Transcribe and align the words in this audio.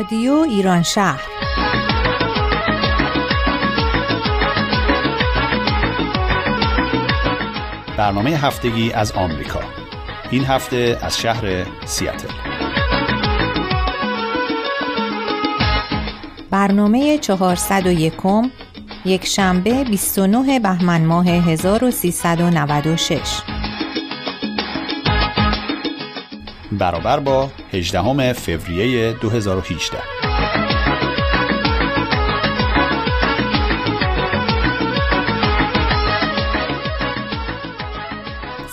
رادیو 0.00 0.32
ایران 0.32 0.82
شهر. 0.82 1.22
برنامه 7.96 8.30
هفتگی 8.30 8.92
از 8.92 9.12
آمریکا. 9.12 9.60
این 10.30 10.44
هفته 10.44 10.98
از 11.02 11.18
شهر 11.18 11.66
سیاتل. 11.84 12.28
برنامه 16.50 17.18
401 17.18 18.14
یک 19.04 19.26
شنبه 19.26 19.84
29 19.84 20.60
بهمن 20.60 21.04
ماه 21.04 21.28
1396 21.28 23.42
برابر 26.72 27.20
با 27.20 27.50
18 27.72 28.32
فوریه 28.32 29.12
2018 29.12 29.98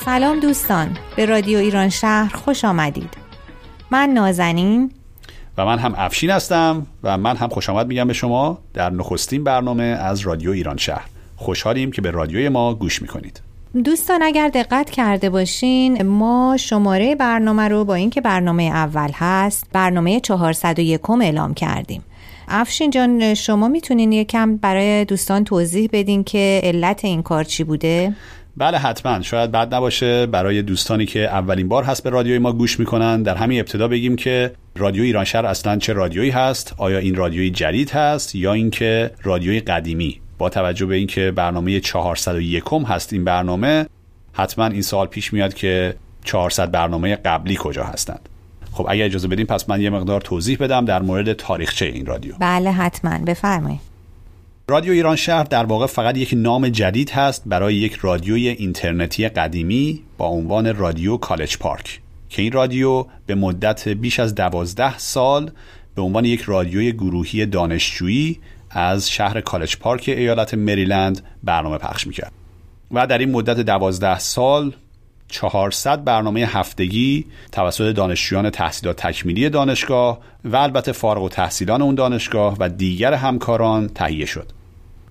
سلام 0.05 0.39
دوستان 0.39 0.97
به 1.15 1.25
رادیو 1.25 1.59
ایران 1.59 1.89
شهر 1.89 2.35
خوش 2.35 2.65
آمدید. 2.65 3.17
من 3.91 4.09
نازنین. 4.09 4.91
و 5.57 5.65
من 5.65 5.79
هم 5.79 5.93
افشین 5.97 6.29
هستم 6.29 6.87
و 7.03 7.17
من 7.17 7.35
هم 7.35 7.49
خوش 7.49 7.69
آمد 7.69 7.87
میگم 7.87 8.07
به 8.07 8.13
شما 8.13 8.59
در 8.73 8.89
نخستین 8.89 9.43
برنامه 9.43 9.83
از 9.83 10.19
رادیو 10.19 10.51
ایران 10.51 10.77
شهر. 10.77 11.05
خوشحالیم 11.35 11.91
که 11.91 12.01
به 12.01 12.11
رادیوی 12.11 12.49
ما 12.49 12.73
گوش 12.73 13.01
می‌کنید. 13.01 13.41
دوستان 13.83 14.23
اگر 14.23 14.49
دقت 14.49 14.89
کرده 14.89 15.29
باشین 15.29 16.03
ما 16.03 16.57
شماره 16.59 17.15
برنامه 17.15 17.67
رو 17.67 17.85
با 17.85 17.95
اینکه 17.95 18.21
برنامه 18.21 18.63
اول 18.63 19.09
هست 19.13 19.67
برنامه 19.73 20.19
401 20.19 21.09
اعلام 21.09 21.53
کردیم. 21.53 22.03
افشین 22.47 22.89
جان 22.89 23.33
شما 23.33 23.67
می‌تونین 23.67 24.11
یکم 24.11 24.57
برای 24.57 25.05
دوستان 25.05 25.43
توضیح 25.43 25.89
بدین 25.93 26.23
که 26.23 26.61
علت 26.63 27.05
این 27.05 27.23
کار 27.23 27.43
چی 27.43 27.63
بوده؟ 27.63 28.13
بله 28.57 28.77
حتما. 28.77 29.21
شاید 29.21 29.51
بد 29.51 29.75
نباشه. 29.75 30.25
برای 30.25 30.61
دوستانی 30.61 31.05
که 31.05 31.19
اولین 31.19 31.67
بار 31.67 31.83
هست 31.83 32.03
به 32.03 32.09
رادیوی 32.09 32.39
ما 32.39 32.53
گوش 32.53 32.79
می‌کنن 32.79 33.23
در 33.23 33.35
همین 33.35 33.59
ابتدا 33.59 33.87
بگیم 33.87 34.15
که 34.15 34.51
رادیو 34.75 35.03
ایران 35.03 35.25
شهر 35.25 35.45
اصلا 35.45 35.77
چه 35.77 35.93
رادیویی 35.93 36.29
هست؟ 36.29 36.73
آیا 36.77 36.97
این 36.97 37.15
رادیوی 37.15 37.49
جدید 37.49 37.89
هست 37.89 38.35
یا 38.35 38.53
اینکه 38.53 39.11
رادیوی 39.23 39.59
قدیمی؟ 39.59 40.21
با 40.37 40.49
توجه 40.49 40.85
به 40.85 40.95
اینکه 40.95 41.31
برنامه 41.31 41.79
401 41.79 42.63
هست 42.87 43.13
این 43.13 43.23
برنامه 43.23 43.85
حتما 44.33 44.65
این 44.65 44.81
سوال 44.81 45.07
پیش 45.07 45.33
میاد 45.33 45.53
که 45.53 45.95
400 46.23 46.71
برنامه 46.71 47.15
قبلی 47.15 47.57
کجا 47.59 47.83
هستند. 47.83 48.29
خب 48.71 48.85
اگر 48.89 49.05
اجازه 49.05 49.27
بدیم 49.27 49.45
پس 49.45 49.69
من 49.69 49.81
یه 49.81 49.89
مقدار 49.89 50.21
توضیح 50.21 50.57
بدم 50.57 50.85
در 50.85 51.01
مورد 51.01 51.33
تاریخچه 51.33 51.85
این 51.85 52.05
رادیو. 52.05 52.33
بله 52.39 52.71
حتما. 52.71 53.17
بفرمایید. 53.17 53.79
رادیو 54.69 54.91
ایران 54.91 55.15
شهر 55.15 55.43
در 55.43 55.63
واقع 55.63 55.85
فقط 55.85 56.17
یک 56.17 56.33
نام 56.37 56.69
جدید 56.69 57.09
هست 57.09 57.43
برای 57.45 57.75
یک 57.75 57.93
رادیوی 57.93 58.47
اینترنتی 58.47 59.29
قدیمی 59.29 60.03
با 60.17 60.27
عنوان 60.27 60.75
رادیو 60.75 61.17
کالج 61.17 61.57
پارک 61.57 62.01
که 62.29 62.41
این 62.41 62.51
رادیو 62.51 63.05
به 63.25 63.35
مدت 63.35 63.87
بیش 63.87 64.19
از 64.19 64.35
دوازده 64.35 64.97
سال 64.97 65.51
به 65.95 66.01
عنوان 66.01 66.25
یک 66.25 66.41
رادیوی 66.41 66.91
گروهی 66.91 67.45
دانشجویی 67.45 68.39
از 68.77 69.09
شهر 69.09 69.41
کالج 69.41 69.77
پارک 69.77 70.03
ایالت 70.07 70.53
مریلند 70.53 71.21
برنامه 71.43 71.77
پخش 71.77 72.07
می‌کرد. 72.07 72.31
و 72.91 73.07
در 73.07 73.17
این 73.17 73.31
مدت 73.31 73.59
دوازده 73.59 74.19
سال 74.19 74.73
400 75.27 76.03
برنامه 76.03 76.39
هفتگی 76.45 77.25
توسط 77.51 77.95
دانشجویان 77.95 78.49
تحصیلات 78.49 79.07
تکمیلی 79.07 79.49
دانشگاه 79.49 80.19
و 80.45 80.55
البته 80.55 80.91
فارغ 80.91 81.23
و 81.23 81.29
تحصیلان 81.29 81.81
اون 81.81 81.95
دانشگاه 81.95 82.55
و 82.59 82.69
دیگر 82.69 83.13
همکاران 83.13 83.87
تهیه 83.87 84.25
شد. 84.25 84.51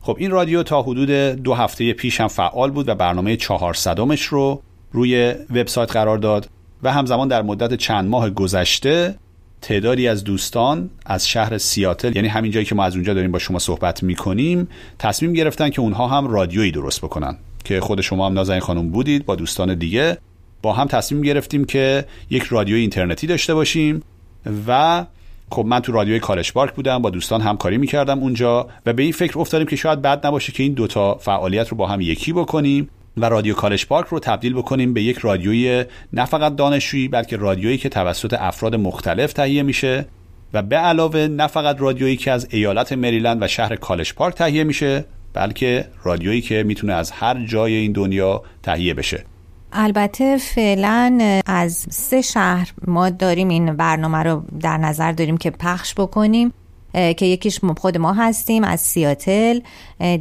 خب 0.00 0.16
این 0.18 0.30
رادیو 0.30 0.62
تا 0.62 0.82
حدود 0.82 1.10
دو 1.42 1.54
هفته 1.54 1.92
پیش 1.92 2.20
هم 2.20 2.28
فعال 2.28 2.70
بود 2.70 2.88
و 2.88 2.94
برنامه 2.94 3.36
400 3.36 3.98
رو 4.30 4.62
روی 4.92 5.34
وبسایت 5.50 5.92
قرار 5.92 6.18
داد 6.18 6.48
و 6.82 6.92
همزمان 6.92 7.28
در 7.28 7.42
مدت 7.42 7.74
چند 7.74 8.08
ماه 8.08 8.30
گذشته 8.30 9.14
تعدادی 9.62 10.08
از 10.08 10.24
دوستان 10.24 10.90
از 11.06 11.28
شهر 11.28 11.58
سیاتل 11.58 12.16
یعنی 12.16 12.28
همین 12.28 12.52
جایی 12.52 12.66
که 12.66 12.74
ما 12.74 12.84
از 12.84 12.94
اونجا 12.94 13.14
داریم 13.14 13.32
با 13.32 13.38
شما 13.38 13.58
صحبت 13.58 14.02
می‌کنیم 14.02 14.68
تصمیم 14.98 15.32
گرفتن 15.32 15.70
که 15.70 15.80
اونها 15.80 16.08
هم 16.08 16.26
رادیویی 16.26 16.70
درست 16.70 17.00
بکنن. 17.00 17.36
که 17.64 17.80
خود 17.80 18.00
شما 18.00 18.26
هم 18.26 18.32
نازنین 18.32 18.60
خانم 18.60 18.90
بودید 18.90 19.26
با 19.26 19.36
دوستان 19.36 19.74
دیگه. 19.74 20.18
با 20.62 20.72
هم 20.72 20.86
تصمیم 20.86 21.22
گرفتیم 21.22 21.64
که 21.64 22.04
یک 22.30 22.42
رادیو 22.42 22.76
اینترنتی 22.76 23.26
داشته 23.26 23.54
باشیم 23.54 24.02
و 24.66 25.04
خب 25.50 25.64
من 25.64 25.80
تو 25.80 25.92
رادیوی 25.92 26.20
کالج 26.20 26.52
پارک 26.52 26.74
بودم 26.74 27.02
با 27.02 27.10
دوستان 27.10 27.40
همکاری 27.40 27.78
می‌کردم 27.78 28.18
اونجا 28.18 28.68
و 28.86 28.92
به 28.92 29.02
این 29.02 29.12
فکر 29.12 29.38
افتادیم 29.38 29.66
که 29.66 29.76
شاید 29.76 30.02
بد 30.02 30.26
نباشه 30.26 30.52
که 30.52 30.62
این 30.62 30.72
دوتا 30.72 31.14
فعالیت 31.14 31.68
رو 31.68 31.76
با 31.76 31.86
هم 31.86 32.00
یکی 32.00 32.32
بکنیم. 32.32 32.88
و 33.16 33.24
رادیو 33.24 33.54
کالج 33.54 33.86
پارک 33.86 34.06
رو 34.06 34.18
تبدیل 34.18 34.54
بکنیم 34.54 34.94
به 34.94 35.02
یک 35.02 35.18
رادیوی 35.18 35.84
نه 36.12 36.24
فقط 36.24 36.56
دانشجویی 36.56 37.08
بلکه 37.08 37.36
رادیویی 37.36 37.78
که 37.78 37.88
توسط 37.88 38.36
افراد 38.38 38.74
مختلف 38.74 39.32
تهیه 39.32 39.62
میشه 39.62 40.06
و 40.52 40.62
به 40.62 40.76
علاوه 40.76 41.20
نه 41.20 41.46
فقط 41.46 41.80
رادیویی 41.80 42.16
که 42.16 42.32
از 42.32 42.46
ایالت 42.50 42.92
مریلند 42.92 43.42
و 43.42 43.48
شهر 43.48 43.76
کالج 43.76 44.14
پارک 44.14 44.34
تهیه 44.34 44.64
میشه 44.64 45.04
بلکه 45.34 45.88
رادیویی 46.04 46.40
که 46.40 46.62
می‌تونه 46.62 46.92
از 46.92 47.10
هر 47.10 47.44
جای 47.44 47.74
این 47.74 47.92
دنیا 47.92 48.42
تهیه 48.62 48.94
بشه. 48.94 49.24
البته 49.72 50.38
فعلا 50.38 51.18
از 51.46 51.86
سه 51.90 52.22
شهر 52.22 52.72
ما 52.86 53.10
داریم 53.10 53.48
این 53.48 53.76
برنامه 53.76 54.18
رو 54.18 54.42
در 54.60 54.76
نظر 54.76 55.12
داریم 55.12 55.36
که 55.36 55.50
پخش 55.50 55.94
بکنیم. 55.94 56.52
که 56.96 57.26
یکیش 57.26 57.60
خود 57.78 57.98
ما 57.98 58.12
هستیم 58.12 58.64
از 58.64 58.80
سیاتل. 58.80 59.60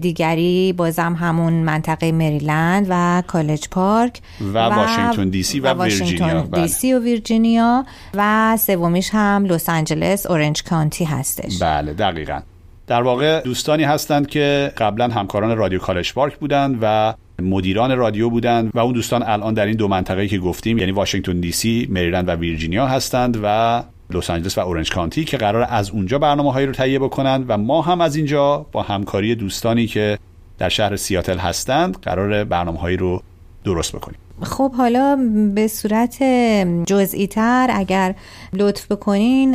دیگری 0.02 0.74
بازم 0.74 1.14
همون 1.20 1.54
منطقه 1.54 2.12
مریلند 2.12 2.88
و 2.90 3.24
کالج 3.28 3.70
پارک 3.70 4.22
و, 4.42 4.58
و 4.58 4.58
واشنگتن 4.58 5.30
دی 5.30 5.44
سی 5.44 5.60
و, 5.60 5.74
و 5.74 5.84
ویرجینیا. 5.84 6.42
دی 6.42 6.68
سی 6.68 6.94
و 6.94 7.00
ویرجینیا 7.00 7.86
و 8.14 8.58
سومیش 8.60 9.10
هم 9.14 9.46
لس 9.46 9.70
آنجلس 9.70 10.26
اورنج 10.26 10.64
کانتی 10.64 11.06
هستش. 11.06 11.58
بله 11.62 11.94
دقیقا. 11.94 12.40
در 12.88 13.02
واقع 13.02 13.42
دوستانی 13.42 13.84
هستند 13.84 14.28
که 14.28 14.72
قبلا 14.78 15.08
همکاران 15.08 15.58
رادیو 15.58 15.80
کالج 15.80 16.14
پارک 16.14 16.38
بودند 16.38 16.80
و 16.82 17.14
مدیران 17.42 17.98
رادیو 17.98 18.30
بودند 18.30 18.72
و 18.74 18.80
اون 18.80 18.94
دوستان 18.94 19.24
الان 19.24 19.54
در 19.54 19.66
این 19.66 19.76
دو 19.76 19.88
منطقه 19.88 20.28
که 20.28 20.38
گفتیم 20.38 20.78
یعنی 20.78 20.92
واشنگتن 20.92 21.40
دی 21.40 21.52
سی، 21.52 21.88
مریلند 21.92 22.28
و 22.28 22.32
ویرجینیا 22.32 22.88
هستند 22.88 23.40
و 23.44 23.84
لس 24.10 24.30
آنجلس 24.30 24.58
و 24.58 24.62
اورنج 24.62 24.92
کانتی 24.92 25.26
که 25.26 25.38
قرار 25.38 25.68
از 25.70 25.90
اونجا 25.90 26.20
برنامه 26.20 26.54
هایی 26.54 26.68
رو 26.68 26.74
تهیه 26.74 27.00
بکنند 27.00 27.46
و 27.48 27.58
ما 27.58 27.82
هم 27.82 28.02
از 28.02 28.16
اینجا 28.16 28.66
با 28.72 28.82
همکاری 28.82 29.36
دوستانی 29.36 29.88
که 29.88 30.18
در 30.58 30.70
شهر 30.70 30.96
سیاتل 30.96 31.38
هستند 31.38 31.98
قرار 31.98 32.44
برنامه 32.44 32.80
هایی 32.80 32.98
رو 32.98 33.22
درست 33.64 33.96
بکنیم. 33.96 34.18
خب 34.42 34.72
حالا 34.74 35.18
به 35.56 35.68
صورت 35.68 36.24
جزئی 36.88 37.28
تر 37.28 37.70
اگر 37.74 38.16
لطف 38.54 38.92
بکنین 38.92 39.52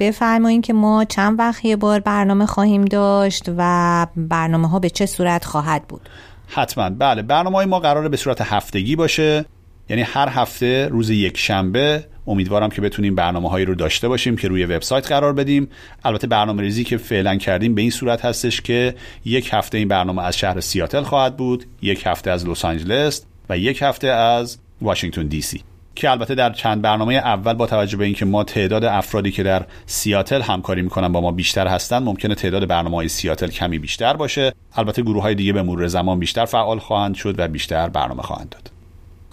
بفرمایین 0.00 0.62
که 0.62 0.72
ما 0.72 1.04
چند 1.04 1.38
وقت 1.38 1.64
یه 1.64 1.76
بار 1.76 2.00
برنامه 2.00 2.46
خواهیم 2.46 2.84
داشت 2.84 3.44
و 3.56 4.06
برنامه 4.16 4.68
ها 4.68 4.78
به 4.78 4.90
چه 4.90 5.06
صورت 5.06 5.44
خواهد 5.44 5.82
بود؟ 5.88 6.08
حتما. 6.48 6.90
بله 6.90 7.22
برنامه 7.22 7.56
های 7.56 7.66
ما 7.66 7.80
قراره 7.80 8.08
به 8.08 8.16
صورت 8.16 8.40
هفتگی 8.40 8.96
باشه. 8.96 9.44
یعنی 9.88 10.02
هر 10.02 10.28
هفته 10.28 10.88
روز 10.88 11.10
یک 11.10 11.38
شنبه 11.38 12.04
امیدوارم 12.26 12.68
که 12.68 12.80
بتونیم 12.80 13.14
برنامه 13.14 13.50
هایی 13.50 13.64
رو 13.64 13.74
داشته 13.74 14.08
باشیم 14.08 14.36
که 14.36 14.48
روی 14.48 14.64
وبسایت 14.64 15.08
قرار 15.08 15.32
بدیم. 15.32 15.68
البته 16.04 16.26
برنامه 16.26 16.62
ریزی 16.62 16.84
که 16.84 16.96
فعلا 16.96 17.36
کردیم 17.36 17.74
به 17.74 17.82
این 17.82 17.90
صورت 17.90 18.24
هستش 18.24 18.60
که 18.60 18.94
یک 19.24 19.50
هفته 19.52 19.78
این 19.78 19.88
برنامه 19.88 20.22
از 20.22 20.38
شهر 20.38 20.60
سیاتل 20.60 21.02
خواهد 21.02 21.36
بود 21.36 21.64
یک 21.82 22.02
هفته 22.06 22.30
از 22.30 22.48
لس 22.48 22.64
آنجلس 22.64 23.22
و 23.48 23.58
یک 23.58 23.82
هفته 23.82 24.08
از 24.08 24.58
واشنگتن 24.82 25.26
دی 25.26 25.42
سی. 25.42 25.62
که 25.94 26.10
البته 26.10 26.34
در 26.34 26.52
چند 26.52 26.82
برنامه 26.82 27.14
اول 27.14 27.52
با 27.52 27.66
توجه 27.66 27.96
به 27.96 28.04
اینکه 28.04 28.24
ما 28.24 28.44
تعداد 28.44 28.84
افرادی 28.84 29.30
که 29.30 29.42
در 29.42 29.66
سیاتل 29.86 30.42
همکاری 30.42 30.82
می‌کنن 30.82 31.12
با 31.12 31.20
ما 31.20 31.32
بیشتر 31.32 31.66
هستند 31.66 32.02
ممکنه 32.02 32.34
تعداد 32.34 32.68
برنامه 32.68 32.96
های 32.96 33.08
سیاتل 33.08 33.48
کمی 33.48 33.78
بیشتر 33.78 34.16
باشه. 34.16 34.52
البته 34.76 35.02
گروه 35.02 35.22
های 35.22 35.34
دیگه 35.34 35.52
به 35.52 35.62
مرور 35.62 35.86
زمان 35.86 36.18
بیشتر 36.18 36.44
فعال 36.44 36.78
خواهند 36.78 37.14
شد 37.14 37.34
و 37.38 37.48
بیشتر 37.48 37.88
برنامه 37.88 38.22
خواهند 38.22 38.48
داد. 38.48 38.71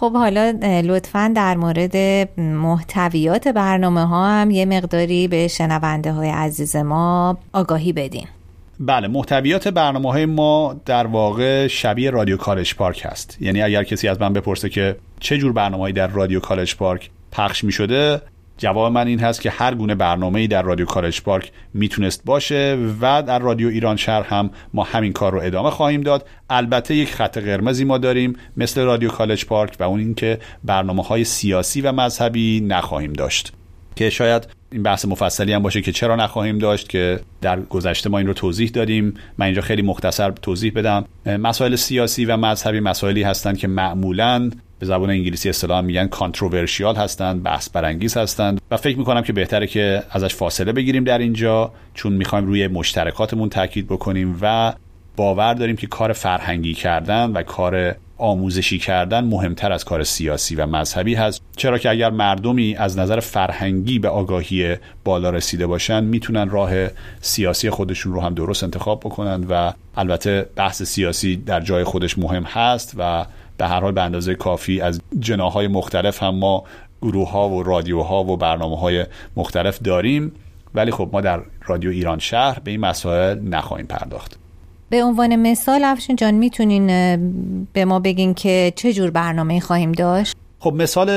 خب 0.00 0.12
حالا 0.12 0.58
لطفا 0.84 1.32
در 1.36 1.56
مورد 1.56 1.96
محتویات 2.40 3.48
برنامه 3.48 4.04
ها 4.06 4.28
هم 4.28 4.50
یه 4.50 4.66
مقداری 4.66 5.28
به 5.28 5.48
شنونده 5.48 6.12
های 6.12 6.30
عزیز 6.30 6.76
ما 6.76 7.38
آگاهی 7.52 7.92
بدین. 7.92 8.26
بله 8.80 9.08
محتویات 9.08 9.68
برنامه 9.68 10.10
های 10.10 10.26
ما 10.26 10.80
در 10.86 11.06
واقع 11.06 11.66
شبیه 11.66 12.10
رادیو 12.10 12.36
کالج 12.36 12.74
پارک 12.74 13.02
هست. 13.04 13.36
یعنی 13.40 13.62
اگر 13.62 13.84
کسی 13.84 14.08
از 14.08 14.20
من 14.20 14.32
بپرسه 14.32 14.68
که 14.68 14.96
چه 15.20 15.38
جور 15.38 15.52
برنامه‌ای 15.52 15.92
در 15.92 16.06
رادیو 16.06 16.40
کالج 16.40 16.76
پارک 16.76 17.10
پخش 17.32 17.64
می 17.64 17.72
شده 17.72 18.22
جواب 18.60 18.92
من 18.92 19.06
این 19.06 19.20
هست 19.20 19.40
که 19.40 19.50
هر 19.50 19.74
گونه 19.74 19.94
برنامه‌ای 19.94 20.46
در 20.46 20.62
رادیو 20.62 20.86
کالج 20.86 21.20
پارک 21.20 21.52
می‌تونست 21.74 22.22
باشه 22.24 22.78
و 23.00 23.22
در 23.22 23.38
رادیو 23.38 23.68
ایران 23.68 23.96
شهر 23.96 24.22
هم 24.22 24.50
ما 24.74 24.82
همین 24.82 25.12
کار 25.12 25.32
رو 25.32 25.40
ادامه 25.40 25.70
خواهیم 25.70 26.00
داد. 26.00 26.28
البته 26.50 26.94
یک 26.94 27.12
خط 27.12 27.38
قرمزی 27.38 27.84
ما 27.84 27.98
داریم 27.98 28.36
مثل 28.56 28.80
رادیو 28.80 29.08
کالج 29.08 29.44
پارک 29.44 29.76
و 29.80 29.82
اون 29.82 30.00
اینکه 30.00 30.38
برنامه 30.64 31.02
های 31.02 31.24
سیاسی 31.24 31.80
و 31.80 31.92
مذهبی 31.92 32.60
نخواهیم 32.60 33.12
داشت. 33.12 33.52
که 33.96 34.10
شاید 34.10 34.48
این 34.72 34.82
بحث 34.82 35.04
مفصلی 35.04 35.52
هم 35.52 35.62
باشه 35.62 35.82
که 35.82 35.92
چرا 35.92 36.16
نخواهیم 36.16 36.58
داشت 36.58 36.88
که 36.88 37.20
در 37.40 37.60
گذشته 37.60 38.10
ما 38.10 38.18
این 38.18 38.26
رو 38.26 38.32
توضیح 38.32 38.70
دادیم. 38.70 39.14
من 39.38 39.46
اینجا 39.46 39.62
خیلی 39.62 39.82
مختصر 39.82 40.30
توضیح 40.30 40.72
بدم. 40.76 41.04
مسائل 41.26 41.76
سیاسی 41.76 42.24
و 42.24 42.36
مذهبی 42.36 42.80
مسائلی 42.80 43.22
هستند 43.22 43.58
که 43.58 43.68
معمولا 43.68 44.50
به 44.80 44.86
زبان 44.86 45.10
انگلیسی 45.10 45.48
اصطلاح 45.48 45.80
میگن 45.80 46.06
کانتروورشیال 46.06 46.96
هستند 46.96 47.42
بحث 47.42 47.68
برانگیز 47.70 48.16
هستند 48.16 48.60
و 48.70 48.76
فکر 48.76 48.98
می‌کنم 48.98 49.22
که 49.22 49.32
بهتره 49.32 49.66
که 49.66 50.02
ازش 50.10 50.34
فاصله 50.34 50.72
بگیریم 50.72 51.04
در 51.04 51.18
اینجا 51.18 51.72
چون 51.94 52.12
می‌خوایم 52.12 52.46
روی 52.46 52.68
مشترکاتمون 52.68 53.48
تاکید 53.48 53.86
بکنیم 53.86 54.38
و 54.42 54.72
باور 55.16 55.54
داریم 55.54 55.76
که 55.76 55.86
کار 55.86 56.12
فرهنگی 56.12 56.74
کردن 56.74 57.30
و 57.30 57.42
کار 57.42 57.94
آموزشی 58.18 58.78
کردن 58.78 59.24
مهمتر 59.24 59.72
از 59.72 59.84
کار 59.84 60.02
سیاسی 60.02 60.54
و 60.54 60.66
مذهبی 60.66 61.14
هست. 61.14 61.42
چرا 61.56 61.78
که 61.78 61.90
اگر 61.90 62.10
مردمی 62.10 62.76
از 62.76 62.98
نظر 62.98 63.20
فرهنگی 63.20 63.98
به 63.98 64.08
آگاهی 64.08 64.76
بالا 65.04 65.30
رسیده 65.30 65.66
باشن 65.66 66.04
می‌تونن 66.04 66.50
راه 66.50 66.72
سیاسی 67.20 67.70
خودشون 67.70 68.12
رو 68.12 68.20
هم 68.20 68.34
درست 68.34 68.64
انتخاب 68.64 69.00
بکنن 69.00 69.44
و 69.44 69.72
البته 69.96 70.46
بحث 70.56 70.82
سیاسی 70.82 71.36
در 71.36 71.60
جای 71.60 71.84
خودش 71.84 72.18
مهم 72.18 72.42
هست 72.42 72.94
و 72.98 73.24
به 73.60 73.66
هر 73.66 73.80
حال 73.80 73.92
به 73.92 74.02
اندازه 74.02 74.34
کافی 74.34 74.80
از 74.80 75.00
جناهای 75.18 75.68
مختلف 75.68 76.22
هم 76.22 76.34
ما 76.34 76.64
گروه 77.02 77.30
ها 77.30 77.48
و 77.48 77.62
رادیوها 77.62 78.24
و 78.24 78.36
برنامه 78.36 78.78
های 78.78 79.06
مختلف 79.36 79.78
داریم. 79.78 80.32
ولی 80.74 80.90
خب 80.90 81.08
ما 81.12 81.20
در 81.20 81.40
رادیو 81.66 81.90
ایران 81.90 82.18
شهر 82.18 82.58
به 82.58 82.70
این 82.70 82.80
مسائل 82.80 83.38
نخواهیم 83.38 83.86
پرداخت. 83.86 84.38
به 84.90 85.04
عنوان 85.04 85.36
مثال 85.36 85.84
افشین 85.84 86.16
جان 86.16 86.34
می‌تونین 86.34 86.86
به 87.72 87.84
ما 87.84 87.98
بگین 87.98 88.34
که 88.34 88.72
چه 88.76 88.92
جور 88.92 89.10
برنامه 89.10 89.60
خواهیم 89.60 89.92
داشت؟ 89.92 90.36
خب 90.58 90.72
مثال 90.72 91.10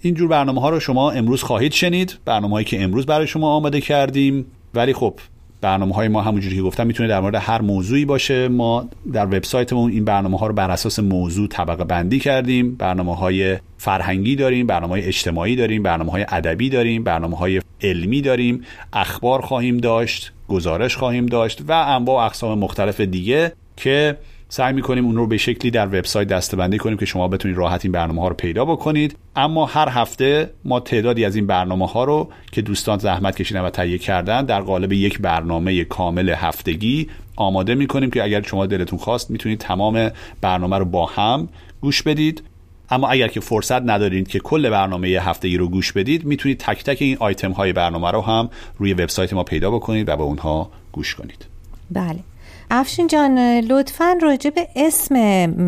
این 0.00 0.14
جور 0.14 0.28
برنامه 0.28 0.60
ها 0.60 0.70
رو 0.70 0.80
شما 0.80 1.10
امروز 1.10 1.42
خواهید 1.42 1.72
شنید 1.72 2.18
برنامه 2.24 2.52
هایی 2.54 2.64
که 2.64 2.82
امروز 2.82 3.06
برای 3.06 3.26
شما 3.26 3.54
آماده 3.54 3.80
کردیم. 3.80 4.46
ولی 4.74 4.92
خب 4.92 5.14
برنامه 5.60 5.94
های 5.94 6.08
ما 6.08 6.22
همونجوری 6.22 6.56
که 6.56 6.62
گفتم 6.62 6.86
می‌تونه 6.86 7.08
در 7.08 7.20
مورد 7.20 7.34
هر 7.34 7.60
موضوعی 7.62 8.04
باشه. 8.04 8.48
ما 8.48 8.88
در 9.12 9.26
وبسایتمون 9.26 9.90
این 9.90 10.04
برنامه 10.04 10.38
ها 10.38 10.46
رو 10.46 10.54
بر 10.54 10.70
اساس 10.70 10.98
موضوع 10.98 11.48
طبقه 11.48 11.84
بندی 11.84 12.18
کردیم. 12.18 12.74
برنامه 12.74 13.16
های 13.16 13.58
فرهنگی 13.76 14.36
داریم 14.36 14.66
برنامه 14.66 14.92
های 14.92 15.02
اجتماعی 15.02 15.56
داریم 15.56 15.82
برنامه 15.82 16.12
های 16.12 16.26
ادبی 16.28 16.70
داریم 16.70 17.04
برنامه 17.04 17.36
های 17.36 17.60
علمی 17.82 18.22
داریم. 18.22 18.64
اخبار 18.92 19.40
خواهیم 19.40 19.76
داشت 19.76 20.32
گزارش 20.48 20.96
خواهیم 20.96 21.26
داشت 21.26 21.62
و 21.68 21.72
انواع 21.72 22.26
اقسام 22.26 22.58
مختلف 22.58 23.00
دیگه 23.00 23.52
که 23.76 24.16
سعی 24.50 24.72
می‌کنیم 24.72 25.04
اون 25.04 25.16
رو 25.16 25.26
به 25.26 25.36
شکلی 25.36 25.70
در 25.70 25.86
وبسایت 25.86 26.28
دستبندی 26.28 26.78
کنیم 26.78 26.96
که 26.96 27.06
شما 27.06 27.28
بتونید 27.28 27.58
راحت 27.58 27.84
این 27.84 27.92
برنامه 27.92 28.22
ها 28.22 28.28
رو 28.28 28.34
پیدا 28.34 28.64
بکنید. 28.64 29.16
اما 29.36 29.66
هر 29.66 29.88
هفته 29.88 30.50
ما 30.64 30.80
تعدادی 30.80 31.24
از 31.24 31.36
این 31.36 31.46
برنامه 31.46 31.86
ها 31.86 32.04
رو 32.04 32.28
که 32.52 32.62
دوستان 32.62 32.98
زحمت 32.98 33.36
کشیدن 33.36 33.60
و 33.60 33.70
تهیه 33.70 33.98
کردن 33.98 34.44
در 34.44 34.60
قالب 34.60 34.92
یک 34.92 35.18
برنامه 35.18 35.84
کامل 35.84 36.28
هفتگی 36.28 37.08
آماده 37.36 37.74
می‌کنیم 37.74 38.10
که 38.10 38.24
اگر 38.24 38.42
شما 38.42 38.66
دلتون 38.66 38.98
خواست 38.98 39.30
می‌تونید 39.30 39.58
تمام 39.58 40.10
برنامه 40.40 40.78
رو 40.78 40.84
با 40.84 41.06
هم 41.06 41.48
گوش 41.80 42.02
بدید. 42.02 42.42
اما 42.90 43.08
اگر 43.08 43.28
که 43.28 43.40
فرصت 43.40 43.82
ندارید 43.82 44.28
که 44.28 44.38
کل 44.38 44.70
برنامه 44.70 45.08
هفتگی 45.08 45.56
رو 45.56 45.68
گوش 45.68 45.92
بدید 45.92 46.24
می‌تونید 46.24 46.58
تک 46.58 46.84
تک 46.84 46.96
این 47.00 47.16
آیتم 47.20 47.52
های 47.52 47.72
برنامه 47.72 48.10
رو 48.10 48.20
هم 48.20 48.50
روی 48.78 48.92
وبسایت 48.92 49.32
ما 49.32 49.42
پیدا 49.42 49.70
بکنید 49.70 50.08
و 50.08 50.16
به 50.16 50.22
اونها 50.22 50.70
گوش 50.92 51.14
کنید. 51.14 51.46
بله. 51.90 52.18
افشین 52.70 53.06
جان 53.06 53.38
لطفا 53.60 54.18
راجع 54.22 54.50
به 54.50 54.68
اسم 54.76 55.14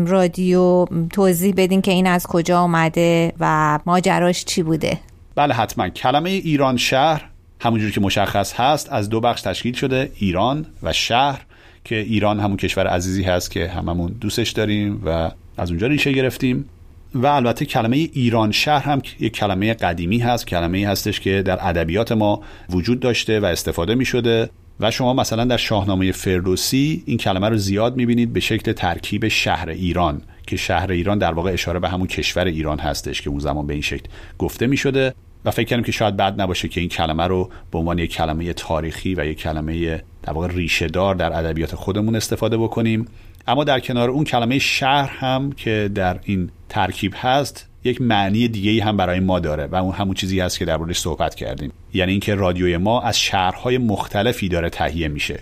رادیو 0.07 0.85
توضیح 1.13 1.53
بدین 1.57 1.81
که 1.81 1.91
این 1.91 2.07
از 2.07 2.27
کجا 2.27 2.59
آمده 2.59 3.33
و 3.39 3.79
ماجراش 3.85 4.45
چی 4.45 4.63
بوده. 4.63 4.99
بله 5.35 5.53
حتما. 5.53 5.89
کلمه 5.89 6.29
ایران 6.29 6.77
شهر 6.77 7.29
همونجور 7.61 7.91
که 7.91 8.01
مشخص 8.01 8.53
هست 8.53 8.93
از 8.93 9.09
دو 9.09 9.19
بخش 9.19 9.41
تشکیل 9.41 9.73
شده 9.73 10.11
ایران 10.15 10.65
و 10.83 10.93
شهر 10.93 11.41
که 11.85 11.95
ایران 11.95 12.39
همون 12.39 12.57
کشور 12.57 12.87
عزیزی 12.87 13.23
هست 13.23 13.51
که 13.51 13.67
هممون 13.67 14.15
دوستش 14.21 14.51
داریم 14.51 15.01
و 15.05 15.31
از 15.57 15.69
اونجا 15.69 15.87
ریشه 15.87 16.11
گرفتیم. 16.11 16.69
و 17.15 17.27
البته 17.27 17.65
کلمه 17.65 17.97
ایران 17.97 18.51
شهر 18.51 18.83
هم 18.83 19.01
یک 19.19 19.33
کلمه 19.33 19.73
قدیمی 19.73 20.19
هست. 20.19 20.47
کلمه 20.47 20.87
هستش 20.87 21.19
که 21.19 21.41
در 21.41 21.67
ادبیات 21.67 22.11
ما 22.11 22.41
وجود 22.69 22.99
داشته 22.99 23.39
و 23.39 23.45
استفاده 23.45 23.95
می 23.95 24.05
شده 24.05 24.49
و 24.81 24.91
شما 24.91 25.13
مثلا 25.13 25.45
در 25.45 25.57
شاهنامه 25.57 26.11
فردوسی 26.11 27.03
این 27.05 27.17
کلمه 27.17 27.49
رو 27.49 27.57
زیاد 27.57 27.95
می‌بینید 27.95 28.33
به 28.33 28.39
شکل 28.39 28.71
ترکیب 28.71 29.27
شهر 29.27 29.69
ایران 29.69 30.21
که 30.47 30.57
شهر 30.57 30.91
ایران 30.91 31.17
در 31.17 31.33
واقع 31.33 31.51
اشاره 31.51 31.79
به 31.79 31.89
همون 31.89 32.07
کشور 32.07 32.45
ایران 32.45 32.79
هستش 32.79 33.21
که 33.21 33.29
اون 33.29 33.39
زمان 33.39 33.67
به 33.67 33.73
این 33.73 33.81
شکل 33.81 34.05
گفته 34.37 34.67
می 34.67 34.77
شده 34.77 35.13
و 35.45 35.51
فکر 35.51 35.69
کنم 35.69 35.83
که 35.83 35.91
شاید 35.91 36.17
بد 36.17 36.41
نباشه 36.41 36.67
که 36.67 36.79
این 36.79 36.89
کلمه 36.89 37.27
رو 37.27 37.49
به 37.71 37.77
عنوان 37.77 37.99
یک 37.99 38.11
کلمه 38.11 38.53
تاریخی 38.53 39.15
و 39.15 39.25
یک 39.25 39.37
کلمه 39.37 40.03
در 40.23 40.33
واقع 40.33 40.47
ریشه 40.47 40.87
دار 40.87 41.15
در 41.15 41.39
ادبیات 41.39 41.75
خودمون 41.75 42.15
استفاده 42.15 42.57
بکنیم. 42.57 43.07
اما 43.47 43.63
در 43.63 43.79
کنار 43.79 44.09
اون 44.09 44.23
کلمه 44.23 44.59
شهر 44.59 45.09
هم 45.09 45.51
که 45.51 45.91
در 45.95 46.19
این 46.23 46.49
ترکیب 46.69 47.13
هست 47.17 47.70
یک 47.83 48.01
معنی 48.01 48.47
دیگه 48.47 48.83
هم 48.83 48.97
برای 48.97 49.19
ما 49.19 49.39
داره 49.39 49.65
و 49.65 49.75
اون 49.75 49.93
همون 49.93 50.13
چیزی 50.13 50.39
هست 50.39 50.59
که 50.59 50.65
در 50.65 50.77
موردش 50.77 50.99
صحبت 50.99 51.35
کردیم. 51.35 51.71
یعنی 51.93 52.11
اینکه 52.11 52.35
رادیوی 52.35 52.77
ما 52.77 53.01
از 53.01 53.19
شهرهای 53.19 53.77
مختلفی 53.77 54.49
داره 54.49 54.69
تهیه 54.69 55.07
میشه. 55.07 55.39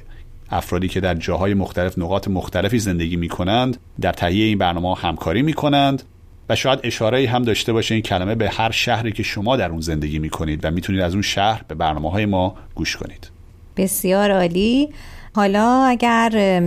افرادی 0.51 0.87
که 0.87 0.99
در 0.99 1.13
جاهای 1.13 1.53
مختلف 1.53 1.97
نقاط 1.97 2.27
مختلفی 2.27 2.79
زندگی 2.79 3.15
می‌کنند 3.15 3.77
در 4.01 4.11
تهیه 4.11 4.45
این 4.45 4.57
برنامه 4.57 4.95
همکاری 4.95 5.41
می‌کنند 5.41 6.03
و 6.49 6.55
شاید 6.55 6.79
اشاره 6.83 7.29
هم 7.29 7.43
داشته 7.43 7.73
باشه 7.73 7.93
این 7.95 8.03
کلمه 8.03 8.35
به 8.35 8.49
هر 8.49 8.71
شهری 8.71 9.11
که 9.11 9.23
شما 9.23 9.57
در 9.57 9.69
اون 9.69 9.81
زندگی 9.81 10.19
می‌کنید 10.19 10.65
و 10.65 10.71
می‌تونید 10.71 11.01
از 11.01 11.13
اون 11.13 11.21
شهر 11.21 11.61
به 11.67 11.75
برنامه 11.75 12.11
های 12.11 12.25
ما 12.25 12.55
گوش 12.75 12.95
کنید. 12.95 13.29
بسیار 13.77 14.31
عالی. 14.31 14.89
حالا 15.35 15.83
اگر 15.83 16.61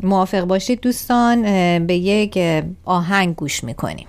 موافق 0.00 0.44
باشید 0.44 0.80
دوستان 0.80 1.42
به 1.86 1.94
یک 1.94 2.38
آهنگ 2.84 3.34
گوش 3.34 3.64
می‌کنیم. 3.64 4.06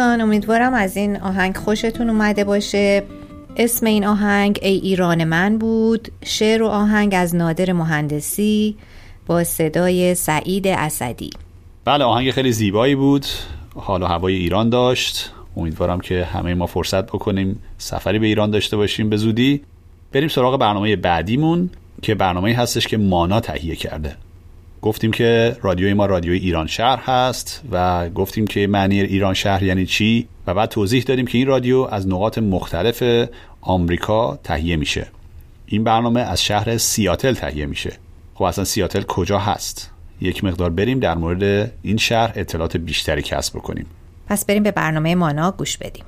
دوستان 0.00 0.20
امیدوارم 0.20 0.74
از 0.74 0.96
این 0.96 1.16
آهنگ 1.16 1.56
خوشتون 1.56 2.10
اومده 2.10 2.44
باشه. 2.44 3.02
اسم 3.56 3.86
این 3.86 4.06
آهنگ 4.06 4.58
ای 4.62 4.74
ایران 4.74 5.24
من 5.24 5.58
بود. 5.58 6.08
شعر 6.24 6.62
و 6.62 6.66
آهنگ 6.66 7.14
از 7.16 7.34
نادر 7.34 7.72
مهندسی 7.72 8.76
با 9.26 9.44
صدای 9.44 10.14
سعید 10.14 10.68
اسدی. 10.68 11.30
بله 11.84 12.04
آهنگ 12.04 12.30
خیلی 12.30 12.52
زیبایی 12.52 12.94
بود. 12.94 13.26
حال 13.74 14.02
و 14.02 14.06
هوای 14.06 14.34
ایران 14.34 14.70
داشت. 14.70 15.32
امیدوارم 15.56 16.00
که 16.00 16.24
همه 16.24 16.54
ما 16.54 16.66
فرصت 16.66 17.06
بکنیم 17.06 17.62
سفری 17.78 18.18
به 18.18 18.26
ایران 18.26 18.50
داشته 18.50 18.76
باشیم 18.76 19.10
به 19.10 19.16
زودی. 19.16 19.62
بریم 20.12 20.28
سراغ 20.28 20.58
برنامه 20.58 20.96
بعدیمون 20.96 21.70
که 22.02 22.14
برنامه 22.14 22.54
هستش 22.54 22.86
که 22.86 22.96
مانا 22.96 23.40
تهیه 23.40 23.76
کرده. 23.76 24.16
گفتیم 24.82 25.10
که 25.10 25.56
رادیوی 25.62 25.94
ما 25.94 26.06
رادیوی 26.06 26.38
ایران 26.38 26.66
شهر 26.66 26.98
هست 26.98 27.62
و 27.70 28.08
گفتیم 28.08 28.46
که 28.46 28.66
معنی 28.66 29.00
ایران 29.00 29.34
شهر 29.34 29.62
یعنی 29.62 29.86
چی؟ 29.86 30.28
و 30.46 30.54
بعد 30.54 30.68
توضیح 30.68 31.02
دادیم 31.02 31.26
که 31.26 31.38
این 31.38 31.46
رادیو 31.46 31.88
از 31.90 32.08
نقاط 32.08 32.38
مختلف 32.38 33.28
آمریکا 33.60 34.36
تهیه 34.44 34.76
میشه. 34.76 35.06
این 35.66 35.84
برنامه 35.84 36.20
از 36.20 36.44
شهر 36.44 36.78
سیاتل 36.78 37.34
تهیه 37.34 37.66
میشه. 37.66 37.92
خب 38.34 38.42
اصلا 38.44 38.64
سیاتل 38.64 39.02
کجا 39.02 39.38
هست؟ 39.38 39.90
یک 40.20 40.44
مقدار 40.44 40.70
بریم 40.70 41.00
در 41.00 41.14
مورد 41.14 41.72
این 41.82 41.96
شهر 41.96 42.32
اطلاعات 42.36 42.76
بیشتری 42.76 43.22
کسب 43.22 43.56
بکنیم. 43.56 43.86
پس 44.26 44.44
بریم 44.44 44.62
به 44.62 44.70
برنامه 44.70 45.14
مانا 45.14 45.50
گوش 45.50 45.76
بدیم. 45.76 46.04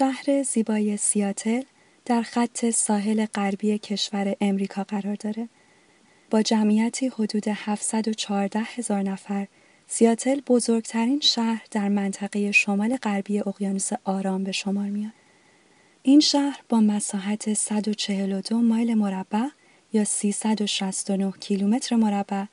شهر 0.00 0.42
زیبای 0.42 0.96
سیاتل 0.96 1.62
در 2.04 2.22
خط 2.22 2.70
ساحل 2.70 3.26
غربی 3.26 3.78
کشور 3.78 4.36
امریکا 4.40 4.84
قرار 4.84 5.14
داره. 5.14 5.48
با 6.30 6.42
جمعیتی 6.42 7.08
حدود 7.08 7.48
714 7.48 8.60
هزار 8.60 9.02
نفر، 9.02 9.46
سیاتل 9.86 10.40
بزرگترین 10.40 11.20
شهر 11.20 11.66
در 11.70 11.88
منطقه 11.88 12.52
شمال 12.52 12.96
غربی 12.96 13.40
اقیانوس 13.40 13.90
آرام 14.04 14.44
به 14.44 14.52
شمار 14.52 14.88
میاد. 14.88 15.12
این 16.02 16.20
شهر 16.20 16.60
با 16.68 16.80
مساحت 16.80 17.54
142 17.54 18.58
مایل 18.58 18.94
مربع 18.94 19.46
یا 19.92 20.04
369 20.04 21.32
کیلومتر 21.40 21.96
مربع 21.96 22.44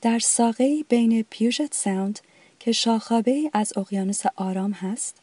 در 0.00 0.18
ساقه‌ای 0.18 0.84
بین 0.88 1.22
پیوژت 1.30 1.74
ساوند 1.74 2.20
که 2.58 2.72
شاخابه 2.72 3.50
از 3.52 3.72
اقیانوس 3.76 4.22
آرام 4.36 4.72
هست 4.72 5.19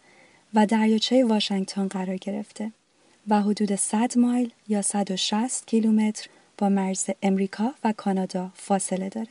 و 0.58 0.66
دریاچه 0.66 1.26
واشنگتن 1.26 1.88
قرار 1.88 2.18
گرفته 2.18 2.72
و 3.28 3.42
حدود 3.42 3.76
100 3.76 4.18
مایل 4.18 4.52
یا 4.68 4.82
160 4.82 5.68
کیلومتر 5.68 6.30
با 6.58 6.70
مرز 6.70 7.10
امریکا 7.24 7.74
و 7.84 7.94
کانادا 7.98 8.52
فاصله 8.56 9.10
داره. 9.10 9.28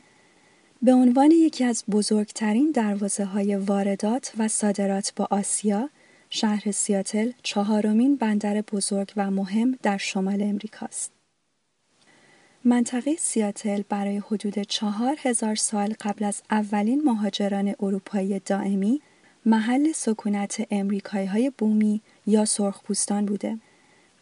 به 0.81 0.93
عنوان 0.93 1.31
یکی 1.31 1.63
از 1.63 1.83
بزرگترین 1.91 2.71
دروازه 2.71 3.25
های 3.25 3.55
واردات 3.55 4.33
و 4.37 4.47
صادرات 4.47 5.13
با 5.15 5.27
آسیا، 5.31 5.89
شهر 6.29 6.71
سیاتل 6.71 7.31
چهارمین 7.43 8.15
بندر 8.15 8.61
بزرگ 8.61 9.13
و 9.17 9.31
مهم 9.31 9.77
در 9.83 9.97
شمال 9.97 10.41
امریکاست. 10.41 11.11
منطقه 12.63 13.15
سیاتل 13.19 13.81
برای 13.89 14.17
حدود 14.17 14.59
چهار 14.59 15.17
هزار 15.21 15.55
سال 15.55 15.93
قبل 16.01 16.25
از 16.25 16.41
اولین 16.51 17.01
مهاجران 17.05 17.75
اروپایی 17.79 18.39
دائمی 18.39 19.01
محل 19.45 19.91
سکونت 19.91 20.67
امریکایی 20.71 21.25
های 21.27 21.51
بومی 21.57 22.01
یا 22.25 22.45
سرخپوستان 22.45 23.25
بوده. 23.25 23.57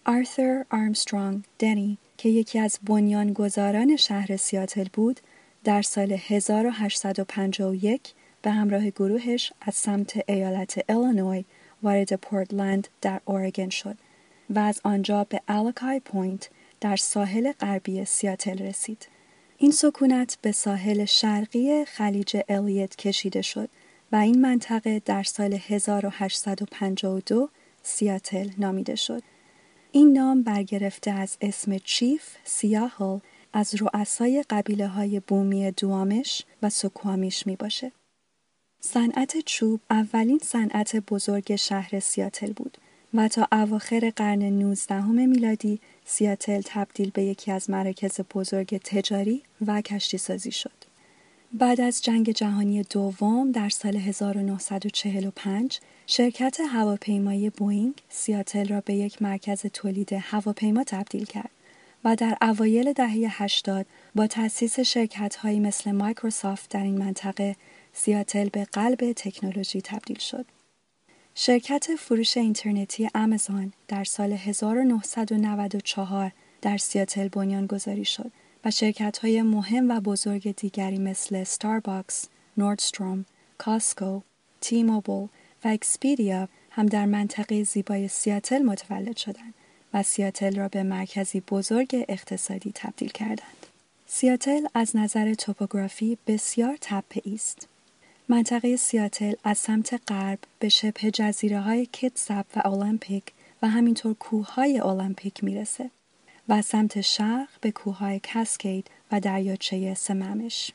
آرثر 0.05 0.65
آرمسترانگ 0.72 1.43
دنی 1.60 1.98
که 2.17 2.29
یکی 2.29 2.60
از 2.60 2.79
بنیانگذاران 2.84 3.96
شهر 3.96 4.37
سیاتل 4.37 4.85
بود 4.94 5.20
در 5.63 5.81
سال 5.81 6.18
1851 6.27 8.13
به 8.42 8.51
همراه 8.51 8.89
گروهش 8.89 9.53
از 9.61 9.75
سمت 9.75 10.29
ایالت 10.29 10.89
ایلینوی 10.89 11.46
وارد 11.83 12.16
پورتلند 12.16 12.87
در 13.01 13.22
اورگن 13.25 13.70
شد 13.70 13.98
و 14.50 14.59
از 14.59 14.81
آنجا 14.83 15.24
به 15.24 15.42
الکای 15.48 16.00
پوینت 16.00 16.50
در 16.81 16.96
ساحل 16.96 17.51
غربی 17.51 18.05
سیاتل 18.05 18.57
رسید. 18.57 19.07
این 19.57 19.72
سکونت 19.72 20.37
به 20.42 20.51
ساحل 20.51 21.05
شرقی 21.05 21.85
خلیج 21.85 22.37
الیت 22.50 22.96
کشیده 22.96 23.42
شد 23.42 23.70
و 24.11 24.15
این 24.15 24.41
منطقه 24.41 25.01
در 25.05 25.24
سال 25.24 25.59
1852 25.68 27.50
سیاتل 27.83 28.50
نامیده 28.57 28.96
شد. 28.96 29.24
این 29.91 30.13
نام 30.13 30.44
برگرفته 30.44 31.11
از 31.11 31.37
اسم 31.41 31.77
چیف 31.77 32.24
سیاهل 32.44 33.20
از 33.53 33.75
رؤسای 33.81 34.44
قبیله 34.50 34.87
های 34.87 35.20
بومی 35.20 35.72
دوامش 35.72 36.44
و 36.61 36.70
سکوامیش 36.70 37.48
می 37.48 37.55
باشه. 37.55 37.91
صنعت 38.79 39.37
چوب 39.46 39.79
اولین 39.89 40.39
صنعت 40.44 40.96
بزرگ 40.96 41.55
شهر 41.55 42.00
سیاتل 42.00 42.53
بود 42.53 42.77
و 43.13 43.27
تا 43.27 43.48
اواخر 43.51 44.13
قرن 44.15 44.44
19 44.44 45.05
میلادی 45.05 45.79
سیاتل 46.05 46.61
تبدیل 46.65 47.09
به 47.09 47.24
یکی 47.24 47.51
از 47.51 47.70
مراکز 47.70 48.20
بزرگ 48.33 48.77
تجاری 48.77 49.44
و 49.68 49.81
کشتی 49.81 50.18
سازی 50.18 50.51
شد. 50.51 50.84
بعد 51.57 51.81
از 51.81 52.01
جنگ 52.01 52.31
جهانی 52.31 52.83
دوم 52.83 53.51
در 53.51 53.70
سال 53.70 53.96
1945 53.96 55.79
شرکت 56.07 56.59
هواپیمایی 56.59 57.50
بوینگ 57.50 57.94
سیاتل 58.09 58.68
را 58.68 58.81
به 58.81 58.94
یک 58.94 59.22
مرکز 59.22 59.61
تولید 59.61 60.13
هواپیما 60.13 60.83
تبدیل 60.83 61.25
کرد 61.25 61.51
و 62.03 62.15
در 62.15 62.37
اوایل 62.41 62.94
دهه 62.94 63.44
80 63.44 63.85
با 64.15 64.27
تأسیس 64.27 64.79
شرکت‌هایی 64.79 65.59
مثل 65.59 65.91
مایکروسافت 65.91 66.70
در 66.70 66.83
این 66.83 66.98
منطقه 66.98 67.55
سیاتل 67.94 68.50
به 68.50 68.65
قلب 68.65 69.11
تکنولوژی 69.11 69.81
تبدیل 69.81 70.20
شد. 70.20 70.46
شرکت 71.35 71.96
فروش 71.96 72.37
اینترنتی 72.37 73.09
آمازون 73.15 73.74
در 73.87 74.03
سال 74.03 74.31
1994 74.31 76.31
در 76.61 76.77
سیاتل 76.77 77.27
بنیان 77.27 77.65
گذاری 77.65 78.05
شد 78.05 78.31
و 78.65 78.71
شرکت 78.71 79.17
های 79.17 79.41
مهم 79.41 79.91
و 79.91 79.99
بزرگ 79.99 80.55
دیگری 80.55 80.97
مثل 80.97 81.43
ستارباکس، 81.43 82.25
نوردستروم، 82.57 83.25
کاسکو، 83.57 84.21
تی 84.61 84.83
موبل 84.83 85.27
و 85.63 85.67
اکسپیدیا 85.67 86.47
هم 86.71 86.85
در 86.85 87.05
منطقه 87.05 87.63
زیبای 87.63 88.07
سیاتل 88.07 88.63
متولد 88.63 89.17
شدند 89.17 89.53
و 89.93 90.03
سیاتل 90.03 90.55
را 90.55 90.67
به 90.67 90.83
مرکزی 90.83 91.39
بزرگ 91.39 92.05
اقتصادی 92.09 92.71
تبدیل 92.75 93.09
کردند. 93.09 93.65
سیاتل 94.07 94.65
از 94.73 94.95
نظر 94.95 95.33
توپوگرافی 95.33 96.17
بسیار 96.27 96.77
تپه 96.81 97.21
است. 97.33 97.67
منطقه 98.29 98.75
سیاتل 98.75 99.33
از 99.43 99.57
سمت 99.57 100.01
غرب 100.07 100.39
به 100.59 100.69
شبه 100.69 101.11
جزیره 101.11 101.59
های 101.59 101.85
کتسب 101.85 102.45
و 102.55 102.61
المپیک 102.65 103.23
و 103.61 103.67
همینطور 103.69 104.13
کوههای 104.13 104.79
المپیک 104.79 105.43
می‌رسه. 105.43 105.89
و 106.50 106.62
سمت 106.62 107.01
شرق 107.01 107.50
به 107.62 107.72
کوههای 107.72 108.20
کسکید 108.24 108.88
و 109.12 109.20
دریاچه 109.20 109.94
سممش. 109.94 110.72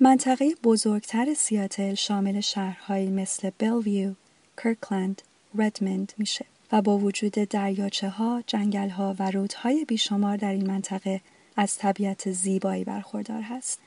منطقه 0.00 0.54
بزرگتر 0.62 1.34
سیاتل 1.34 1.94
شامل 1.94 2.40
شهرهایی 2.40 3.10
مثل 3.10 3.50
بلویو، 3.58 4.12
کرکلند، 4.56 5.22
ردمند 5.54 6.12
میشه 6.18 6.44
و 6.72 6.82
با 6.82 6.98
وجود 6.98 7.32
دریاچه 7.32 8.08
ها، 8.08 8.42
جنگل 8.46 8.88
ها 8.88 9.16
و 9.18 9.30
رودهای 9.30 9.84
بیشمار 9.84 10.36
در 10.36 10.52
این 10.52 10.66
منطقه 10.66 11.20
از 11.56 11.76
طبیعت 11.76 12.32
زیبایی 12.32 12.84
برخوردار 12.84 13.42
هست. 13.42 13.80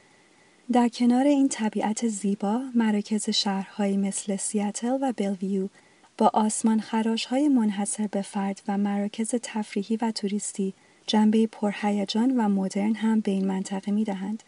در 0.71 0.87
کنار 0.87 1.25
این 1.25 1.49
طبیعت 1.49 2.07
زیبا، 2.07 2.61
مراکز 2.75 3.29
شهرهایی 3.29 3.97
مثل 3.97 4.35
سیاتل 4.35 4.97
و 5.01 5.13
بلویو 5.17 5.69
با 6.17 6.31
آسمان 6.33 6.79
خراش 6.79 7.25
های 7.25 7.47
منحصر 7.47 8.07
به 8.07 8.21
فرد 8.21 8.61
و 8.67 8.77
مراکز 8.77 9.35
تفریحی 9.43 9.97
و 9.97 10.11
توریستی 10.11 10.73
جنبه 11.07 11.47
پرهیجان 11.47 12.37
و 12.37 12.49
مدرن 12.49 12.95
هم 12.95 13.19
به 13.19 13.31
این 13.31 13.47
منطقه 13.47 13.91
می 13.91 14.03
دهند. 14.03 14.43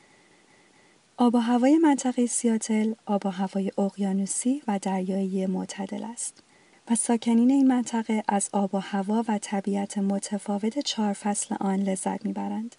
آب 1.18 1.36
و 1.36 1.38
هوای 1.38 1.78
منطقه 1.78 2.26
سیاتل 2.26 2.94
آب 3.06 3.26
و 3.26 3.30
هوای 3.30 3.72
اقیانوسی 3.78 4.62
و 4.68 4.80
دریایی 4.80 5.46
معتدل 5.46 6.04
است 6.04 6.44
و 6.90 6.96
ساکنین 6.96 7.52
این 7.52 7.68
منطقه 7.68 8.24
از 8.28 8.50
آب 8.54 8.76
و 8.76 8.78
هوا 8.78 9.24
و 9.28 9.38
طبیعت 9.38 9.98
متفاوت 9.98 10.80
چهار 10.80 11.14
فصل 11.14 11.56
آن 11.60 11.80
لذت 11.80 12.26
می‌برند. 12.26 12.76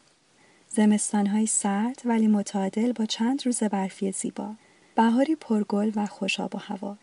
زمستانهای 0.69 1.47
سرد 1.47 2.03
ولی 2.05 2.27
متعادل 2.27 2.93
با 2.93 3.07
چند 3.07 3.47
روز 3.47 3.63
برفی 3.63 4.13
زیبا، 4.13 4.55
بهاری 4.95 5.35
پرگل 5.35 5.93
و 5.97 6.07
خوش 6.07 6.41
آب 6.41 6.55
و 6.55 6.59
هوا، 6.59 6.97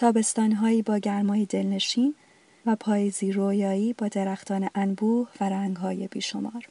تابستانهایی 0.00 0.82
با 0.82 0.98
گرمای 0.98 1.46
دلنشین 1.46 2.14
و 2.66 2.76
پاییزی 2.76 3.32
رویایی 3.32 3.92
با 3.92 4.08
درختان 4.08 4.68
انبوه 4.74 5.28
و 5.40 5.48
رنگهای 5.48 6.08
بیشمار. 6.08 6.68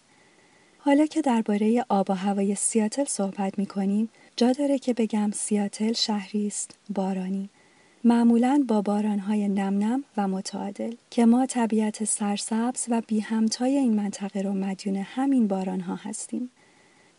حالا 0.77 1.05
که 1.05 1.21
درباره 1.21 1.85
آب 1.89 2.09
و 2.09 2.13
هوای 2.13 2.55
سیاتل 2.55 3.03
صحبت 3.03 3.59
می 3.59 3.65
کنیم، 3.65 4.09
جا 4.35 4.51
داره 4.51 4.79
که 4.79 4.93
بگم 4.93 5.31
سیاتل 5.31 5.93
شهری 5.93 6.47
است 6.47 6.77
بارانی. 6.89 7.49
معمولا 8.03 8.65
با 8.67 8.81
بارانهای 8.81 9.47
نم 9.47 9.83
نم 9.83 10.03
و 10.17 10.27
متعادل 10.27 10.95
که 11.09 11.25
ما 11.25 11.45
طبیعت 11.45 12.03
سرسبز 12.03 12.85
و 12.89 13.01
بی 13.07 13.19
همتای 13.19 13.77
این 13.77 13.95
منطقه 13.95 14.41
رو 14.41 14.53
مدیون 14.53 14.95
همین 14.95 15.47
بارانها 15.47 15.95
هستیم. 15.95 16.49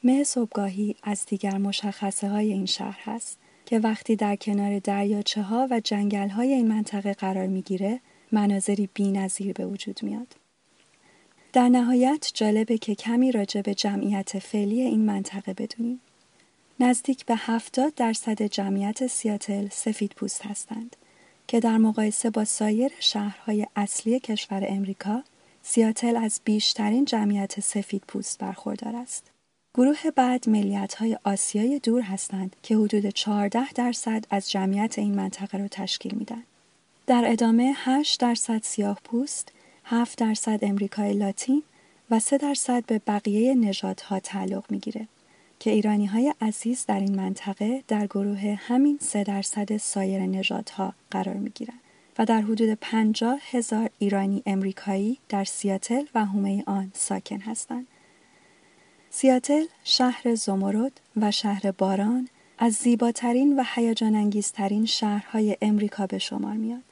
مه 0.04 0.24
صبحگاهی 0.24 0.96
از 1.02 1.26
دیگر 1.26 1.58
مشخصه 1.58 2.28
های 2.28 2.52
این 2.52 2.66
شهر 2.66 2.98
هست 3.04 3.39
که 3.70 3.78
وقتی 3.78 4.16
در 4.16 4.36
کنار 4.36 4.78
دریاچه 4.78 5.42
ها 5.42 5.68
و 5.70 5.80
جنگل 5.80 6.28
های 6.28 6.52
این 6.52 6.68
منطقه 6.68 7.12
قرار 7.12 7.46
می‌گیره 7.46 8.00
مناظری 8.32 8.88
بی 8.94 9.12
نظیر 9.12 9.52
به 9.52 9.66
وجود 9.66 10.00
میاد. 10.02 10.36
در 11.52 11.68
نهایت 11.68 12.30
جالبه 12.34 12.78
که 12.78 12.94
کمی 12.94 13.32
راجع 13.32 13.60
به 13.60 13.74
جمعیت 13.74 14.38
فعلی 14.38 14.80
این 14.80 15.06
منطقه 15.06 15.54
بدونیم. 15.54 16.00
نزدیک 16.80 17.26
به 17.26 17.34
70 17.36 17.94
درصد 17.94 18.42
جمعیت 18.42 19.06
سیاتل 19.06 19.68
سفید 19.68 20.12
پوست 20.16 20.46
هستند 20.46 20.96
که 21.48 21.60
در 21.60 21.76
مقایسه 21.76 22.30
با 22.30 22.44
سایر 22.44 22.92
شهرهای 23.00 23.66
اصلی 23.76 24.20
کشور 24.20 24.64
امریکا 24.68 25.22
سیاتل 25.62 26.16
از 26.16 26.40
بیشترین 26.44 27.04
جمعیت 27.04 27.60
سفید 27.60 28.02
پوست 28.08 28.38
برخوردار 28.38 28.96
است. 28.96 29.30
گروه 29.74 30.10
بعد 30.16 30.48
ملیت 30.48 30.94
های 30.94 31.18
آسیای 31.24 31.78
دور 31.78 32.02
هستند 32.02 32.56
که 32.62 32.76
حدود 32.76 33.06
14 33.06 33.72
درصد 33.72 34.24
از 34.30 34.50
جمعیت 34.50 34.98
این 34.98 35.14
منطقه 35.14 35.58
را 35.58 35.68
تشکیل 35.68 36.14
میدن. 36.14 36.42
در 37.06 37.24
ادامه 37.26 37.72
8 37.76 38.20
درصد 38.20 38.62
سیاه 38.62 39.00
پوست، 39.04 39.52
7 39.84 40.18
درصد 40.18 40.58
امریکای 40.62 41.12
لاتین 41.12 41.62
و 42.10 42.18
3 42.20 42.38
درصد 42.38 42.84
به 42.86 43.00
بقیه 43.06 43.54
نژادها 43.54 44.20
تعلق 44.20 44.64
می‌گیره 44.70 45.08
که 45.58 45.70
ایرانی 45.70 46.06
های 46.06 46.34
عزیز 46.40 46.84
در 46.86 47.00
این 47.00 47.16
منطقه 47.16 47.82
در 47.88 48.06
گروه 48.06 48.58
همین 48.60 48.98
3 49.00 49.24
درصد 49.24 49.76
سایر 49.76 50.20
نژادها 50.20 50.94
قرار 51.10 51.36
می 51.36 51.52
و 52.18 52.24
در 52.24 52.40
حدود 52.40 52.74
50 52.74 53.40
هزار 53.50 53.90
ایرانی 53.98 54.42
امریکایی 54.46 55.18
در 55.28 55.44
سیاتل 55.44 56.04
و 56.14 56.24
حومه 56.24 56.64
آن 56.66 56.92
ساکن 56.94 57.40
هستند. 57.40 57.86
سیاتل 59.12 59.64
شهر 59.84 60.34
زمرد 60.34 61.00
و 61.16 61.30
شهر 61.30 61.70
باران 61.70 62.28
از 62.58 62.72
زیباترین 62.72 63.60
و 63.60 63.64
هیجان 63.74 64.14
انگیزترین 64.14 64.86
شهرهای 64.86 65.56
امریکا 65.62 66.06
به 66.06 66.18
شمار 66.18 66.54
میاد 66.54 66.82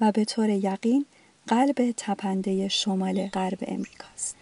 و 0.00 0.12
به 0.12 0.24
طور 0.24 0.48
یقین 0.48 1.06
قلب 1.46 1.94
تپنده 1.96 2.68
شمال 2.68 3.26
غرب 3.26 3.58
امریکاست. 3.62 4.36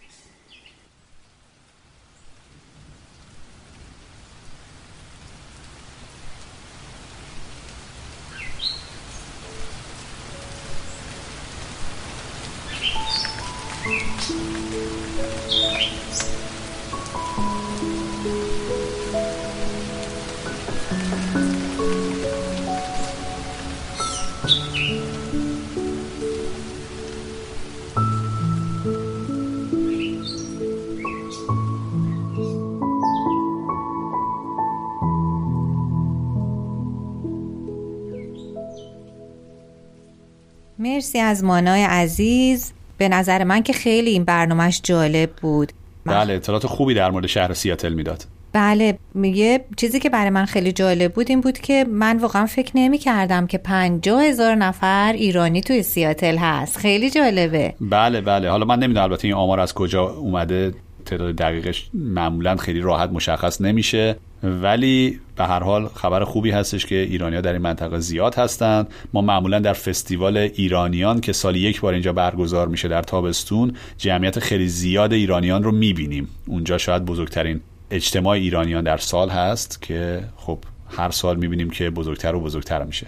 مرسی 40.99 41.19
از 41.19 41.45
مانای 41.45 41.85
عزیز. 41.85 42.73
به 42.99 43.09
نظر 43.09 43.45
من 43.45 43.63
که 43.63 43.73
خیلی 43.73 44.11
این 44.11 44.25
برنامهش 44.25 44.81
جالب 44.85 45.31
بود. 45.43 45.73
بله 46.05 46.35
اطلاعات 46.35 46.67
خوبی 46.67 46.95
در 46.95 47.11
مورد 47.11 47.27
شهر 47.27 47.55
سیاتل 47.55 47.93
می‌داد. 47.93 48.25
بله 48.53 48.99
یه 49.23 49.65
چیزی 49.77 50.01
که 50.01 50.11
برای 50.11 50.31
من 50.31 50.45
خیلی 50.45 50.73
جالب 50.73 51.13
بود 51.13 51.31
این 51.31 51.41
بود 51.41 51.59
که 51.59 51.85
من 51.85 52.17
واقعا 52.17 52.47
فکر 52.47 52.73
نمی 52.75 52.99
کردم 52.99 53.47
که 53.47 53.59
پنجاه 53.59 54.25
هزار 54.25 54.55
نفر 54.55 55.13
ایرانی 55.13 55.61
توی 55.61 55.83
سیاتل 55.83 56.37
هست. 56.37 56.77
خیلی 56.77 57.11
جالبه. 57.11 57.75
بله 57.81 58.21
بله. 58.21 58.51
حالا 58.51 58.65
من 58.65 58.79
نمی‌دونم 58.79 59.05
البته 59.05 59.29
این 59.29 59.35
آمار 59.35 59.61
از 59.61 59.75
کجا 59.75 60.09
اومده. 60.09 60.75
تعداد 61.07 61.35
دقیقش 61.35 61.91
معمولا 61.95 62.57
خیلی 62.57 62.81
راحت 62.81 63.11
مشخص 63.11 63.61
نمیشه. 63.61 64.17
ولی 64.43 65.21
به 65.37 65.45
هر 65.45 65.63
حال 65.63 65.89
خبر 65.89 66.25
خوبی 66.25 66.51
هستش 66.51 66.87
که 66.87 66.95
ایرانیا 66.95 67.41
در 67.41 67.53
این 67.53 67.63
منطقه 67.63 67.99
زیاد 67.99 68.35
هستند. 68.35 68.89
ما 69.13 69.21
معمولا 69.21 69.59
در 69.59 69.73
فستیوال 69.73 70.37
ایرانیان 70.37 71.21
که 71.21 71.33
سال 71.33 71.57
یک 71.57 71.81
بار 71.81 71.93
اینجا 71.93 72.13
برگزار 72.13 72.69
میشه 72.69 72.89
در 72.89 73.03
تابستون 73.03 73.73
جمعیت 73.99 74.39
خیلی 74.39 74.69
زیاد 74.69 75.13
ایرانیان 75.13 75.63
رو 75.63 75.73
می‌بینیم. 75.73 76.29
اونجا 76.47 76.79
شاید 76.79 77.05
بزرگترین 77.05 77.61
اجتماع 77.91 78.37
ایرانیان 78.37 78.85
در 78.85 78.97
سال 78.97 79.29
هست 79.29 79.83
که 79.83 80.25
خب 80.37 80.59
هر 80.97 81.11
سال 81.11 81.37
می‌بینیم 81.37 81.71
که 81.71 81.91
بزرگتر 81.91 82.35
و 82.35 82.41
بزرگتر 82.41 82.85
میشه. 82.85 83.07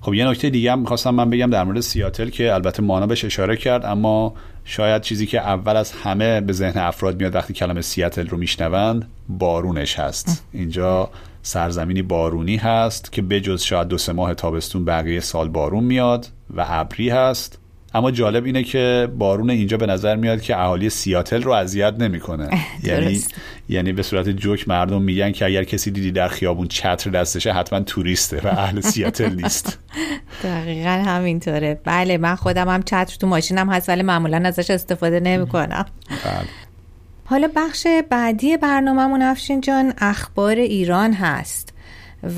خب 0.00 0.14
یه 0.14 0.28
نکته 0.28 0.50
دیگه 0.50 0.72
هم 0.72 0.78
می‌خواستم 0.78 1.10
من 1.10 1.30
بگم 1.30 1.50
در 1.50 1.64
مورد 1.64 1.80
سیاتل 1.80 2.28
که 2.28 2.54
البته 2.54 2.82
مانا 2.82 3.06
بهش 3.06 3.24
اشاره 3.24 3.56
کرد 3.56 3.84
اما 3.84 4.34
شاید 4.64 5.02
چیزی 5.02 5.26
که 5.26 5.40
اول 5.40 5.76
از 5.76 5.92
همه 5.92 6.40
به 6.40 6.52
ذهن 6.52 6.80
افراد 6.80 7.20
میاد 7.20 7.34
وقتی 7.34 7.52
کلمه 7.52 7.80
سیاتل 7.80 8.26
رو 8.26 8.38
میشنوند 8.38 9.08
بارونش 9.28 9.98
هست. 9.98 10.44
اینجا 10.52 11.10
سرزمینی 11.42 12.02
بارونی 12.02 12.56
هست 12.56 13.12
که 13.12 13.22
بجز 13.22 13.62
شاید 13.62 13.88
دو 13.88 13.98
سه 13.98 14.12
ماه 14.12 14.34
تابستون 14.34 14.84
بقیه 14.84 15.20
سال 15.20 15.48
بارون 15.48 15.84
میاد 15.84 16.26
و 16.56 16.64
ابری 16.68 17.08
هست. 17.08 17.58
اما 17.94 18.10
جالب 18.10 18.44
اینه 18.44 18.62
که 18.62 19.08
بارون 19.18 19.50
اینجا 19.50 19.76
به 19.76 19.86
نظر 19.86 20.16
میاد 20.16 20.40
که 20.40 20.56
اهالی 20.56 20.90
سیاتل 20.90 21.42
رو 21.42 21.52
اذیت 21.52 21.94
نمی‌کنه. 21.98 22.48
یعنی 22.84 23.22
یعنی 23.68 23.92
به 23.92 24.02
صورت 24.02 24.28
جوک 24.28 24.68
مردم 24.68 25.02
میگن 25.02 25.32
که 25.32 25.44
اگر 25.46 25.64
کسی 25.64 25.90
دیدی 25.90 26.12
در 26.12 26.28
خیابون 26.28 26.68
چتر 26.68 27.10
دستشه 27.10 27.52
حتما 27.52 27.80
توریسته 27.80 28.40
و 28.44 28.46
اهل 28.46 28.80
سیاتل 28.80 29.34
نیست. 29.34 29.78
دقیقا 30.44 30.90
همینطوره. 30.90 31.80
بله 31.84 32.18
من 32.18 32.34
خودم 32.34 32.68
هم 32.68 32.82
چتر 32.82 33.16
تو 33.20 33.26
ماشینم 33.26 33.70
هست 33.70 33.88
ولی 33.88 34.02
معمولا 34.02 34.42
ازش 34.44 34.70
استفاده 34.70 35.20
نمی‌کنم. 35.20 35.86
بله. 36.24 36.48
حالا 37.24 37.48
بخش 37.56 37.86
بعدی 38.10 38.56
برنامهمون 38.56 39.22
افشین 39.22 39.60
جان 39.60 39.92
اخبار 39.98 40.54
ایران 40.54 41.12
هست. 41.12 41.74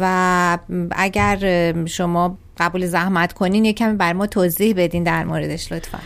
و 0.01 0.59
اگر 0.91 1.75
شما 1.87 2.39
قبول 2.59 2.87
زحمت 2.87 3.33
کنین 3.33 3.65
یه 3.65 3.73
کمی 3.73 3.97
بر 3.97 4.13
ما 4.13 4.27
توضیح 4.27 4.75
بدین 4.77 5.03
در 5.03 5.25
موردش 5.25 5.73
لطفا. 5.73 5.99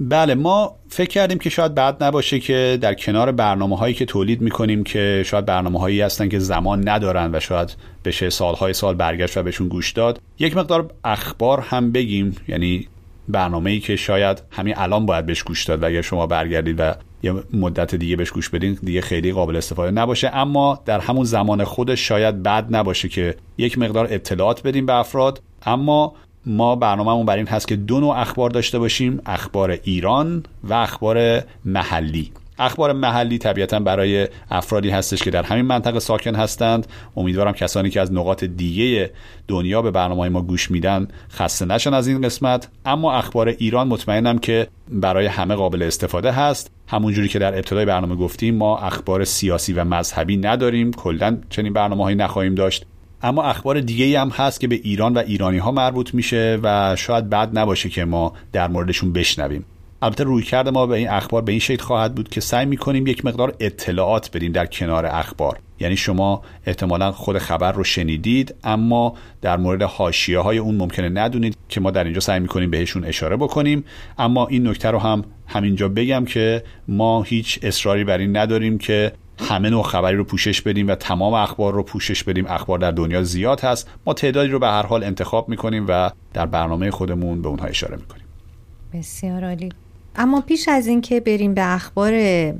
بله 0.00 0.34
ما 0.34 0.76
فکر 0.88 1.08
کردیم 1.08 1.38
که 1.38 1.50
شاید 1.50 1.74
بعد 1.74 2.04
نباشه 2.04 2.40
که 2.40 2.78
در 2.80 2.94
کنار 2.94 3.32
برنامه 3.32 3.76
هایی 3.76 3.94
که 3.94 4.04
تولید 4.04 4.40
می‌کنیم 4.40 4.84
که 4.84 5.22
شاید 5.26 5.46
برنامه 5.46 5.78
هایی 5.78 6.00
هستن 6.00 6.28
که 6.28 6.38
زمان 6.38 6.88
ندارن 6.88 7.34
و 7.34 7.40
شاید 7.40 7.76
بشه 8.04 8.30
سالهای 8.30 8.72
سال 8.72 8.94
برگشت 8.94 9.36
و 9.36 9.42
بهشون 9.42 9.68
گوش 9.68 9.92
داد 9.92 10.20
یک 10.38 10.56
مقدار 10.56 10.90
اخبار 11.04 11.60
هم 11.60 11.92
بگیم. 11.92 12.36
یعنی 12.48 12.88
برنامه 13.28 13.70
ای 13.70 13.80
که 13.80 13.96
شاید 13.96 14.42
همین 14.50 14.74
الان 14.76 15.06
باید 15.06 15.26
بهش 15.26 15.42
گوش 15.42 15.64
داد 15.64 15.82
و 15.82 15.86
اگر 15.86 16.02
شما 16.02 16.26
برگردید 16.26 16.80
و 16.80 16.94
یه 17.22 17.34
مدت 17.52 17.94
دیگه 17.94 18.16
بهش 18.16 18.30
گوش 18.30 18.48
بدین 18.48 18.78
دیگه 18.82 19.00
خیلی 19.00 19.32
قابل 19.32 19.56
استفاده 19.56 19.90
نباشه. 19.90 20.30
اما 20.34 20.82
در 20.86 21.00
همون 21.00 21.24
زمان 21.24 21.64
خودش 21.64 22.08
شاید 22.08 22.42
بد 22.42 22.66
نباشه 22.70 23.08
که 23.08 23.34
یک 23.58 23.78
مقدار 23.78 24.08
اطلاعات 24.10 24.62
بدیم 24.62 24.86
به 24.86 24.94
افراد. 24.94 25.42
اما 25.66 26.14
ما 26.46 26.76
برنامهمون 26.76 27.26
بر 27.26 27.36
این 27.36 27.46
هست 27.46 27.68
که 27.68 27.76
دو 27.76 28.00
نوع 28.00 28.18
اخبار 28.18 28.50
داشته 28.50 28.78
باشیم 28.78 29.20
اخبار 29.26 29.70
ایران 29.70 30.44
و 30.64 30.74
اخبار 30.74 31.42
محلی. 31.64 32.32
اخبار 32.58 32.92
محلی 32.92 33.38
طبیعتا 33.38 33.80
برای 33.80 34.28
افرادی 34.50 34.90
هستش 34.90 35.22
که 35.22 35.30
در 35.30 35.42
همین 35.42 35.64
منطقه 35.64 35.98
ساکن 35.98 36.34
هستند. 36.34 36.86
امیدوارم 37.16 37.52
کسانی 37.52 37.90
که 37.90 38.00
از 38.00 38.12
نقاط 38.12 38.44
دیگه 38.44 39.10
دنیا 39.48 39.82
به 39.82 39.90
برنامه 39.90 40.28
ما 40.28 40.42
گوش 40.42 40.70
میدن 40.70 41.08
خسته 41.30 41.64
نشن 41.64 41.94
از 41.94 42.08
این 42.08 42.20
قسمت. 42.20 42.68
اما 42.86 43.12
اخبار 43.12 43.48
ایران 43.48 43.88
مطمئنم 43.88 44.38
که 44.38 44.68
برای 44.88 45.26
همه 45.26 45.54
قابل 45.54 45.82
استفاده 45.82 46.32
هست. 46.32 46.70
همونجوری 46.88 47.28
که 47.28 47.38
در 47.38 47.54
ابتدای 47.54 47.84
برنامه 47.84 48.14
گفتیم 48.14 48.54
ما 48.54 48.78
اخبار 48.78 49.24
سیاسی 49.24 49.72
و 49.72 49.84
مذهبی 49.84 50.36
نداریم. 50.36 50.92
کلا 50.92 51.38
چنین 51.50 51.72
برنامه 51.72 52.04
هایی 52.04 52.16
نخواهیم 52.16 52.54
داشت. 52.54 52.86
اما 53.24 53.42
اخبار 53.42 53.80
دیگه 53.80 54.20
هم 54.20 54.28
هست 54.28 54.60
که 54.60 54.68
به 54.68 54.74
ایران 54.74 55.14
و 55.14 55.18
ایرانی 55.18 55.58
ها 55.58 55.70
مربوط 55.70 56.14
میشه 56.14 56.58
و 56.62 56.96
شاید 56.96 57.30
بد 57.30 57.58
نباشه 57.58 57.88
که 57.88 58.04
ما 58.04 58.32
در 58.52 58.68
موردشون 58.68 59.12
بشنویم. 59.12 59.64
البته 60.02 60.24
روی 60.24 60.42
کرده 60.42 60.70
ما 60.70 60.86
به 60.86 60.96
این 60.96 61.08
اخبار 61.08 61.42
به 61.42 61.52
این 61.52 61.58
شکل 61.58 61.82
خواهد 61.82 62.14
بود 62.14 62.28
که 62.28 62.40
سعی 62.40 62.66
می‌کنیم 62.66 63.06
یک 63.06 63.24
مقدار 63.24 63.54
اطلاعات 63.60 64.30
بدیم 64.36 64.52
در 64.52 64.66
کنار 64.66 65.06
اخبار. 65.06 65.58
یعنی 65.80 65.96
شما 65.96 66.42
احتمالا 66.66 67.12
خود 67.12 67.38
خبر 67.38 67.72
رو 67.72 67.84
شنیدید 67.84 68.54
اما 68.64 69.14
در 69.42 69.56
مورد 69.56 69.82
حاشیه 69.82 70.38
های 70.38 70.58
اون 70.58 70.74
ممکنه 70.74 71.08
ندونید 71.08 71.56
که 71.68 71.80
ما 71.80 71.90
در 71.90 72.04
اینجا 72.04 72.20
سعی 72.20 72.40
می‌کنیم 72.40 72.70
بهشون 72.70 73.04
اشاره 73.04 73.36
بکنیم. 73.36 73.84
اما 74.18 74.46
این 74.46 74.68
نکته 74.68 74.90
رو 74.90 74.98
هم 74.98 75.24
همینجا 75.46 75.88
بگم 75.88 76.24
که 76.24 76.64
ما 76.88 77.22
هیچ 77.22 77.58
اصراری 77.62 78.04
بر 78.04 78.18
این 78.18 78.36
نداریم 78.36 78.78
که 78.78 79.12
همه 79.38 79.70
نوع 79.70 79.82
خبری 79.82 80.16
رو 80.16 80.24
پوشش 80.24 80.60
بدیم 80.60 80.88
و 80.88 80.94
تمام 80.94 81.34
اخبار 81.34 81.72
رو 81.72 81.82
پوشش 81.82 82.24
بدیم. 82.24 82.46
اخبار 82.46 82.78
در 82.78 82.90
دنیا 82.90 83.22
زیاد 83.22 83.60
هست. 83.60 83.90
ما 84.06 84.14
تعدادی 84.14 84.48
رو 84.48 84.58
به 84.58 84.66
هر 84.66 84.86
حال 84.86 85.04
انتخاب 85.04 85.48
می‌کنیم 85.48 85.86
و 85.88 86.10
در 86.34 86.46
برنامه 86.46 86.90
خودمون 86.90 87.42
به 87.42 87.48
اونها 87.48 87.66
اشاره 87.66 87.96
می‌کنیم. 87.96 88.24
بسیار 88.94 89.44
عالی. 89.44 89.68
اما 90.16 90.40
پیش 90.40 90.68
از 90.68 90.86
اینکه 90.86 91.20
بریم 91.20 91.54
به 91.54 91.74
اخبار 91.74 92.12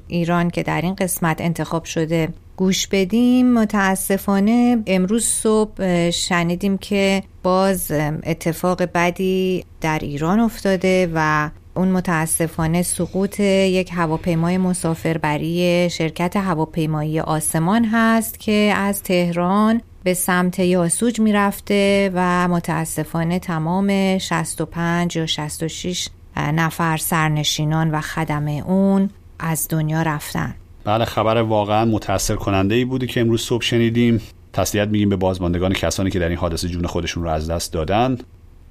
ایران 0.08 0.50
که 0.50 0.62
در 0.62 0.80
این 0.80 0.94
قسمت 0.94 1.40
انتخاب 1.40 1.84
شده 1.84 2.28
گوش 2.56 2.86
بدیم 2.86 3.52
متاسفانه 3.52 4.82
امروز 4.86 5.24
صبح 5.24 6.10
شنیدیم 6.10 6.78
که 6.78 7.22
باز 7.42 7.92
اتفاق 8.22 8.82
بدی 8.82 9.64
در 9.80 9.98
ایران 10.02 10.40
افتاده 10.40 11.10
و 11.14 11.50
اون 11.76 11.88
متاسفانه 11.88 12.82
سقوط 12.82 13.40
یک 13.40 13.90
هواپیمای 13.92 14.58
مسافربری 14.58 15.90
شرکت 15.90 16.36
هواپیمایی 16.36 17.20
آسمان 17.20 17.84
هست 17.92 18.40
که 18.40 18.72
از 18.76 19.02
تهران 19.02 19.80
به 20.04 20.14
سمت 20.14 20.58
یاسوج 20.58 21.20
می‌رفته 21.20 22.10
و 22.14 22.48
متاسفانه 22.48 23.38
تمام 23.38 24.18
65 24.18 25.16
یا 25.16 25.26
66 25.26 26.08
نفر 26.36 26.96
سرنشینان 26.96 27.90
و 27.90 28.00
خدم 28.00 28.48
اون 28.48 29.10
از 29.38 29.66
دنیا 29.70 30.02
رفتن. 30.02 30.54
بله 30.84 31.04
خبر 31.04 31.36
واقعا 31.36 31.84
متاثر 31.84 32.34
کننده 32.36 32.74
ای 32.74 32.84
بودی 32.84 33.06
که 33.06 33.20
امروز 33.20 33.42
صبح 33.42 33.62
شنیدیم. 33.62 34.20
تسلیت 34.52 34.88
میگیم 34.88 35.08
به 35.08 35.16
بازماندگان 35.16 35.72
کسانی 35.72 36.10
که 36.10 36.18
در 36.18 36.28
این 36.28 36.38
حادثه 36.38 36.68
جون 36.68 36.86
خودشون 36.86 37.22
رو 37.22 37.28
از 37.28 37.50
دست 37.50 37.72
دادن. 37.72 38.18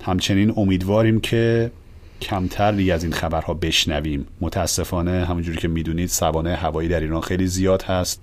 همچنین 0.04 0.54
امیدواریم 0.58 1.20
که 1.20 1.72
کمتر 2.22 2.94
از 2.94 3.04
این 3.04 3.14
خبرها 3.14 3.54
بشنویم. 3.54 4.26
متاسفانه 4.42 5.26
همونجوری 5.26 5.58
که 5.58 5.68
می‌دونید 5.68 6.10
سوانه 6.10 6.56
هوایی 6.56 6.90
در 6.90 7.00
ایران 7.00 7.22
خیلی 7.22 7.48
زیاد 7.48 7.82
هست 7.82 8.22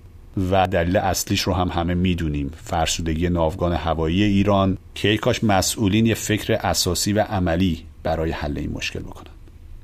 و 0.51 0.67
دلیل 0.67 0.97
اصلیش 0.97 1.41
رو 1.41 1.53
هم 1.53 1.67
همه 1.67 1.93
می‌دونیم. 1.93 2.51
فرسودگی 2.63 3.29
ناوگان 3.29 3.73
هوایی 3.73 4.23
ایران 4.23 4.77
که 4.95 5.17
کاش 5.17 5.43
مسئولین 5.43 6.05
یه 6.05 6.15
فکر 6.15 6.53
اساسی 6.53 7.13
و 7.13 7.19
عملی 7.19 7.85
برای 8.03 8.31
حل 8.31 8.57
این 8.57 8.71
مشکل 8.71 8.99
بکنن. 8.99 9.31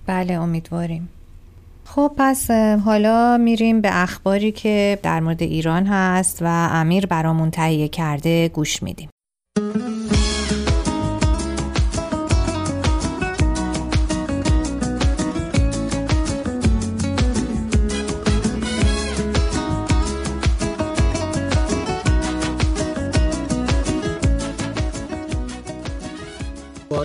بله 0.05 0.33
امیدواریم. 0.33 1.09
خب 1.85 2.11
پس 2.17 2.51
حالا 2.85 3.37
میریم 3.37 3.81
به 3.81 3.89
اخباری 4.03 4.51
که 4.51 4.99
در 5.03 5.19
مورد 5.19 5.43
ایران 5.43 5.85
هست 5.85 6.37
و 6.41 6.69
امیر 6.71 7.05
برامون 7.05 7.51
تهیه 7.51 7.87
کرده 7.87 8.49
گوش 8.49 8.83
میدیم. 8.83 9.09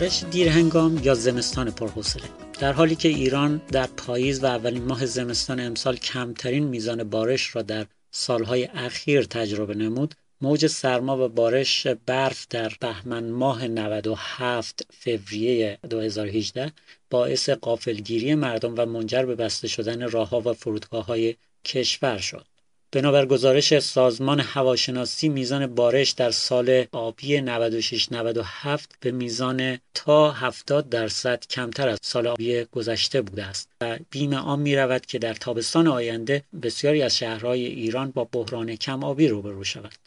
بارش 0.03 0.25
دیرهنگام 0.25 1.01
یا 1.05 1.15
زمستان 1.15 1.71
پرحوصله 1.71 2.23
در 2.61 2.73
حالی 2.73 2.97
که 2.97 3.09
ایران 3.09 3.63
در 3.73 3.87
پاییز 3.87 4.43
و 4.43 4.47
اولین 4.47 4.85
ماه 4.85 5.07
زمستان 5.07 5.61
امسال 5.61 5.97
کمترین 5.97 6.65
میزان 6.65 7.05
بارش 7.05 7.57
را 7.57 7.63
در 7.63 7.87
سالهای 8.11 8.65
اخیر 8.65 9.23
تجربه 9.23 9.75
نمود 9.75 10.15
موج 10.41 10.67
سرما 10.67 11.25
و 11.25 11.29
بارش 11.29 11.87
برف 11.87 12.47
در 12.51 12.73
بهمن 12.81 13.31
ماه 13.31 13.69
97 13.69 14.87
فوریه 14.91 15.79
2018 15.91 16.73
باعث 17.11 17.51
قافلگیری 17.51 18.35
مردم 18.35 18.75
و 18.77 18.87
منجر 18.87 19.25
به 19.25 19.35
بسته 19.35 19.69
شدن 19.69 20.11
راهها 20.11 20.41
و 20.41 20.53
فرودگاه 20.53 21.07
های 21.07 21.37
کشور 21.65 22.19
شد. 22.19 22.47
بنابر 22.95 23.27
گزارش 23.27 23.79
سازمان 23.79 24.41
هواشناسی 24.41 25.29
میزان 25.29 25.75
بارش 25.75 26.11
در 26.11 26.31
سال 26.31 26.85
آبی 26.93 27.41
96-97 27.41 28.81
به 29.01 29.11
میزان 29.11 29.79
تا 29.95 30.31
70 30.31 30.89
درصد 30.89 31.47
کمتر 31.47 31.89
از 31.89 31.99
سال 32.03 32.27
آبی 32.27 32.65
گذشته 32.65 33.23
بوده 33.23 33.45
است 33.45 33.69
و 33.81 33.99
بیم 34.11 34.33
آن 34.33 34.61
می 34.61 34.77
رود 34.77 35.07
که 35.07 35.19
در 35.19 35.35
تابستان 35.35 35.89
آینده 35.89 36.43
بسیاری 36.63 37.03
از 37.03 37.19
شهرهای 37.19 37.67
ایران 37.67 38.11
با 38.11 38.29
بحران 38.33 38.77
کم 38.77 39.05
آبی 39.05 39.29
روبرو 39.29 39.65
شود. 39.65 39.99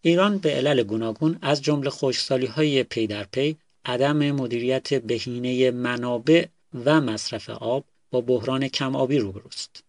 ایران 0.00 0.38
به 0.38 0.50
علل 0.54 0.82
گوناگون 0.82 1.38
از 1.42 1.62
جمله 1.62 1.90
خشکسالی 1.90 2.46
های 2.46 2.82
پی 2.82 3.06
در 3.06 3.24
پی 3.24 3.56
عدم 3.84 4.30
مدیریت 4.30 4.94
بهینه 4.94 5.70
منابع 5.70 6.46
و 6.84 7.00
مصرف 7.00 7.50
آب 7.50 7.84
با 8.10 8.20
بحران 8.20 8.68
کم 8.68 8.96
آبی 8.96 9.18
روبروست. 9.18 9.87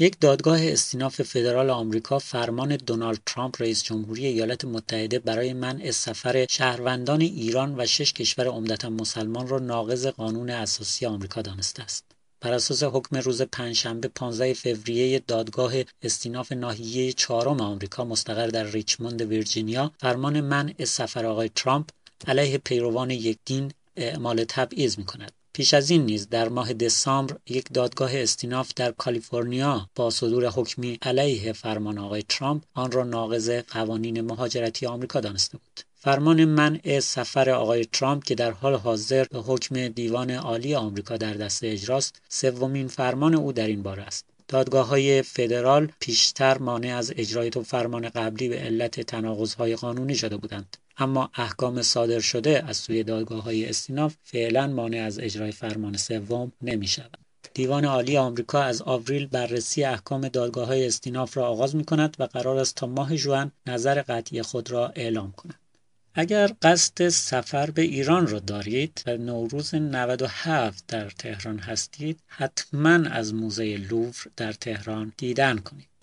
یک 0.00 0.20
دادگاه 0.20 0.58
استیناف 0.62 1.22
فدرال 1.22 1.70
آمریکا 1.70 2.18
فرمان 2.18 2.76
دونالد 2.76 3.20
ترامپ 3.26 3.62
رئیس 3.62 3.82
جمهوری 3.82 4.26
ایالات 4.26 4.64
متحده 4.64 5.18
برای 5.18 5.52
منع 5.52 5.90
سفر 5.90 6.46
شهروندان 6.50 7.20
ایران 7.20 7.80
و 7.80 7.86
شش 7.86 8.12
کشور 8.12 8.46
عمدتا 8.46 8.90
مسلمان 8.90 9.48
را 9.48 9.58
ناقض 9.58 10.06
قانون 10.06 10.50
اساسی 10.50 11.06
آمریکا 11.06 11.42
دانسته 11.42 11.82
است. 11.82 12.04
بر 12.40 12.52
اساس 12.52 12.82
حکم 12.82 13.16
روز 13.16 13.42
پنجشنبه 13.42 14.08
15 14.08 14.54
فوریه 14.54 15.18
دادگاه 15.18 15.72
استیناف 16.02 16.52
ناحیه 16.52 17.12
چهارم 17.12 17.60
آمریکا 17.60 18.04
مستقر 18.04 18.46
در 18.46 18.64
ریچموند 18.64 19.22
ویرجینیا 19.22 19.92
فرمان 20.00 20.40
منع 20.40 20.84
سفر 20.84 21.26
آقای 21.26 21.48
ترامپ 21.48 21.88
علیه 22.26 22.58
پیروان 22.58 23.10
یک 23.10 23.38
دین 23.44 23.72
اعمال 23.96 24.44
تبعیض 24.44 24.98
می 24.98 25.04
کند. 25.04 25.35
پیش 25.56 25.74
از 25.74 25.90
این 25.90 26.06
نیز 26.06 26.28
در 26.28 26.48
ماه 26.48 26.72
دسامبر 26.72 27.36
یک 27.48 27.66
دادگاه 27.72 28.10
استیناف 28.14 28.74
در 28.76 28.92
کالیفرنیا 28.92 29.90
با 29.94 30.10
صدور 30.10 30.46
حکمی 30.46 30.98
علیه 31.02 31.52
فرمان 31.52 31.98
آقای 31.98 32.24
ترامپ 32.28 32.62
آن 32.74 32.92
را 32.92 33.04
ناقض 33.04 33.50
قوانین 33.50 34.20
مهاجرتی 34.20 34.86
آمریکا 34.86 35.20
دانسته 35.20 35.58
بود. 35.58 35.80
فرمان 35.94 36.44
منع 36.44 37.00
سفر 37.00 37.50
آقای 37.50 37.84
ترامپ 37.84 38.24
که 38.24 38.34
در 38.34 38.50
حال 38.50 38.74
حاضر 38.74 39.24
به 39.24 39.38
حکم 39.38 39.88
دیوان 39.88 40.30
عالی 40.30 40.74
آمریکا 40.74 41.16
در 41.16 41.34
دست 41.34 41.64
اجراست 41.64 42.22
سومین 42.28 42.88
فرمان 42.88 43.34
او 43.34 43.52
در 43.52 43.66
این 43.66 43.82
باره 43.82 44.02
است. 44.02 44.24
دادگاه 44.48 44.86
های 44.86 45.22
فدرال 45.22 45.92
پیشتر 46.00 46.58
مانع 46.58 46.96
از 46.96 47.12
اجرای 47.16 47.50
تو 47.50 47.62
فرمان 47.62 48.08
قبلی 48.08 48.48
به 48.48 48.58
علت 48.58 49.00
تناقض 49.00 49.54
های 49.54 49.76
قانونی 49.76 50.14
شده 50.14 50.36
بودند. 50.36 50.76
اما 50.98 51.30
احکام 51.34 51.82
صادر 51.82 52.20
شده 52.20 52.64
از 52.66 52.76
سوی 52.76 53.02
دادگاه 53.02 53.42
های 53.42 53.68
استیناف 53.68 54.14
فعلا 54.22 54.66
مانع 54.66 55.02
از 55.02 55.18
اجرای 55.18 55.52
فرمان 55.52 55.96
سوم 55.96 56.52
نمی 56.62 56.86
شود. 56.86 57.18
دیوان 57.54 57.84
عالی 57.84 58.16
آمریکا 58.16 58.62
از 58.62 58.82
آوریل 58.82 59.26
بررسی 59.26 59.84
احکام 59.84 60.28
دادگاه 60.28 60.66
های 60.66 60.86
استیناف 60.86 61.36
را 61.36 61.46
آغاز 61.46 61.76
می 61.76 61.84
کند 61.84 62.16
و 62.18 62.24
قرار 62.24 62.58
است 62.58 62.74
تا 62.74 62.86
ماه 62.86 63.16
جوان 63.16 63.52
نظر 63.66 64.02
قطعی 64.02 64.42
خود 64.42 64.70
را 64.70 64.88
اعلام 64.88 65.32
کند. 65.32 65.54
اگر 66.14 66.50
قصد 66.62 67.08
سفر 67.08 67.70
به 67.70 67.82
ایران 67.82 68.26
را 68.26 68.38
دارید 68.38 69.02
و 69.06 69.16
نوروز 69.16 69.74
97 69.74 70.84
در 70.88 71.10
تهران 71.10 71.58
هستید 71.58 72.20
حتما 72.26 72.90
از 72.90 73.34
موزه 73.34 73.76
لوور 73.76 74.14
در 74.36 74.52
تهران 74.52 75.12
دیدن 75.16 75.58
کنید. 75.58 75.95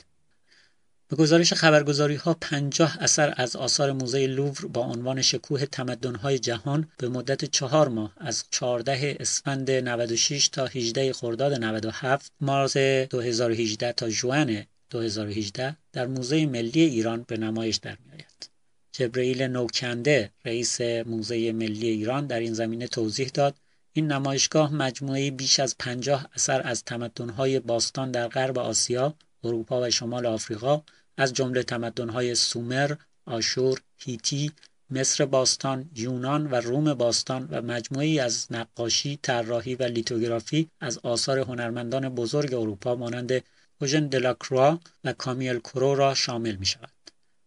به 1.13 1.17
گزارش 1.17 1.53
خبرگزاری 1.53 2.15
ها 2.15 2.33
50 2.33 2.97
اثر 2.99 3.33
از 3.37 3.55
آثار 3.55 3.91
موزه 3.91 4.27
لوور 4.27 4.67
با 4.67 4.81
عنوان 4.81 5.21
شکوه 5.21 5.65
تمدن 5.65 6.37
جهان 6.37 6.87
به 6.97 7.09
مدت 7.09 7.45
چهار 7.45 7.87
ماه 7.87 8.13
از 8.17 8.43
14 8.51 9.17
اسفند 9.19 9.71
96 9.71 10.47
تا 10.47 10.65
18 10.65 11.13
خرداد 11.13 11.53
97 11.53 12.31
مارس 12.41 12.77
2018 12.77 13.91
تا 13.91 14.09
جوان 14.09 14.63
2018 14.89 15.75
در 15.91 16.07
موزه 16.07 16.45
ملی 16.45 16.81
ایران 16.81 17.25
به 17.27 17.37
نمایش 17.37 17.75
در 17.75 17.97
می 18.05 18.11
آید. 18.11 18.49
جبرئیل 18.91 19.43
نوکنده 19.43 20.31
رئیس 20.45 20.81
موزه 20.81 21.51
ملی 21.51 21.89
ایران 21.89 22.27
در 22.27 22.39
این 22.39 22.53
زمینه 22.53 22.87
توضیح 22.87 23.31
داد 23.33 23.55
این 23.93 24.11
نمایشگاه 24.11 24.73
مجموعه 24.73 25.31
بیش 25.31 25.59
از 25.59 25.75
پنجاه 25.79 26.29
اثر 26.35 26.61
از 26.67 26.83
تمدن‌های 26.83 27.59
باستان 27.59 28.11
در 28.11 28.27
غرب 28.27 28.59
آسیا، 28.59 29.15
اروپا 29.43 29.81
و 29.81 29.89
شمال 29.89 30.25
آفریقا 30.25 30.83
از 31.17 31.33
جمله 31.33 31.63
تمدن‌های 31.63 32.35
سومر، 32.35 32.95
آشور، 33.25 33.81
هیتی، 33.97 34.51
مصر 34.89 35.25
باستان، 35.25 35.89
یونان 35.95 36.51
و 36.51 36.55
روم 36.55 36.93
باستان 36.93 37.47
و 37.51 37.61
مجموعی 37.61 38.19
از 38.19 38.47
نقاشی، 38.51 39.19
طراحی 39.21 39.75
و 39.75 39.83
لیتوگرافی 39.83 40.69
از 40.79 40.97
آثار 40.97 41.39
هنرمندان 41.39 42.09
بزرگ 42.09 42.53
اروپا 42.53 42.95
مانند 42.95 43.43
اوژن 43.81 44.07
دلاکروا 44.07 44.79
و 45.03 45.13
کامیل 45.13 45.59
کرو 45.59 45.95
را 45.95 46.13
شامل 46.13 46.55
می 46.55 46.65
شود. 46.65 46.92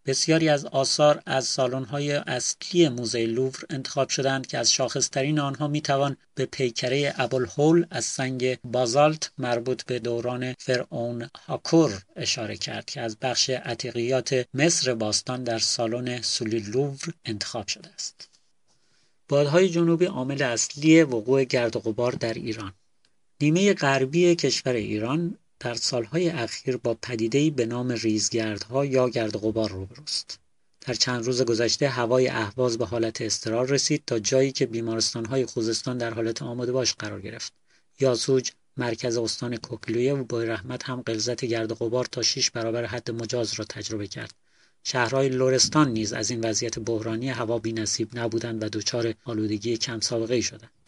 بسیاری 0.06 0.48
از 0.48 0.64
آثار 0.64 1.22
از 1.26 1.44
سالن‌های 1.46 2.12
اصلی 2.12 2.88
موزه 2.88 3.26
لوور 3.26 3.58
انتخاب 3.70 4.08
شدند 4.08 4.46
که 4.46 4.58
از 4.58 4.72
شاخصترین 4.72 5.38
آنها 5.38 5.68
می‌توان 5.68 6.16
به 6.34 6.46
پیکره 6.46 7.14
ابوالهول 7.16 7.86
از 7.90 8.04
سنگ 8.04 8.58
بازالت 8.64 9.30
مربوط 9.38 9.84
به 9.84 9.98
دوران 9.98 10.52
فرعون 10.58 11.30
هاکور 11.46 12.02
اشاره 12.16 12.56
کرد 12.56 12.84
که 12.84 13.00
از 13.00 13.16
بخش 13.22 13.50
عتیقیات 13.50 14.46
مصر 14.54 14.94
باستان 14.94 15.44
در 15.44 15.58
سالن 15.58 16.22
سولی 16.22 16.58
لوور 16.58 16.98
انتخاب 17.24 17.68
شده 17.68 17.88
است. 17.94 18.28
بادهای 19.28 19.68
جنوبی 19.68 20.04
عامل 20.04 20.42
اصلی 20.42 21.02
وقوع 21.02 21.44
گرد 21.44 21.76
و 21.76 21.80
غبار 21.80 22.12
در 22.12 22.34
ایران 22.34 22.72
نیمه 23.40 23.74
غربی 23.74 24.34
کشور 24.34 24.72
ایران 24.72 25.38
در 25.60 25.74
سالهای 25.74 26.28
اخیر 26.28 26.76
با 26.76 26.94
پدیده‌ای 27.02 27.50
به 27.50 27.66
نام 27.66 27.92
ریزگردها 27.92 28.84
یا 28.84 29.08
گرد 29.08 29.36
غبار 29.36 29.70
روبروست. 29.70 30.38
در 30.80 30.94
چند 30.94 31.24
روز 31.24 31.42
گذشته 31.42 31.88
هوای 31.88 32.28
اهواز 32.28 32.78
به 32.78 32.86
حالت 32.86 33.22
استرار 33.22 33.66
رسید 33.66 34.02
تا 34.06 34.18
جایی 34.18 34.52
که 34.52 34.66
بیمارستانهای 34.66 35.46
خوزستان 35.46 35.98
در 35.98 36.14
حالت 36.14 36.42
آماده 36.42 36.72
باش 36.72 36.94
قرار 36.94 37.20
گرفت. 37.20 37.52
یاسوج 38.00 38.50
مرکز 38.76 39.16
استان 39.16 39.56
کوکلویه 39.56 40.14
و 40.14 40.24
بای 40.24 40.46
رحمت 40.46 40.84
هم 40.84 41.00
قلزت 41.00 41.44
گرد 41.44 41.72
غبار 41.72 42.04
تا 42.04 42.22
6 42.22 42.50
برابر 42.50 42.84
حد 42.84 43.10
مجاز 43.10 43.54
را 43.54 43.64
تجربه 43.64 44.06
کرد. 44.06 44.34
شهرهای 44.84 45.28
لورستان 45.28 45.90
نیز 45.90 46.12
از 46.12 46.30
این 46.30 46.40
وضعیت 46.40 46.78
بحرانی 46.78 47.28
هوا 47.28 47.60
نصیب 47.64 48.18
نبودند 48.18 48.62
و 48.62 48.68
دچار 48.68 49.14
آلودگی 49.24 49.76
کم 49.76 50.00
سابقه 50.00 50.40
شدند. 50.40 50.85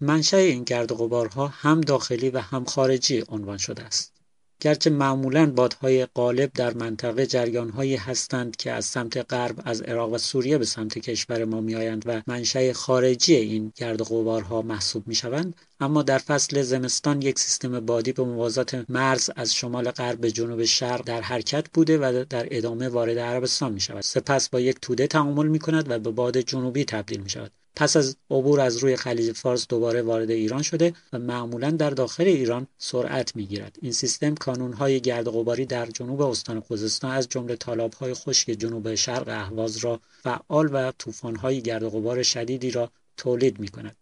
منشأ 0.00 0.36
این 0.36 0.64
گرد 0.64 0.92
و 0.92 0.94
غبارها 0.94 1.46
هم 1.46 1.80
داخلی 1.80 2.30
و 2.30 2.38
هم 2.38 2.64
خارجی 2.64 3.24
عنوان 3.28 3.58
شده 3.58 3.82
است. 3.82 4.16
گرچه 4.60 4.90
معمولا 4.90 5.50
بادهای 5.50 6.06
غالب 6.06 6.52
در 6.52 6.74
منطقه 6.74 7.26
جریانهایی 7.26 7.96
هستند 7.96 8.56
که 8.56 8.72
از 8.72 8.84
سمت 8.84 9.32
غرب 9.32 9.62
از 9.64 9.82
عراق 9.82 10.12
و 10.12 10.18
سوریه 10.18 10.58
به 10.58 10.64
سمت 10.64 10.98
کشور 10.98 11.44
ما 11.44 11.60
میآیند 11.60 12.02
و 12.06 12.22
منشأ 12.26 12.72
خارجی 12.72 13.34
این 13.34 13.72
گرد 13.76 14.00
و 14.00 14.04
غبارها 14.04 14.62
محسوب 14.62 15.08
می‌شوند 15.08 15.54
اما 15.80 16.02
در 16.02 16.18
فصل 16.18 16.62
زمستان 16.62 17.22
یک 17.22 17.38
سیستم 17.38 17.80
بادی 17.80 18.12
به 18.12 18.24
موازات 18.24 18.84
مرز 18.88 19.30
از 19.36 19.54
شمال 19.54 19.90
غرب 19.90 20.20
به 20.20 20.30
جنوب 20.30 20.64
شرق 20.64 21.04
در 21.04 21.20
حرکت 21.20 21.66
بوده 21.74 21.98
و 21.98 22.24
در 22.30 22.46
ادامه 22.50 22.88
وارد 22.88 23.18
عربستان 23.18 23.72
می 23.72 23.80
شود 23.80 24.00
سپس 24.00 24.48
با 24.48 24.60
یک 24.60 24.76
توده 24.82 25.06
تعامل 25.06 25.46
می 25.46 25.58
کند 25.58 25.90
و 25.90 25.98
به 25.98 26.10
باد 26.10 26.40
جنوبی 26.40 26.84
تبدیل 26.84 27.20
می 27.20 27.30
شود 27.30 27.52
پس 27.76 27.96
از 27.96 28.16
عبور 28.30 28.60
از 28.60 28.76
روی 28.76 28.96
خلیج 28.96 29.32
فارس 29.32 29.66
دوباره 29.68 30.02
وارد 30.02 30.30
ایران 30.30 30.62
شده 30.62 30.92
و 31.12 31.18
معمولا 31.18 31.70
در 31.70 31.90
داخل 31.90 32.24
ایران 32.24 32.66
سرعت 32.78 33.36
می‌گیرد 33.36 33.76
این 33.82 33.92
سیستم 33.92 34.34
کانونهای 34.34 35.00
گرد 35.00 35.28
غباری 35.28 35.66
در 35.66 35.86
جنوب 35.86 36.20
استان 36.20 36.60
خوزستان 36.60 37.10
از 37.10 37.28
جمله 37.28 37.56
تالابهای 37.56 38.14
خشک 38.14 38.50
جنوب 38.50 38.94
شرق 38.94 39.28
اهواز 39.28 39.76
را 39.76 40.00
فعال 40.22 40.68
و 40.72 40.92
طوفانهای 40.98 41.62
گرد 41.62 41.84
غبار 41.84 42.22
شدیدی 42.22 42.70
را 42.70 42.90
تولید 43.16 43.60
می 43.60 43.68
کند. 43.68 43.96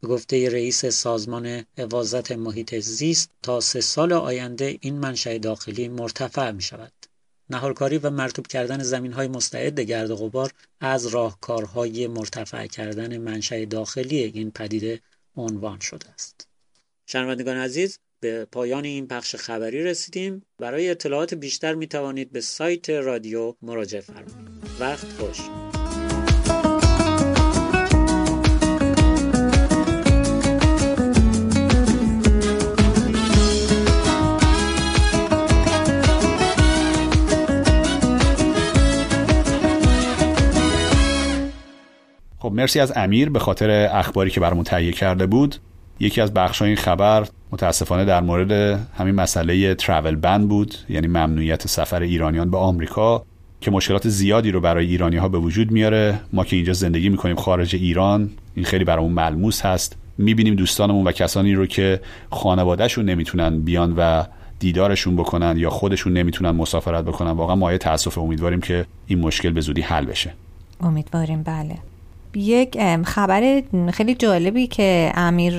به 0.00 0.08
گفته 0.08 0.50
رئیس 0.50 0.86
سازمان 0.86 1.64
حفاظت 1.78 2.32
محیط 2.32 2.74
زیست 2.74 3.30
تا 3.42 3.60
سه 3.60 3.80
سال 3.80 4.12
آینده 4.12 4.78
این 4.80 4.98
منشأ 4.98 5.38
داخلی 5.38 5.88
مرتفع 5.88 6.50
می 6.50 6.62
شود. 6.62 6.92
نهارکاری 7.50 7.98
و 7.98 8.10
مرتوب 8.10 8.46
کردن 8.46 8.82
زمین 8.82 9.12
های 9.12 9.28
مستعد 9.28 9.80
گرد 9.80 10.10
و 10.10 10.16
غبار 10.16 10.50
از 10.80 11.06
راهکارهای 11.06 12.06
مرتفع 12.06 12.66
کردن 12.66 13.18
منشأ 13.18 13.64
داخلی 13.64 14.16
این 14.16 14.50
پدیده 14.50 15.00
عنوان 15.36 15.80
شده 15.80 16.10
است. 16.10 16.48
شنوندگان 17.06 17.56
عزیز 17.56 17.98
به 18.20 18.44
پایان 18.44 18.84
این 18.84 19.06
پخش 19.06 19.36
خبری 19.36 19.82
رسیدیم. 19.82 20.42
برای 20.58 20.90
اطلاعات 20.90 21.34
بیشتر 21.34 21.74
می 21.74 21.86
توانید 21.86 22.32
به 22.32 22.40
سایت 22.40 22.90
رادیو 22.90 23.54
مراجعه 23.62 24.00
فرمایید. 24.00 24.64
وقت 24.80 25.06
خوش. 25.06 25.40
خب 42.44 42.52
مرسی 42.52 42.80
از 42.80 42.92
امیر 42.96 43.30
به 43.30 43.38
خاطر 43.38 43.70
اخباری 43.92 44.30
که 44.30 44.40
برامون 44.40 44.64
تهیه 44.64 44.92
کرده 44.92 45.26
بود. 45.26 45.56
یکی 46.00 46.20
از 46.20 46.34
بخش 46.34 46.62
این 46.62 46.76
خبر 46.76 47.26
متاسفانه 47.52 48.04
در 48.04 48.20
مورد 48.20 48.52
همین 48.98 49.14
مسئله 49.14 49.74
ترافل 49.74 50.14
بند 50.14 50.48
بود 50.48 50.74
یعنی 50.88 51.06
ممنوعیت 51.06 51.66
سفر 51.66 52.02
ایرانیان 52.02 52.50
به 52.50 52.56
آمریکا 52.56 53.24
که 53.60 53.70
مشکلات 53.70 54.08
زیادی 54.08 54.50
رو 54.50 54.60
برای 54.60 54.86
ایرانی 54.86 55.16
ها 55.16 55.28
به 55.28 55.38
وجود 55.38 55.70
میاره. 55.70 56.20
ما 56.32 56.44
که 56.44 56.56
اینجا 56.56 56.72
زندگی 56.72 57.08
می‌کنیم 57.08 57.36
خارج 57.36 57.74
ایران 57.74 58.30
این 58.54 58.64
خیلی 58.64 58.84
برامون 58.84 59.12
ملموس 59.12 59.66
هست. 59.66 59.96
می‌بینیم 60.18 60.54
دوستانمون 60.54 61.06
و 61.06 61.12
کسانی 61.12 61.54
رو 61.54 61.66
که 61.66 62.00
خانوادهشون 62.30 63.04
نمی‌تونن 63.04 63.60
بیان 63.60 63.94
و 63.96 64.24
دیدارشون 64.58 65.16
بکنن 65.16 65.54
یا 65.56 65.70
خودشون 65.70 66.12
نمی‌تونن 66.12 66.50
مسافرت 66.50 67.04
بکنن 67.04 67.30
واقعا 67.30 67.56
مایه 67.56 67.78
تاسف 67.78 68.18
امیدواریم 68.18 68.60
که 68.60 68.86
این 69.06 69.20
مشکل 69.20 69.50
به 69.50 69.60
زودی 69.60 69.82
حل 69.82 70.04
بشه. 70.04 70.34
امیدواریم 70.80 71.42
بله. 71.42 71.78
یک 72.36 72.78
خبر 73.04 73.62
خیلی 73.92 74.14
جالبی 74.14 74.66
که 74.66 75.12
امیر 75.14 75.58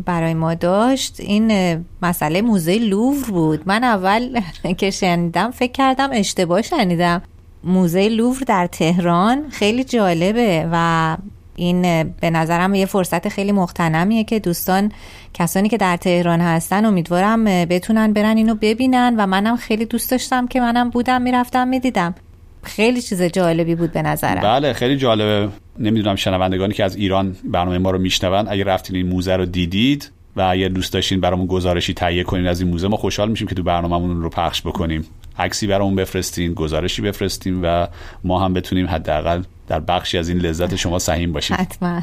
برای 0.00 0.34
ما 0.34 0.54
داشت. 0.54 1.20
این 1.20 1.76
مسئله 2.02 2.42
موزه 2.42 2.78
لوور 2.78 3.30
بود. 3.30 3.62
من 3.66 3.84
اول 3.84 4.40
که 4.78 4.90
شنیدم 4.90 5.50
فکر 5.50 5.72
کردم 5.72 6.08
اشتباه 6.12 6.62
شنیدم. 6.62 7.22
موزه 7.64 8.08
لوور 8.08 8.38
در 8.46 8.66
تهران 8.66 9.50
خیلی 9.50 9.84
جالبه 9.84 10.68
و 10.72 11.16
این 11.56 12.02
به 12.02 12.30
نظرم 12.30 12.74
یه 12.74 12.86
فرصت 12.86 13.28
خیلی 13.28 13.52
مختنمیه 13.52 14.24
که 14.24 14.38
دوستان 14.38 14.92
کسانی 15.34 15.68
که 15.68 15.76
در 15.76 15.96
تهران 15.96 16.40
هستن 16.40 16.84
امیدوارم 16.84 17.44
بتونن 17.44 18.12
برن 18.12 18.36
اینو 18.36 18.54
ببینن 18.54 19.14
و 19.18 19.26
منم 19.26 19.56
خیلی 19.56 19.84
دوست 19.84 20.10
داشتم 20.10 20.46
که 20.46 20.60
منم 20.60 20.90
بودم 20.90 21.22
می‌رفتم 21.22 21.68
می‌دیدم. 21.68 22.14
خیلی 22.62 23.02
چیز 23.02 23.22
جالبی 23.22 23.74
بود 23.74 23.92
به 23.92 24.02
نظرم. 24.02 24.40
بله 24.40 24.72
خیلی 24.72 24.96
جالبه. 24.96 25.48
نمی‌دونم 25.78 26.16
شنوندگانی 26.16 26.74
که 26.74 26.84
از 26.84 26.96
ایران 26.96 27.36
برنامه 27.44 27.78
ما 27.78 27.90
رو 27.90 27.98
میشنون 27.98 28.48
اگه 28.48 28.64
رفتین 28.64 28.96
این 28.96 29.08
موزه 29.08 29.36
رو 29.36 29.46
دیدید 29.46 30.10
و 30.36 30.40
اگه 30.40 30.68
دوست 30.68 30.92
داشتین 30.92 31.20
برامون 31.20 31.46
گزارشی 31.46 31.94
تهیه 31.94 32.22
کنین 32.22 32.46
از 32.46 32.60
این 32.60 32.70
موزه 32.70 32.88
ما 32.88 32.96
خوشحال 32.96 33.30
میشیم 33.30 33.48
که 33.48 33.54
تو 33.54 33.62
برنامهمون 33.62 34.22
رو 34.22 34.30
پخش 34.30 34.62
بکنیم. 34.62 35.04
عکسی 35.38 35.66
برامون 35.66 35.96
بفرستین 35.96 36.54
گزارشی 36.54 37.02
بفرستیم 37.02 37.60
و 37.62 37.88
ما 38.24 38.44
هم 38.44 38.52
بتونیم 38.52 38.86
حداقل 38.86 39.42
در 39.68 39.80
بخشی 39.80 40.18
از 40.18 40.28
این 40.28 40.38
لذت 40.38 40.76
شما 40.76 40.98
سهیم 40.98 41.32
باشیم. 41.32 41.56
حتما. 41.60 42.00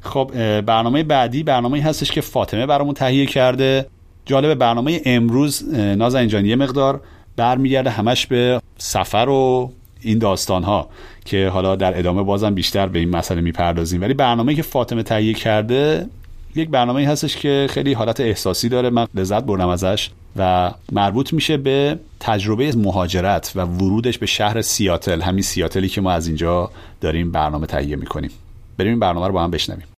خب 0.00 0.30
برنامه 0.60 1.02
بعدی 1.02 1.42
برنامه 1.42 1.82
هستش 1.82 2.10
که 2.10 2.20
فاطمه 2.20 2.66
برامون 2.66 2.94
تهیه 2.94 3.26
کرده. 3.26 3.86
جالب 4.26 4.54
برنامه 4.54 5.00
امروز 5.04 5.74
نازنین 5.74 6.28
جان 6.28 6.46
یه 6.46 6.56
مقدار 6.56 7.00
برمیگرده 7.36 7.90
همش 7.90 8.26
به 8.26 8.60
سفر 8.78 9.28
و 9.28 9.72
این 10.02 10.18
داستان 10.18 10.62
ها 10.62 10.88
که 11.24 11.48
حالا 11.48 11.76
در 11.76 11.98
ادامه 11.98 12.22
بازم 12.22 12.54
بیشتر 12.54 12.86
به 12.86 12.98
این 12.98 13.10
مسئله 13.10 13.40
می‌پردازیم. 13.40 14.00
ولی 14.00 14.14
برنامه 14.14 14.54
که 14.54 14.62
فاطمه 14.62 15.02
تهیه 15.02 15.34
کرده 15.34 16.06
یک 16.54 16.68
برنامه 16.68 17.08
هستش 17.08 17.36
که 17.36 17.66
خیلی 17.70 17.92
حالت 17.92 18.20
احساسی 18.20 18.68
داره. 18.68 18.90
من 18.90 19.06
لذت 19.14 19.44
بردم 19.44 19.68
ازش 19.68 20.10
و 20.36 20.72
مربوط 20.92 21.32
میشه 21.32 21.56
به 21.56 21.98
تجربه 22.20 22.76
مهاجرت 22.76 23.52
و 23.54 23.60
ورودش 23.60 24.18
به 24.18 24.26
شهر 24.26 24.62
سیاتل 24.62 25.20
همین 25.20 25.42
سیاتلی 25.42 25.88
که 25.88 26.00
ما 26.00 26.12
از 26.12 26.26
اینجا 26.26 26.70
داریم 27.00 27.32
برنامه 27.32 27.66
تهیه 27.66 27.96
می‌کنیم. 27.96 28.30
بریم 28.78 28.90
این 28.90 29.00
برنامه 29.00 29.26
رو 29.26 29.32
با 29.32 29.44
هم 29.44 29.50
بشنویم. 29.50 29.91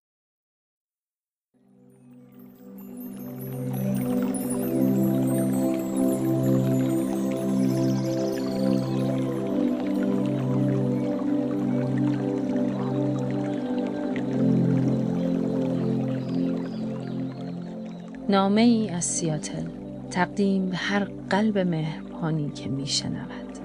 نامه 18.34 18.62
ای 18.62 18.90
از 18.90 19.06
سیاتل. 19.06 19.64
تقدیم 20.12 20.70
به 20.70 20.78
هر 20.78 21.08
قلب 21.30 21.58
مهربانی 21.58 22.52
که 22.52 22.70
میشنود. 22.70 23.58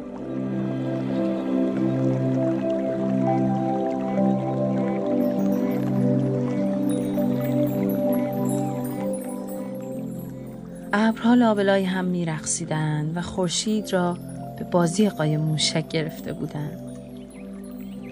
ابرها 10.92 11.34
لابلای 11.34 11.84
هم 11.84 12.04
میرقصیدند 12.04 13.16
و 13.16 13.20
خورشید 13.20 13.92
را 13.92 14.16
به 14.58 14.64
بازی 14.64 15.08
قای 15.08 15.36
موشک 15.36 15.88
گرفته 15.88 16.32
بودند. 16.32 16.80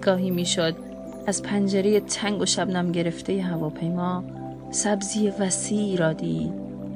گاهی 0.02 0.30
می‌شد 0.30 0.76
از 1.26 1.42
پنجره 1.42 2.00
تنگ 2.00 2.40
و 2.40 2.46
شبنم 2.46 2.92
گرفته 2.92 3.42
هواپیما 3.42 4.24
سبزی 4.76 5.28
وسیعی 5.28 5.96
را 5.96 6.12
دید 6.12 6.52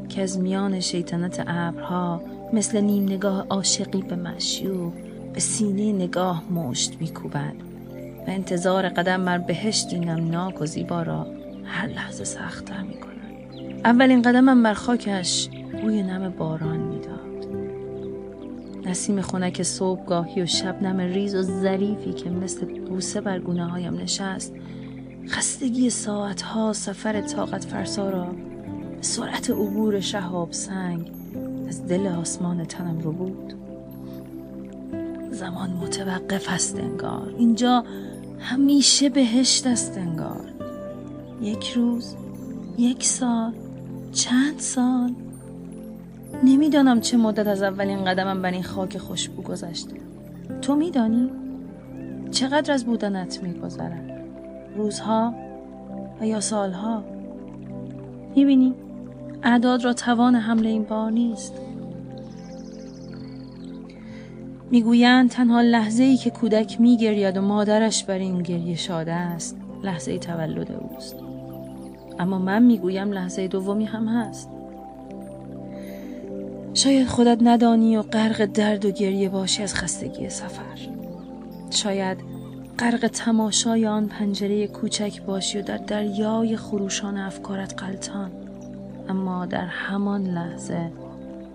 که 0.08 0.22
از 0.22 0.38
میان 0.38 0.80
شیطنت 0.80 1.44
ابرها 1.46 2.22
مثل 2.52 2.80
نیم 2.80 3.04
نگاه 3.04 3.46
عاشقی 3.50 4.02
به 4.02 4.16
مشیوق 4.16 4.92
به 5.34 5.40
سینه 5.40 5.92
نگاه 5.92 6.44
مشت 6.52 6.96
میکوبد 7.00 7.54
و 8.26 8.30
انتظار 8.30 8.88
قدم 8.88 9.24
بر 9.24 9.38
بهشتی 9.38 9.98
نمناک 9.98 10.60
و 10.60 10.66
زیبا 10.66 11.02
را 11.02 11.26
هر 11.64 11.86
لحظه 11.86 12.24
سختتر 12.24 12.82
می‌کند. 12.82 13.80
اولین 13.84 14.22
قدمم 14.22 14.62
بر 14.62 14.74
خاکش 14.74 15.48
بوی 15.82 16.02
نم 16.02 16.34
باران 16.38 16.80
می‌داد. 16.80 17.46
نسیم 18.86 19.20
خنک 19.20 19.62
صبحگاهی 19.62 20.42
و 20.42 20.46
شبنم 20.46 21.00
ریز 21.00 21.34
و 21.34 21.42
ظریفی 21.42 22.12
که 22.12 22.30
مثل 22.30 22.66
بوسه 22.66 23.20
بر 23.20 23.38
گونه 23.38 23.64
هایم 23.66 23.94
نشست 23.94 24.54
خستگی 25.28 25.90
ساعتها 25.90 26.72
سفر 26.72 27.20
طاقت 27.20 27.64
فرسا 27.64 28.10
را 28.10 28.24
به 28.96 29.02
سرعت 29.02 29.50
عبور 29.50 30.00
شهاب 30.00 30.52
سنگ 30.52 31.12
از 31.68 31.86
دل 31.86 32.06
آسمان 32.06 32.64
تنم 32.64 32.98
رو 32.98 33.12
بود. 33.12 33.54
زمان 35.30 35.70
متوقف 35.70 36.46
است 36.48 36.76
انگار. 36.78 37.34
اینجا 37.38 37.84
همیشه 38.38 39.08
بهشت 39.08 39.66
است 39.66 39.98
انگار. 39.98 40.52
یک 41.42 41.70
روز 41.70 42.14
یک 42.78 43.04
سال 43.04 43.52
چند 44.12 44.58
سال؟ 44.58 45.14
نمی‌دانم 46.44 47.00
چه 47.00 47.16
مدت 47.16 47.46
از 47.46 47.62
اولین 47.62 48.04
قدمم 48.04 48.42
بر 48.42 48.50
این 48.50 48.62
خاک 48.62 48.98
خوشبو 48.98 49.42
گذشته. 49.42 49.96
تو 50.62 50.74
میدانی؟ 50.74 51.30
چقدر 52.30 52.72
از 52.72 52.84
بودنت 52.84 53.42
میگذرد؟ 53.42 54.09
روزها 54.76 55.34
و 56.20 56.26
یا 56.26 56.40
سالها. 56.40 57.04
می‌بینی 58.36 58.74
اعداد 59.42 59.84
را 59.84 59.92
توان 59.92 60.34
حمله 60.34 60.68
این 60.68 60.84
بار 60.84 61.10
نیست. 61.10 61.54
می‌گویند 64.70 65.30
تنها 65.30 65.60
لحظه 65.60 66.02
ای 66.02 66.16
که 66.16 66.30
کودک 66.30 66.80
میگرید 66.80 67.36
و 67.36 67.40
مادرش 67.40 68.04
بر 68.04 68.18
این 68.18 68.42
گریه 68.42 68.76
شاده 68.76 69.12
است 69.12 69.56
لحظه 69.82 70.18
تولد 70.18 70.72
اوست. 70.72 71.16
اما 72.18 72.38
من 72.38 72.62
می‌گویم 72.62 73.12
لحظه 73.12 73.48
دومی 73.48 73.84
هم 73.84 74.08
هست. 74.08 74.50
شاید 76.74 77.06
خودت 77.06 77.38
ندانی 77.42 77.96
و 77.96 78.02
غرق 78.02 78.44
درد 78.44 78.84
و 78.84 78.90
گریه 78.90 79.28
باشی 79.28 79.62
از 79.62 79.74
خستگی 79.74 80.28
سفر. 80.28 80.78
شاید 81.70 82.29
غرق 82.80 83.08
تماشای 83.08 83.86
آن 83.86 84.06
پنجره 84.06 84.66
کوچک 84.66 85.22
باشی 85.22 85.58
و 85.58 85.62
در 85.62 85.76
دریای 85.76 86.56
خروشان 86.56 87.16
افکارت 87.16 87.82
قلطان 87.82 88.30
اما 89.08 89.46
در 89.46 89.66
همان 89.66 90.26
لحظه 90.26 90.92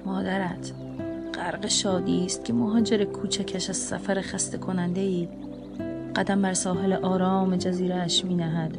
مادرت 0.05 0.71
غرق 1.34 1.67
شادی 1.67 2.26
است 2.26 2.45
که 2.45 2.53
مهاجر 2.53 3.03
کوچکش 3.03 3.69
از 3.69 3.78
سفر 3.78 4.21
خسته 4.21 4.57
کننده 4.57 5.01
ای 5.01 5.28
قدم 6.15 6.41
بر 6.41 6.53
ساحل 6.53 6.93
آرام 6.93 7.55
جزیره 7.55 7.95
اش 7.95 8.26
می 8.26 8.36
نهد 8.36 8.78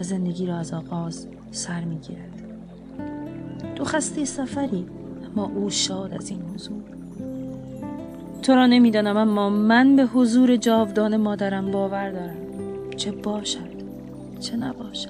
و 0.00 0.02
زندگی 0.02 0.46
را 0.46 0.56
از 0.56 0.72
آغاز 0.72 1.26
سر 1.50 1.84
می 1.84 1.98
گیرد. 1.98 2.42
تو 3.74 3.84
خسته 3.84 4.24
سفری 4.24 4.86
اما 5.26 5.44
او 5.44 5.70
شاد 5.70 6.14
از 6.14 6.30
این 6.30 6.42
حضور 6.42 6.82
تو 8.44 8.54
را 8.54 8.66
نمی‌دانم 8.66 9.16
اما 9.16 9.50
من 9.50 9.96
به 9.96 10.02
حضور 10.02 10.56
جاودان 10.56 11.16
مادرم 11.16 11.70
باور 11.70 12.10
دارم. 12.10 12.36
چه 12.96 13.10
باشد 13.10 13.74
چه 14.40 14.56
نباشد. 14.56 15.08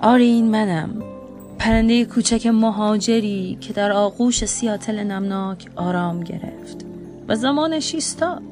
آری 0.00 0.42
منم. 0.42 1.02
پرنده 1.58 2.04
کوچک 2.04 2.46
مهاجری 2.46 3.58
که 3.60 3.72
در 3.72 3.92
آغوش 3.92 4.44
سیاتل 4.44 4.98
نمناک 4.98 5.66
آرام 5.76 6.20
گرفت 6.20 6.84
و 7.28 7.36
زمانش 7.36 7.94
ایستاد 7.94 8.42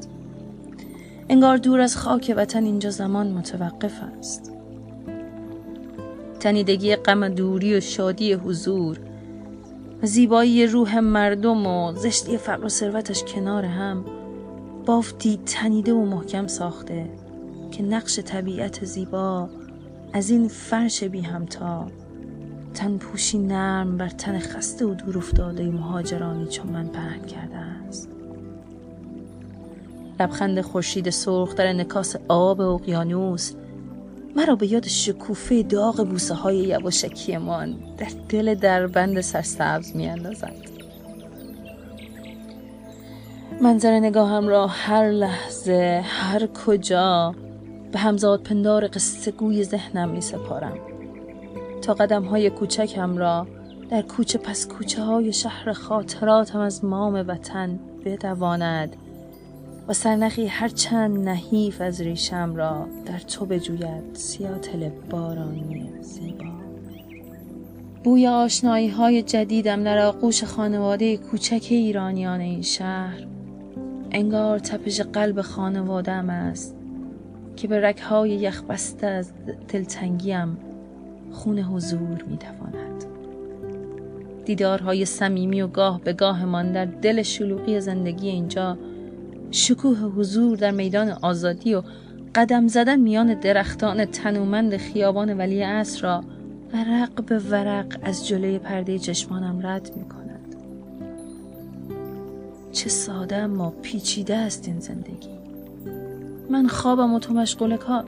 انگار 1.29 1.57
دور 1.57 1.81
از 1.81 1.97
خاک 1.97 2.35
وطن 2.37 2.65
اینجا 2.65 2.91
زمان 2.91 3.27
متوقف 3.27 4.01
است. 4.19 4.53
تنیدگی 6.41 6.97
غم 6.97 7.29
دوری 7.29 7.75
و 7.75 7.81
شادی 7.81 8.33
حضور 8.33 8.99
زیبایی 10.05 10.67
روح 10.67 10.99
مردم 10.99 11.67
و 11.67 11.93
زشتی 11.93 12.37
فقر 12.37 12.65
و 12.65 12.69
ثروتش 12.69 13.25
کنار 13.25 13.65
هم 13.65 14.05
بافتی 14.87 15.41
تنیده 15.47 15.93
و 15.93 16.05
محکم 16.05 16.47
ساخته 16.47 17.11
که 17.71 17.83
نقش 17.83 18.19
طبیعت 18.19 18.85
زیبا 18.85 19.49
از 20.13 20.31
این 20.31 20.49
فرش 20.49 21.05
بی 21.05 21.21
همتا. 21.21 21.87
تن 22.75 22.97
پوشی 22.97 23.39
نرم 23.39 23.97
بر 23.97 24.09
تن 24.09 24.39
خسته 24.39 24.87
و 24.87 24.95
دور 24.95 25.19
افتاده 25.19 25.65
مهاجرانی 25.65 26.47
چون 26.47 26.67
من 26.67 26.89
پهن 26.89 27.25
کرده 27.25 27.57
است. 27.57 28.09
لبخند 30.21 30.61
خورشید 30.61 31.11
سرخ 31.11 31.55
در 31.55 31.73
نکاس 31.73 32.17
آب 32.29 32.61
اقیانوس 32.61 33.53
مرا 34.37 34.55
به 34.55 34.73
یاد 34.73 34.89
شکوفه 34.89 35.63
داغ 35.63 36.09
بوسه 36.09 36.35
های 36.35 36.57
یواشکیمان 36.57 37.75
در 37.99 38.09
دل 38.29 38.55
دربند 38.55 39.21
سرسبز 39.21 39.97
می 39.97 40.07
اندازد. 40.07 40.55
منظر 43.61 43.99
نگاهم 44.01 44.49
را 44.49 44.67
هر 44.67 45.11
لحظه 45.11 46.05
هر 46.05 46.47
کجا 46.47 47.35
به 47.93 47.99
همزاد 47.99 48.43
پندار 48.43 48.89
قصه 48.89 49.31
گوی 49.31 49.65
ذهنم 49.65 50.09
می 50.09 50.21
سپارم 50.21 50.79
تا 51.83 51.95
قدم 51.95 52.25
های 52.25 52.51
کوچکم 52.51 53.17
را 53.17 53.47
در 53.91 54.03
کوچه 54.03 54.39
پس 54.39 54.69
کوچه 54.69 55.03
های 55.03 55.33
شهر 55.33 55.73
خاطراتم 55.73 56.59
از 56.59 56.85
مام 56.85 57.15
وطن 57.29 57.79
بدواند 58.05 58.97
و 59.89 59.93
سرنخی 59.93 60.47
هر 60.47 60.69
چند 60.69 61.29
نحیف 61.29 61.81
از 61.81 62.01
ریشم 62.01 62.57
را 62.57 62.87
در 63.07 63.19
تو 63.19 63.47
بجوید 63.47 64.15
سیاتل 64.15 64.89
بارانی 65.11 65.91
زیبا. 66.01 66.45
بوی 68.05 68.27
آشنایی 68.27 68.89
های 68.89 69.23
جدیدم 69.23 69.85
در 69.85 69.99
آغوش 69.99 70.45
خانواده 70.45 71.17
کوچک 71.17 71.67
ایرانیان 71.71 72.41
این 72.41 72.63
شهر. 72.63 73.27
انگار 74.11 74.59
تپش 74.59 75.01
قلب 75.01 75.41
خانوادم 75.41 76.31
است 76.31 76.77
که 77.57 77.69
به 77.69 77.81
رکهای 77.81 78.31
یخ 78.31 78.63
بسته 78.63 79.07
از 79.07 79.33
دلتنگیم 79.69 80.59
خون 81.33 81.59
حضور 81.59 82.25
می‌تواند. 82.31 83.05
دیدارهای 84.45 85.05
صمیمی 85.05 85.63
و 85.63 85.67
گاه 85.67 86.01
به 86.01 86.13
گاهمان 86.13 86.73
در 86.73 86.85
دل 86.85 87.23
شلوغی 87.23 87.81
زندگی 87.81 88.29
اینجا 88.29 88.79
شکوه 89.55 89.99
حضور 89.99 90.57
در 90.57 90.71
میدان 90.71 91.09
آزادی 91.09 91.75
و 91.75 91.83
قدم 92.35 92.69
زدن 92.69 93.01
میان 93.01 93.35
درختان 93.35 94.05
تنومند 94.05 94.77
خیابان 94.77 95.39
ولی 95.39 95.63
اصر 95.63 96.03
را 96.03 96.25
ورق 96.73 97.25
به 97.25 97.39
ورق 97.39 97.99
از 98.03 98.29
جلوی 98.29 98.59
پرده 98.59 98.99
چشمانم 98.99 99.67
رد 99.67 99.91
می 99.97 100.05
کند. 100.05 100.57
چه 102.73 102.89
ساده 102.89 103.37
اما 103.37 103.71
پیچیده 103.83 104.37
است 104.37 104.69
این 104.69 104.81
زندگی. 104.81 105.39
من 106.51 106.67
خوابم 106.69 107.15
و 107.15 107.19
تو 107.19 107.35
مشغول 107.35 107.77
کار. 107.77 108.05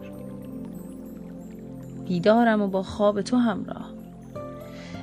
بیدارم 2.09 2.63
و 2.63 2.69
با 2.69 2.83
خواب 2.83 3.23
تو 3.23 3.37
همراه. 3.37 3.91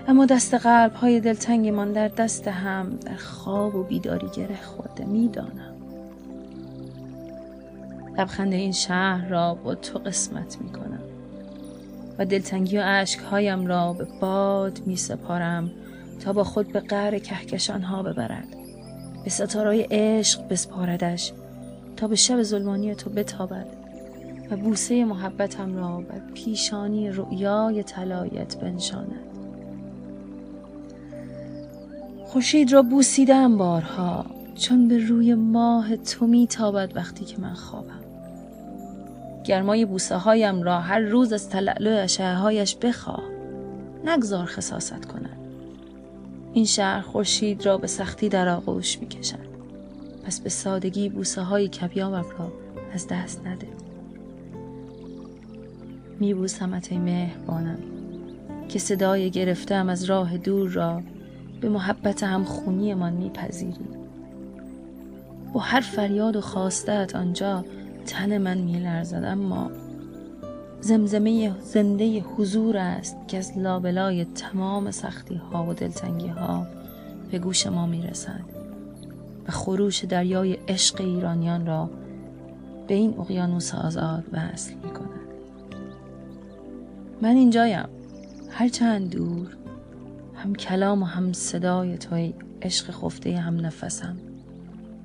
اما 0.07 0.25
دست 0.25 0.53
قلب 0.53 0.93
های 0.93 1.19
دلتنگمان 1.19 1.91
در 1.91 2.07
دست 2.07 2.47
هم 2.47 2.89
در 3.05 3.15
خواب 3.15 3.75
و 3.75 3.83
بیداری 3.83 4.27
گره 4.35 4.61
خورده 4.63 5.05
می‌دانم. 5.05 5.72
لبخند 8.17 8.53
این 8.53 8.71
شهر 8.71 9.27
را 9.27 9.53
با 9.53 9.75
تو 9.75 9.99
قسمت 9.99 10.57
می 10.61 10.69
کنم 10.69 11.03
و 12.19 12.25
دلتنگی 12.25 12.77
و 12.77 13.05
هایم 13.31 13.65
را 13.65 13.93
به 13.93 14.07
باد 14.21 14.81
می 14.85 14.95
سپارم 14.95 15.71
تا 16.19 16.33
با 16.33 16.43
خود 16.43 16.71
به 16.71 16.79
قعر 16.79 17.19
کهکشان 17.19 17.81
ها 17.81 18.03
ببرد 18.03 18.47
به 19.23 19.29
ستارای 19.29 19.87
عشق 19.91 20.47
بسپاردش 20.47 21.33
تا 21.97 22.07
به 22.07 22.15
شب 22.15 22.43
ظلمانی 22.43 22.95
تو 22.95 23.09
بتابد 23.09 23.67
و 24.51 24.57
بوسه 24.57 25.05
محبتم 25.05 25.77
را 25.77 25.97
بر 25.97 26.21
پیشانی 26.33 27.09
رؤیای 27.09 27.83
طلایت 27.83 28.57
بنشاند. 28.57 29.19
خورشید 32.25 32.73
را 32.73 32.81
بوسیدم 32.81 33.57
بارها 33.57 34.25
چون 34.55 34.87
به 34.87 34.97
روی 35.07 35.33
ماه 35.33 35.97
تو 35.97 36.27
میتابد 36.27 36.91
وقتی 36.95 37.25
که 37.25 37.41
من 37.41 37.53
خوابم. 37.53 38.02
گرمای 39.43 39.85
بوسه 39.85 40.15
هایم 40.15 40.63
را 40.63 40.79
هر 40.79 40.99
روز 40.99 41.33
از 41.33 41.49
تلعلو 41.49 42.03
اشعه 42.03 42.33
هایش 42.33 42.75
بخواه. 42.75 43.23
نگذار 44.05 44.45
خصاست 44.45 45.05
کنند 45.05 45.37
این 46.53 46.65
شهر 46.65 47.01
خورشید 47.01 47.65
را 47.65 47.77
به 47.77 47.87
سختی 47.87 48.29
در 48.29 48.49
آغوش 48.49 48.99
می 48.99 49.07
کشد. 49.07 49.53
پس 50.25 50.39
به 50.39 50.49
سادگی 50.49 51.09
بوسه 51.09 51.41
های 51.41 51.67
کپیامم 51.67 52.25
را 52.39 52.51
از 52.93 53.07
دست 53.07 53.41
نده. 53.47 53.67
می 56.19 56.33
بوسمت 56.33 56.91
ای 56.91 56.97
مهربانم 56.97 57.79
که 58.69 58.79
صدای 58.79 59.31
گرفتم 59.31 59.89
از 59.89 60.03
راه 60.03 60.37
دور 60.37 60.69
را 60.69 61.01
به 61.61 61.69
محبت 61.69 62.23
هم 62.23 62.43
خونیمان 62.43 63.13
میپذیری. 63.13 63.85
با 65.53 65.59
هر 65.59 65.81
فریاد 65.81 66.35
و 66.35 66.41
خواستت 66.41 67.15
آنجا 67.15 67.65
تن 68.05 68.37
من 68.37 68.57
میلرزد 68.57 69.23
اما 69.23 69.71
زمزمه 70.81 71.51
زنده 71.59 72.19
حضور 72.19 72.77
است 72.77 73.17
که 73.27 73.37
از 73.37 73.57
لابلای 73.57 74.25
تمام 74.25 74.91
سختی 74.91 75.35
ها 75.35 75.65
و 75.65 75.73
دلتنگی 75.73 76.27
ها 76.27 76.67
به 77.31 77.39
گوش 77.39 77.67
ما 77.67 77.85
می‌رسد 77.85 78.41
و 79.47 79.51
خروش 79.51 80.03
دریای 80.03 80.53
عشق 80.53 81.01
ایرانیان 81.01 81.65
را 81.65 81.89
به 82.87 82.93
این 82.93 83.19
اقیانوس 83.19 83.75
آزاد 83.75 84.23
وصل 84.33 84.73
می 84.73 84.89
کند. 84.89 85.09
من 87.21 87.35
اینجایم. 87.35 87.85
هرچند 88.49 89.09
دور 89.09 89.47
هم 90.35 90.55
کلام 90.55 91.01
و 91.01 91.05
هم 91.05 91.33
صدای 91.33 91.97
توی 91.97 92.33
عشق 92.61 92.91
خفته 92.91 93.37
هم 93.37 93.65
نفسم. 93.65 94.17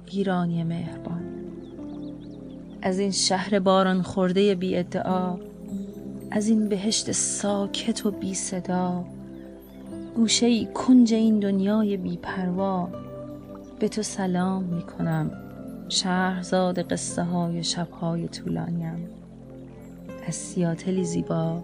ایرانی 0.06 0.64
مهربان. 0.64 1.27
از 2.82 2.98
این 2.98 3.10
شهر 3.10 3.58
باران 3.58 4.02
خورده 4.02 4.54
بی 4.54 4.76
ادعا 4.76 5.36
از 6.30 6.48
این 6.48 6.68
بهشت 6.68 7.12
ساکت 7.12 8.06
و 8.06 8.10
بی 8.10 8.34
صدا. 8.34 9.04
گوشه 10.16 10.46
ای 10.46 10.68
کنج 10.74 11.14
این 11.14 11.40
دنیای 11.40 11.96
بی 11.96 12.16
پروا. 12.16 12.88
به 13.78 13.88
تو 13.88 14.02
سلام 14.02 14.64
می 14.64 14.82
کنم 14.82 15.30
شهرزاد 15.88 16.92
قصه 16.92 17.22
های 17.22 17.64
شبهای 17.64 18.28
طولانیم. 18.28 19.08
از 20.26 20.34
سیاتلی 20.34 21.04
زیبا 21.04 21.62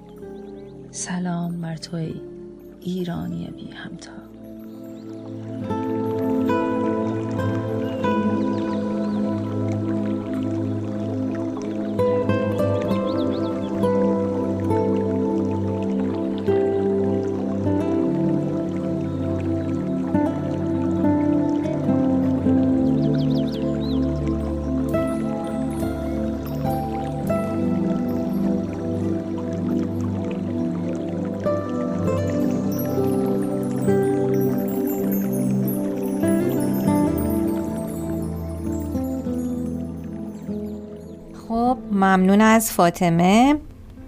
سلام 0.91 1.61
بر 1.61 1.77
توی 1.77 2.15
ایرانی 2.81 3.51
بی 3.57 3.71
همتا. 3.71 4.25
ممنون 42.17 42.41
از 42.41 42.73
فاطمه. 42.73 43.55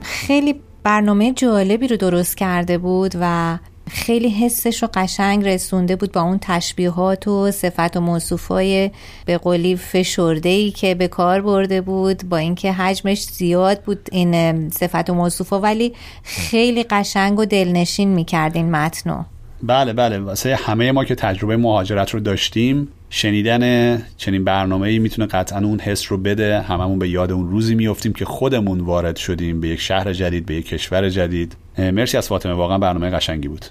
خیلی 0.02 0.54
برنامه 0.82 1.32
جالبی 1.32 1.88
رو 1.88 1.96
درست 1.96 2.36
کرده 2.36 2.78
بود 2.78 3.14
و 3.20 3.58
خیلی 3.90 4.28
حسش 4.28 4.82
رو 4.82 4.88
قشنگ 4.94 5.48
رسونده 5.48 5.96
بود 5.96 6.12
با 6.12 6.20
اون 6.20 6.38
تشبیهات 6.42 7.28
و 7.28 7.50
صفت 7.50 7.96
و 7.96 8.00
موصوفای 8.00 8.90
به 9.26 9.38
قولی 9.38 9.76
فشرده 9.76 10.48
ای 10.48 10.70
که 10.70 10.94
به 10.94 11.08
کار 11.08 11.40
برده 11.40 11.80
بود 11.80 12.28
با 12.28 12.36
اینکه 12.36 12.72
حجمش 12.72 13.24
زیاد 13.24 13.80
بود 13.80 14.08
این 14.12 14.70
صفت 14.70 15.10
و 15.10 15.14
موصوفا 15.14 15.60
ولی 15.60 15.92
خیلی 16.22 16.82
قشنگ 16.82 17.38
و 17.38 17.44
دلنشین 17.44 18.08
می‌کرد 18.08 18.56
این 18.56 18.70
متنو. 18.70 19.22
بله 19.62 19.92
بله. 19.92 20.18
واسه 20.18 20.54
همه 20.54 20.92
ما 20.92 21.04
که 21.04 21.14
تجربه 21.14 21.56
مهاجرت 21.56 22.10
رو 22.10 22.20
داشتیم 22.20 22.88
شنیدن 23.10 23.96
چنین 24.16 24.44
برنامه 24.44 24.88
ای 24.88 24.98
می‌تونه 24.98 25.26
قطعا 25.26 25.58
اون 25.58 25.80
حس 25.80 26.12
رو 26.12 26.18
بده. 26.18 26.60
هممون 26.60 26.98
به 26.98 27.08
یاد 27.08 27.32
اون 27.32 27.50
روزی 27.50 27.74
میفتیم 27.74 28.12
که 28.12 28.24
خودمون 28.24 28.80
وارد 28.80 29.16
شدیم 29.16 29.60
به 29.60 29.68
یک 29.68 29.80
شهر 29.80 30.12
جدید 30.12 30.46
به 30.46 30.54
یک 30.54 30.66
کشور 30.66 31.08
جدید. 31.08 31.56
مرسی 31.78 32.16
از 32.16 32.28
فاطمه 32.28 32.52
واقعا 32.52 32.78
برنامه 32.78 33.10
قشنگی 33.10 33.48
بود. 33.48 33.64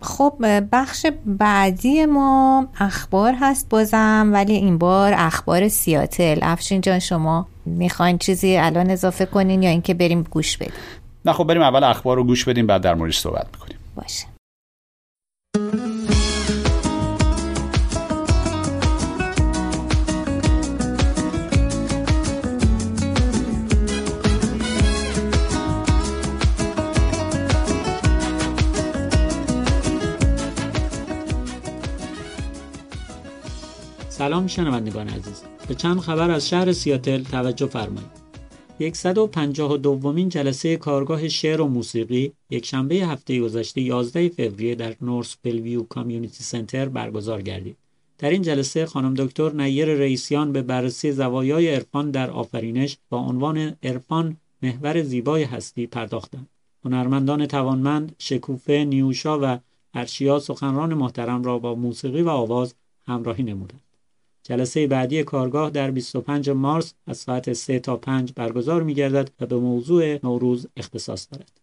خب 0.00 0.34
بخش 0.72 1.06
بعدی 1.26 2.06
ما 2.06 2.66
اخبار 2.80 3.34
هست 3.40 3.68
بازم 3.68 4.30
ولی 4.32 4.54
این 4.54 4.78
بار 4.78 5.12
اخبار 5.16 5.68
سیاتل. 5.68 6.38
افشین 6.42 6.80
جان 6.80 6.98
شما 6.98 7.46
می‌خواین 7.66 8.18
چیزی 8.18 8.56
الان 8.56 8.90
اضافه 8.90 9.26
کنین 9.26 9.62
یا 9.62 9.70
اینکه 9.70 9.94
بریم 9.94 10.22
گوش 10.22 10.56
بدیم؟ 10.56 10.72
نه 11.24 11.32
خب 11.32 11.44
بریم 11.44 11.62
اول 11.62 11.84
اخبار 11.84 12.16
رو 12.16 12.24
گوش 12.24 12.44
بدیم 12.44 12.66
بعد 12.66 12.82
در 12.82 12.94
موردش 12.94 13.18
صحبت 13.18 13.46
می‌کنیم. 13.52 13.78
باشه. 13.96 14.26
سلام 34.22 34.46
شنوندگان 34.46 35.08
عزیز 35.08 35.42
به 35.68 35.74
چند 35.74 36.00
خبر 36.00 36.30
از 36.30 36.48
شهر 36.48 36.72
سیاتل 36.72 37.22
توجه 37.22 37.66
فرمایید 37.66 38.94
152 38.94 39.76
دومین 39.76 40.28
جلسه 40.28 40.76
کارگاه 40.76 41.28
شعر 41.28 41.60
و 41.60 41.66
موسیقی 41.66 42.32
یک 42.50 42.66
شنبه 42.66 42.94
هفته 42.94 43.40
گذشته 43.40 43.80
11 43.80 44.28
فوریه 44.28 44.74
در 44.74 44.94
نورس 45.00 45.36
بلویو 45.42 45.82
کامیونیتی 45.82 46.44
سنتر 46.44 46.88
برگزار 46.88 47.42
گردید. 47.42 47.76
در 48.18 48.30
این 48.30 48.42
جلسه 48.42 48.86
خانم 48.86 49.14
دکتر 49.14 49.52
نیر 49.52 49.94
رئیسیان 49.94 50.52
به 50.52 50.62
بررسی 50.62 51.12
زوایای 51.12 51.74
عرفان 51.74 52.10
در 52.10 52.30
آفرینش 52.30 52.98
با 53.10 53.18
عنوان 53.18 53.76
عرفان 53.82 54.36
محور 54.62 55.02
زیبای 55.02 55.42
هستی 55.42 55.86
پرداختند. 55.86 56.48
هنرمندان 56.84 57.46
توانمند 57.46 58.14
شکوفه 58.18 58.84
نیوشا 58.84 59.38
و 59.42 59.58
ارشیا 59.94 60.38
سخنران 60.38 60.94
محترم 60.94 61.42
را 61.42 61.58
با 61.58 61.74
موسیقی 61.74 62.22
و 62.22 62.28
آواز 62.28 62.74
همراهی 63.06 63.42
نمودند. 63.42 63.91
جلسه 64.42 64.86
بعدی 64.86 65.22
کارگاه 65.22 65.70
در 65.70 65.90
25 65.90 66.50
مارس 66.50 66.94
از 67.06 67.18
ساعت 67.18 67.52
3 67.52 67.78
تا 67.78 67.96
5 67.96 68.32
برگزار 68.32 68.82
می 68.82 68.94
گردد 68.94 69.30
و 69.40 69.46
به 69.46 69.56
موضوع 69.56 70.18
نوروز 70.24 70.66
اختصاص 70.76 71.28
دارد. 71.32 71.60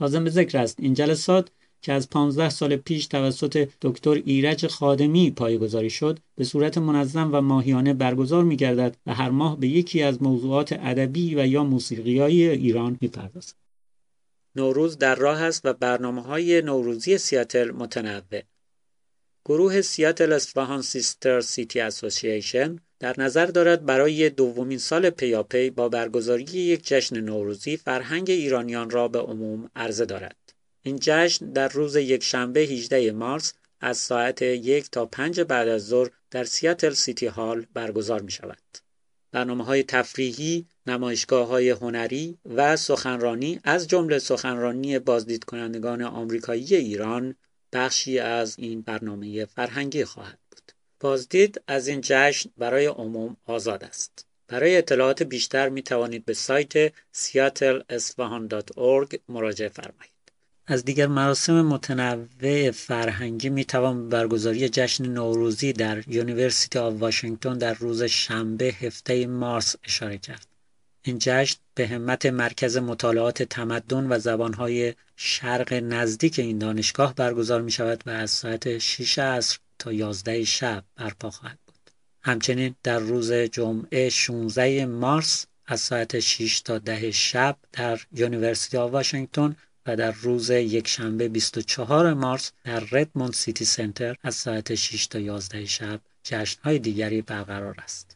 لازم 0.00 0.24
به 0.24 0.30
ذکر 0.30 0.58
است 0.58 0.80
این 0.80 0.94
جلسات 0.94 1.50
که 1.82 1.92
از 1.92 2.10
15 2.10 2.48
سال 2.48 2.76
پیش 2.76 3.06
توسط 3.06 3.68
دکتر 3.82 4.10
ایرج 4.10 4.66
خادمی 4.66 5.30
پایگذاری 5.30 5.90
شد 5.90 6.18
به 6.36 6.44
صورت 6.44 6.78
منظم 6.78 7.30
و 7.32 7.40
ماهیانه 7.40 7.94
برگزار 7.94 8.44
می 8.44 8.56
گردد 8.56 8.96
و 9.06 9.14
هر 9.14 9.30
ماه 9.30 9.60
به 9.60 9.68
یکی 9.68 10.02
از 10.02 10.22
موضوعات 10.22 10.72
ادبی 10.72 11.34
و 11.34 11.46
یا 11.46 11.64
موسیقیایی 11.64 12.48
ایران 12.48 12.98
می 13.00 13.08
پردازد. 13.08 13.54
نوروز 14.56 14.98
در 14.98 15.14
راه 15.14 15.42
است 15.42 15.60
و 15.64 15.72
برنامه 15.72 16.22
های 16.22 16.62
نوروزی 16.62 17.18
سیاتل 17.18 17.70
متنوع 17.70 18.42
گروه 19.44 19.80
سیاتل 19.80 20.32
اصفهان 20.32 20.82
Sister 20.82 21.40
City 21.40 21.80
Association 21.80 22.78
در 22.98 23.14
نظر 23.18 23.46
دارد 23.46 23.86
برای 23.86 24.30
دومین 24.30 24.78
سال 24.78 25.10
پیاپی 25.10 25.70
با 25.70 25.88
برگزاری 25.88 26.44
یک 26.44 26.86
جشن 26.86 27.20
نوروزی 27.20 27.76
فرهنگ 27.76 28.30
ایرانیان 28.30 28.90
را 28.90 29.08
به 29.08 29.18
عموم 29.18 29.70
عرضه 29.76 30.04
دارد. 30.04 30.36
این 30.82 30.98
جشن 31.02 31.52
در 31.52 31.68
روز 31.68 31.96
یک 31.96 32.22
شنبه 32.22 32.60
18 32.60 33.12
مارس 33.12 33.52
از 33.80 33.98
ساعت 33.98 34.42
یک 34.42 34.90
تا 34.90 35.06
پنج 35.06 35.40
بعد 35.40 35.68
از 35.68 35.86
ظهر 35.86 36.10
در 36.30 36.44
سیاتل 36.44 36.92
City 36.92 37.26
Hall 37.26 37.66
برگزار 37.74 38.22
می 38.22 38.30
شود. 38.30 38.58
برنامه 39.32 39.64
های 39.64 39.82
تفریحی، 39.82 40.66
نمایشگاه 40.86 41.48
های 41.48 41.70
هنری 41.70 42.38
و 42.44 42.76
سخنرانی 42.76 43.60
از 43.64 43.88
جمله 43.88 44.18
سخنرانی 44.18 44.98
بازدید 44.98 45.44
کنندگان 45.44 46.02
آمریکایی 46.02 46.74
ایران 46.74 47.34
بخشی 47.72 48.18
از 48.18 48.54
این 48.58 48.80
برنامه 48.80 49.44
فرهنگی 49.44 50.04
خواهد 50.04 50.38
بود. 50.50 50.72
بازدید 51.00 51.60
از 51.66 51.88
این 51.88 52.00
جشن 52.04 52.50
برای 52.58 52.86
عموم 52.86 53.36
آزاد 53.46 53.84
است. 53.84 54.26
برای 54.48 54.76
اطلاعات 54.76 55.22
بیشتر 55.22 55.68
می 55.68 55.82
توانید 55.82 56.24
به 56.24 56.34
سایت 56.34 56.88
seattleesfahan.org 56.88 59.18
مراجعه 59.28 59.68
فرمایید. 59.68 60.10
از 60.66 60.84
دیگر 60.84 61.06
مراسم 61.06 61.62
متنوع 61.62 62.70
فرهنگی 62.70 63.48
می 63.48 63.64
توان 63.64 64.08
برگزاری 64.08 64.68
جشن 64.68 65.06
نوروزی 65.06 65.72
در 65.72 66.08
University 66.08 66.78
of 66.78 66.94
Washington 66.98 67.58
در 67.58 67.74
روز 67.74 68.02
شنبه 68.02 68.64
هفده 68.64 69.26
مارس 69.26 69.76
اشاره 69.84 70.18
کرد. 70.18 70.49
این 71.02 71.18
جشن 71.20 71.56
به 71.74 71.86
همت 71.86 72.26
مرکز 72.26 72.76
مطالعات 72.76 73.42
تمدن 73.42 74.06
و 74.12 74.18
زبانهای 74.18 74.94
شرق 75.16 75.72
نزدیک 75.72 76.38
این 76.38 76.58
دانشگاه 76.58 77.14
برگزار 77.14 77.62
می 77.62 77.70
شود 77.70 78.02
و 78.06 78.10
از 78.10 78.30
ساعت 78.30 78.78
6 78.78 79.18
عصر 79.18 79.58
تا 79.78 79.92
11 79.92 80.44
شب 80.44 80.84
برپا 80.96 81.30
خواهد 81.30 81.58
بود. 81.66 81.90
همچنین 82.22 82.74
در 82.82 82.98
روز 82.98 83.32
جمعه 83.32 84.08
16 84.08 84.86
مارس 84.86 85.46
از 85.66 85.80
ساعت 85.80 86.20
6 86.20 86.60
تا 86.60 86.78
10 86.78 87.10
شب 87.10 87.56
در 87.72 88.00
University 88.12 88.76
of 88.76 88.92
Washington 88.92 89.56
و 89.86 89.96
در 89.96 90.10
روز 90.10 90.50
یکشنبه 90.50 91.28
24 91.28 92.14
مارس 92.14 92.52
در 92.64 92.80
Redmond 92.80 93.32
City 93.32 93.64
Center 93.64 94.16
از 94.22 94.34
ساعت 94.34 94.74
6 94.74 95.06
تا 95.06 95.18
11 95.18 95.66
شب 95.66 96.00
جشنهای 96.24 96.78
دیگری 96.78 97.22
برقرار 97.22 97.74
است. 97.82 98.09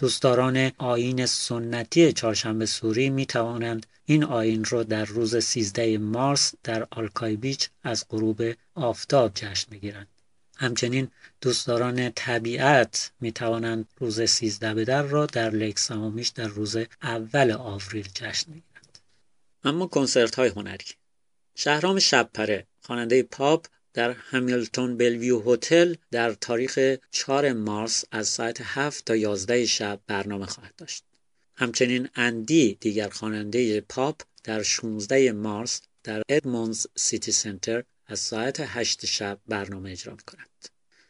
دوستداران 0.00 0.72
آیین 0.78 1.26
سنتی 1.26 2.12
چهارشنبه 2.12 2.66
سوری 2.66 3.10
می 3.10 3.26
توانند 3.26 3.86
این 4.04 4.24
آیین 4.24 4.64
را 4.64 4.82
در 4.82 5.04
روز 5.04 5.36
13 5.44 5.98
مارس 5.98 6.54
در 6.62 6.86
Alki 6.90 7.36
Beach 7.36 7.68
از 7.82 8.04
غروب 8.08 8.42
آفتاب 8.74 9.32
جشن 9.34 9.70
بگیرند. 9.70 10.08
همچنین 10.56 11.08
دوستداران 11.40 12.12
طبیعت 12.14 13.12
می 13.20 13.32
توانند 13.32 13.88
روز 13.98 14.20
13 14.20 14.74
بدر 14.74 15.02
را 15.02 15.26
در 15.26 15.50
Lake 15.50 15.78
Sammamish 15.78 16.28
در 16.28 16.46
روز 16.46 16.76
اول 17.02 17.52
آوریل 17.52 18.08
جشن 18.14 18.50
بگیرند. 18.50 18.98
اما 19.64 19.86
کنسرت 19.86 20.34
های 20.34 20.48
هنری 20.48 20.84
شهرام 21.54 21.98
شبپره 21.98 22.66
خواننده 22.82 23.22
پاپ 23.22 23.66
در 23.94 24.10
Hilton 24.10 24.96
Bellevue 24.96 25.52
Hotel 25.52 25.94
در 26.10 26.32
تاریخ 26.32 26.96
4 27.10 27.52
مارس 27.52 28.04
از 28.10 28.28
ساعت 28.28 28.60
7 28.64 29.04
تا 29.04 29.16
11 29.16 29.66
شب 29.66 30.00
برنامه 30.06 30.46
خواهد 30.46 30.74
داشت. 30.76 31.04
همچنین 31.54 32.08
اندی 32.14 32.78
دیگر 32.80 33.08
خواننده 33.08 33.80
پاپ 33.80 34.22
در 34.44 34.62
16 34.62 35.32
مارس 35.32 35.80
در 36.04 36.22
Edmonds 36.28 36.86
City 36.96 37.32
Center 37.32 37.84
از 38.06 38.18
ساعت 38.18 38.60
8 38.66 39.06
شب 39.06 39.38
برنامه 39.48 39.90
اجرا 39.90 40.16
کند. 40.26 40.68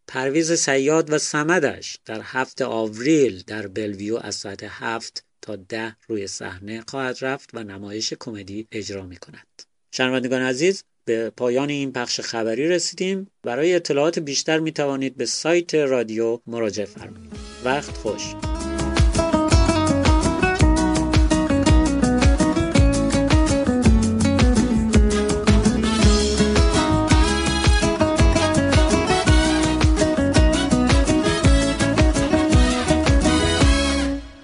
پرویز 0.08 0.52
سیاد 0.52 1.12
و 1.12 1.18
سمدش 1.18 1.98
در 2.04 2.20
هفت 2.24 2.62
آوریل 2.62 3.42
در 3.46 3.66
بلویو 3.66 4.16
از 4.16 4.34
ساعت 4.34 4.64
7 4.68 5.24
تا 5.42 5.56
10 5.56 5.96
روی 6.08 6.26
صحنه 6.26 6.84
خواهد 6.88 7.24
رفت 7.24 7.50
و 7.52 7.64
نمایش 7.64 8.12
کمدی 8.20 8.68
اجرا 8.72 9.06
می 9.06 9.16
کند. 9.16 9.62
شنوندگان 9.90 10.42
عزیز 10.42 10.84
به 11.10 11.30
پایان 11.30 11.68
این 11.68 11.92
بخش 11.92 12.20
خبری 12.20 12.68
رسیدیم. 12.68 13.30
برای 13.42 13.74
اطلاعات 13.74 14.18
بیشتر 14.18 14.58
می 14.58 14.72
توانید 14.72 15.16
به 15.16 15.26
سایت 15.26 15.74
رادیو 15.74 16.38
مراجعه 16.46 16.86
فرمایید. 16.86 17.32
وقت 17.64 17.96
خوش. 17.96 18.34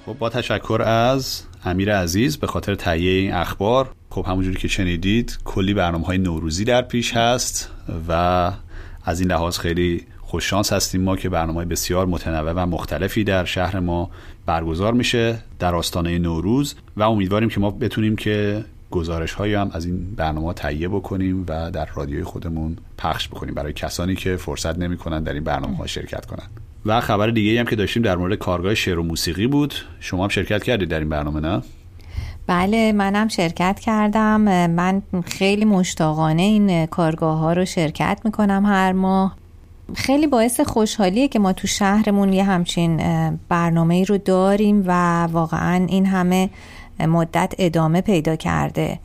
خب 0.07 0.19
با 0.19 0.29
تشکر 0.29 0.83
از 0.87 1.43
امیر 1.64 1.97
عزیز 1.97 2.37
به 2.37 2.47
خاطر 2.47 2.75
تهیه 2.75 3.11
این 3.11 3.33
اخبار 3.33 3.91
خب 4.17 4.27
همونجوری 4.27 4.57
که 4.57 4.69
شنیدید 4.69 5.39
کلی 5.45 5.75
برنامه 5.75 6.07
های 6.07 6.19
نوروزی 6.19 6.64
در 6.64 6.83
پیش 6.83 7.17
هست 7.17 7.71
و 8.09 8.53
از 9.05 9.21
این 9.21 9.31
لحاظ 9.31 9.59
خیلی 9.59 10.07
خوششانس 10.21 10.73
هستیم 10.73 11.03
ما 11.03 11.17
که 11.17 11.29
برنامه 11.29 11.64
بسیار 11.64 12.07
متنوع 12.07 12.53
و 12.53 12.67
مختلفی 12.67 13.25
در 13.25 13.45
شهر 13.45 13.81
ما 13.81 14.11
برگزار 14.47 14.93
میشه 14.93 15.39
در 15.59 15.75
آستانه 15.75 16.19
نوروز 16.19 16.75
و 16.97 17.03
امیدواریم 17.03 17.49
که 17.49 17.61
ما 17.61 17.71
بتونیم 17.71 18.17
که 18.17 18.64
گزارش 18.91 19.33
هایی 19.33 19.55
هم 19.55 19.71
از 19.73 19.85
این 19.85 20.14
برنامه 20.14 20.53
تهیه 20.53 20.89
بکنیم 20.89 21.45
و 21.49 21.71
در 21.71 21.89
رادیوی 21.95 22.25
خودمون 22.25 22.77
پخش 22.99 23.29
بکنیم 23.29 23.55
برای 23.55 23.73
کسانی 23.73 24.14
که 24.14 24.37
فرصت 24.37 24.79
نمی‌کنن 24.79 25.23
در 25.23 25.33
این 25.33 25.45
برنامه 25.45 25.77
ها 25.77 25.87
شرکت 25.87 26.27
کنن. 26.27 26.47
و 26.87 27.01
خبر 27.01 27.31
دیگه 27.31 27.61
هم 27.61 27.67
که 27.67 27.77
داشتیم 27.77 28.03
در 28.03 28.17
مورد 28.17 28.35
کارگاه 28.35 28.75
شعر 28.75 28.99
و 28.99 29.03
موسیقی 29.03 29.47
بود. 29.47 29.75
شما 30.01 30.23
هم 30.23 30.29
شرکت 30.29 30.64
کردید 30.64 30.89
در 30.89 30.99
این 30.99 31.09
برنامه 31.09 31.41
نه؟ 31.41 31.62
بله 32.47 32.92
منم 32.92 33.28
شرکت 33.28 33.80
کردم. 33.80 34.40
من 34.70 35.03
خیلی 35.24 35.64
مشتاقانه 35.64 36.42
این 36.42 36.86
کارگاه 36.86 37.38
ها 37.38 37.53
رو 37.53 37.64
شرکت 37.64 38.20
می‌کنم 38.24 38.66
هر 38.66 38.92
ماه. 38.92 39.36
خیلی 39.94 40.26
باعث 40.26 40.61
خوشحالیه 40.61 41.28
که 41.28 41.38
ما 41.38 41.53
تو 41.53 41.66
شهرمون 41.66 42.32
یه 42.32 42.44
همچین 42.44 43.01
برنامه 43.49 43.94
ای 43.94 44.05
رو 44.05 44.18
داریم 44.18 44.84
و 44.86 45.22
واقعا 45.24 45.86
این 45.88 46.07
همه 46.07 46.51
مدت 47.01 47.55
ادامه 47.59 48.01
پیدا 48.01 48.36
کرده. 48.36 48.99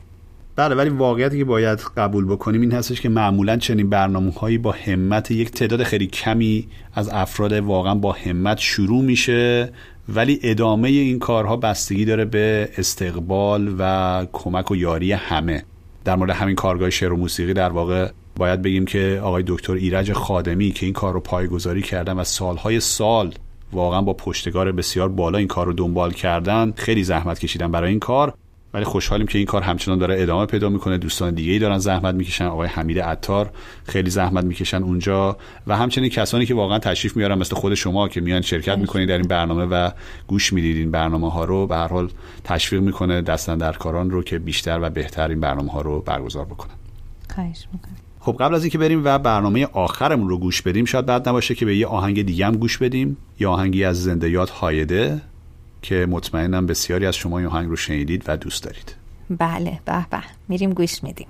بله 0.56 0.74
ولی 0.74 0.90
واقعیتی 0.90 1.38
که 1.38 1.44
باید 1.44 1.78
قبول 1.96 2.24
بکنیم 2.24 2.60
این 2.60 2.72
هستش 2.72 3.00
که 3.00 3.08
معمولا 3.08 3.56
چنین 3.56 3.90
برنامه 3.90 4.32
هایی 4.32 4.58
با 4.58 4.74
همت 4.86 5.30
یک 5.30 5.50
تعداد 5.50 5.82
خیلی 5.82 6.06
کمی 6.06 6.68
از 6.94 7.08
افراد 7.08 7.52
واقعا 7.52 7.94
با 7.94 8.12
همت 8.12 8.58
شروع 8.58 9.02
میشه 9.02 9.72
ولی 10.08 10.40
ادامه 10.42 10.88
این 10.88 11.18
کارها 11.18 11.56
بستگی 11.56 12.04
داره 12.04 12.24
به 12.24 12.68
استقبال 12.78 13.74
و 13.78 14.26
کمک 14.32 14.70
و 14.70 14.76
یاری 14.76 15.12
همه. 15.12 15.64
در 16.04 16.16
مورد 16.16 16.30
همین 16.30 16.54
کارگاه 16.54 16.90
شعر 16.90 17.12
و 17.12 17.16
موسیقی 17.16 17.52
در 17.52 17.70
واقع 17.70 18.10
باید 18.36 18.62
بگیم 18.62 18.84
که 18.84 19.20
آقای 19.24 19.44
دکتر 19.46 19.72
ایرج 19.72 20.12
خادمی 20.12 20.70
که 20.70 20.86
این 20.86 20.92
کار 20.92 21.14
رو 21.14 21.20
پایگذاری 21.20 21.82
کردن 21.82 22.12
و 22.12 22.24
سالهای 22.24 22.80
سال 22.80 23.34
واقعا 23.72 24.02
با 24.02 24.12
پشتگار 24.12 24.72
بسیار 24.72 25.08
بالا 25.08 25.38
این 25.38 25.48
کار 25.48 25.66
رو 25.66 25.72
دنبال 25.72 26.12
کردن 26.12 26.72
خیلی 26.76 27.04
زحمت 27.04 27.38
کشیدن 27.38 27.70
برای 27.70 27.90
این 27.90 27.98
کار. 27.98 28.34
ولی 28.74 28.84
خوشحالیم 28.84 29.26
که 29.26 29.38
این 29.38 29.46
کار 29.46 29.62
همچنان 29.62 29.98
داره 29.98 30.22
ادامه 30.22 30.46
پیدا 30.46 30.68
می‌کنه. 30.68 30.98
دوستان 30.98 31.34
دیگه 31.34 31.52
ای 31.52 31.58
دارن 31.58 31.78
زحمت 31.78 32.14
می‌کشن. 32.14 32.44
آقای 32.44 32.68
حمید 32.68 32.98
عطار 32.98 33.50
خیلی 33.84 34.10
زحمت 34.10 34.44
می‌کشن 34.44 34.82
اونجا. 34.82 35.36
و 35.66 35.76
همچنین 35.76 36.08
کسانی 36.08 36.46
که 36.46 36.54
واقعا 36.54 36.78
تشریف 36.78 37.16
میارن 37.16 37.38
مثل 37.38 37.56
خود 37.56 37.74
شما 37.74 38.08
که 38.08 38.20
میان 38.20 38.40
شرکت 38.40 38.78
می‌کنید 38.78 39.08
در 39.08 39.18
این 39.18 39.28
برنامه 39.28 39.64
و 39.64 39.90
گوش 40.26 40.52
می‌دید 40.52 40.76
این 40.76 40.90
برنامه 40.90 41.30
ها 41.30 41.44
رو 41.44 41.66
به 41.66 41.76
هر 41.76 41.88
حال 41.88 42.10
تشویق 42.44 42.82
می‌کنه 42.82 43.22
دستن 43.22 43.58
در 43.58 43.72
کاران 43.72 44.10
رو 44.10 44.22
که 44.22 44.38
بیشتر 44.38 44.78
و 44.82 44.90
بهتر 44.90 45.28
این 45.28 45.40
برنامه 45.40 45.72
ها 45.72 45.80
رو 45.80 46.00
برگزار 46.00 46.44
بکنن. 46.44 46.74
خواهش 47.34 47.66
می‌کنم. 47.72 47.96
خب 48.20 48.36
قبل 48.40 48.54
از 48.54 48.62
اینکه 48.64 48.78
بریم 48.78 49.02
و 49.04 49.18
برنامه 49.18 49.68
آخرمون 49.72 50.28
رو 50.28 50.38
گوش 50.38 50.62
بدیم 50.62 50.84
شاید 50.84 51.06
بعد 51.06 51.28
نباشه 51.28 51.54
که 51.54 51.64
به 51.64 51.76
یه 51.76 51.86
آهنگ 51.86 52.22
دیگه 52.22 52.46
هم 52.46 52.52
گوش 52.52 52.78
بدیم. 52.78 53.16
یه 53.40 53.48
آهنگی 53.48 53.84
از 53.84 54.02
زنده 54.02 54.30
یاد 54.30 54.48
هایده. 54.48 55.20
که 55.82 56.06
مطمئنم 56.10 56.66
بسیاری 56.66 57.06
از 57.06 57.16
شما 57.16 57.38
این 57.38 57.46
آهنگ 57.46 57.68
رو 57.68 57.76
شنیدید 57.76 58.24
و 58.26 58.36
دوست 58.36 58.64
دارید. 58.64 58.94
بله 59.30 59.80
به 59.84 60.06
به. 60.10 60.22
میریم 60.48 60.72
گوش 60.72 61.04
میدیم. 61.04 61.26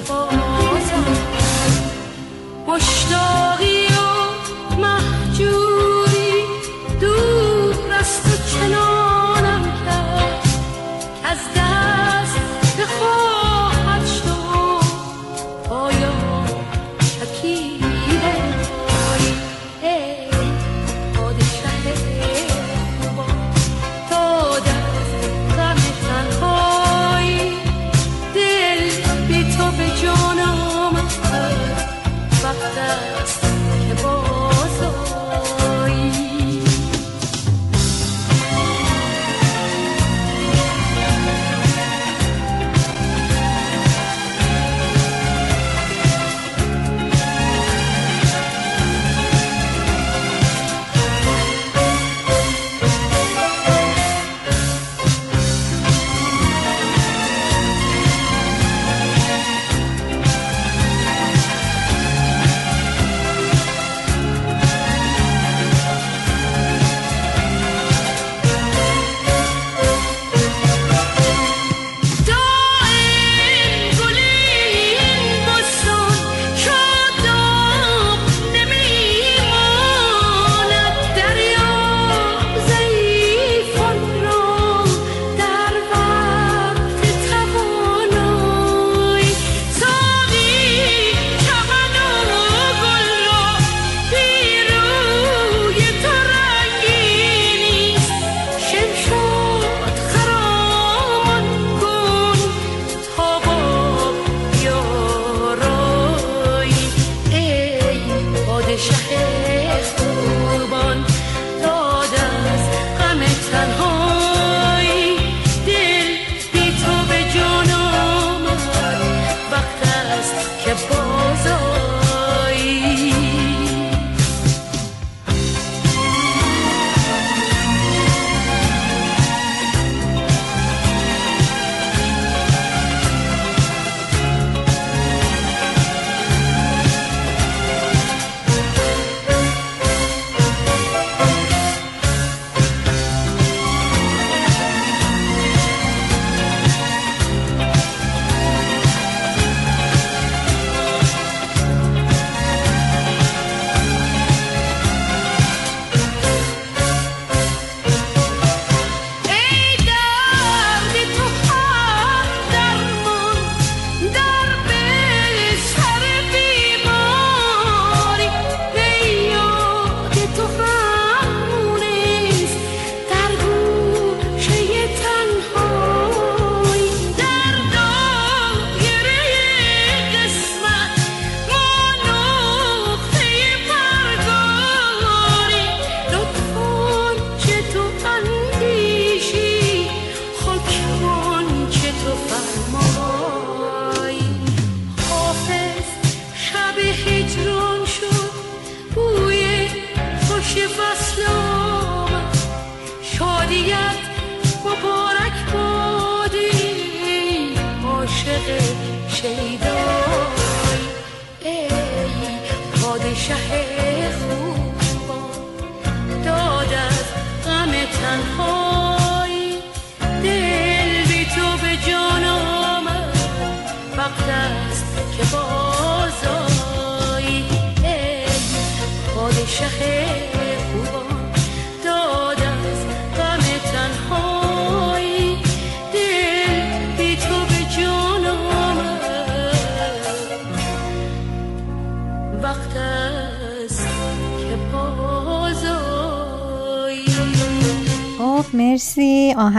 است 0.00 0.30
که 0.30 0.39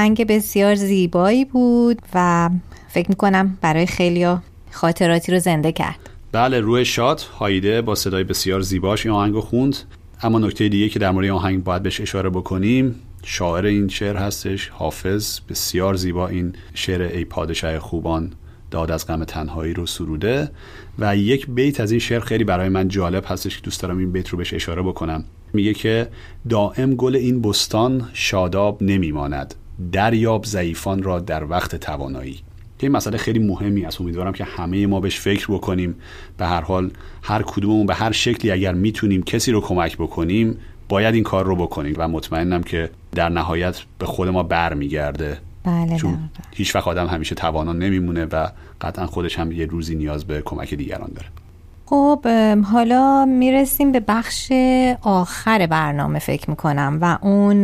آهنگ 0.02 0.28
بسیار 0.28 0.76
زیبایی 0.76 1.45
بود 1.45 2.02
و 2.14 2.49
فکر 2.88 3.10
می‌کنم 3.10 3.58
برای 3.62 3.86
خیلیا 3.86 4.41
خاطراتی 4.72 5.32
رو 5.32 5.39
زنده 5.39 5.72
کرد. 5.72 6.10
بله 6.32 6.60
روح 6.60 6.84
شاد 6.84 7.20
هایده 7.20 7.82
با 7.82 7.95
صدای 7.95 8.24
بسیار 8.24 8.62
زیباش 8.62 9.06
این 9.06 9.16
آهنگ 9.16 9.34
رو 9.34 9.41
خوند. 9.41 9.76
اما 10.24 10.39
نکته 10.39 10.70
دیگه 10.70 10.89
که 10.89 10.99
در 10.99 11.12
مورد 11.12 11.30
آهنگ 11.30 11.64
باید 11.64 11.84
بهش 11.84 12.02
اشاره 12.02 12.30
بکنیم 12.30 12.95
شاعر 13.24 13.66
این 13.66 13.88
شعر 13.88 14.18
هستش 14.18 14.70
حافظ. 14.70 15.39
بسیار 15.49 15.93
زیبا 15.93 16.28
این 16.28 16.54
شعر 16.74 17.02
ای 17.02 17.26
پادشاه 17.26 17.80
خوبان 17.80 18.34
داد 18.72 18.91
از 18.91 19.08
غم 19.08 19.24
تنهایی 19.24 19.74
رو 19.74 19.86
سروده. 19.86 20.52
و 20.99 21.18
یک 21.18 21.47
بیت 21.47 21.80
از 21.80 21.91
این 21.91 21.99
شعر 21.99 22.20
خیلی 22.20 22.43
برای 22.43 22.70
من 22.70 22.88
جالب 22.88 23.24
هستش 23.28 23.56
که 23.56 23.62
دوست 23.64 23.82
دارم 23.82 23.97
این 23.97 24.12
بیت 24.12 24.30
رو 24.30 24.38
بهش 24.38 24.54
اشاره 24.54 24.82
بکنم. 24.82 25.24
میگه 25.54 25.74
که 25.74 26.08
دائم 26.49 26.95
گل 26.95 27.16
این 27.16 27.41
بستان 27.41 28.10
شاداب 28.14 28.84
نمیماند. 28.84 29.56
دریاب 29.91 30.45
ضعیفان 30.45 31.03
را 31.03 31.19
در 31.19 31.43
وقت 31.43 31.76
توانایی. 31.76 32.39
که 32.80 32.88
این 32.88 32.91
مسئله 32.91 33.17
خیلی 33.17 33.39
مهمی 33.39 33.86
است. 33.86 34.01
امیدوارم 34.01 34.34
که 34.34 34.43
همه 34.43 34.88
ما 34.88 34.99
بهش 34.99 35.19
فکر 35.19 35.47
بکنیم. 35.51 35.95
به 36.38 36.45
هر 36.45 36.61
حال 36.61 36.91
هر 37.24 37.41
کدوممون 37.41 37.86
به 37.86 37.93
هر 37.95 38.11
شکلی 38.11 38.51
اگر 38.51 38.74
می‌تونیم 38.74 39.24
کسی 39.24 39.51
رو 39.51 39.61
کمک 39.61 39.97
بکنیم 39.97 40.57
باید 40.89 41.15
این 41.15 41.24
کار 41.24 41.45
رو 41.45 41.55
بکنیم. 41.55 41.95
و 41.97 42.07
مطمئنم 42.07 42.63
که 42.63 42.89
در 43.11 43.30
نهایت 43.30 43.82
به 43.99 44.05
خود 44.05 44.28
ما 44.28 44.43
برمیگرده. 44.43 45.38
بله 45.63 45.97
چون. 45.97 46.30
هیچ 46.51 46.76
وقت 46.76 46.88
آدم 46.88 47.07
همیشه 47.07 47.36
توانا 47.36 47.74
نمیمونه 47.74 48.26
و 48.26 48.47
قطعا 48.82 49.05
خودش 49.05 49.39
هم 49.39 49.51
یه 49.51 49.65
روزی 49.65 49.95
نیاز 49.95 50.26
به 50.26 50.41
کمک 50.41 50.74
دیگران 50.74 51.11
داره. 51.15 51.28
خب 51.94 52.28
حالا 52.72 53.26
می‌رسیم 53.26 53.92
به 53.92 54.00
بخش 54.00 54.52
آخر 55.02 55.68
برنامه 55.68 56.20
فکر 56.20 56.50
می‌کنم 56.50 56.98
و 57.02 57.18
اون 57.22 57.64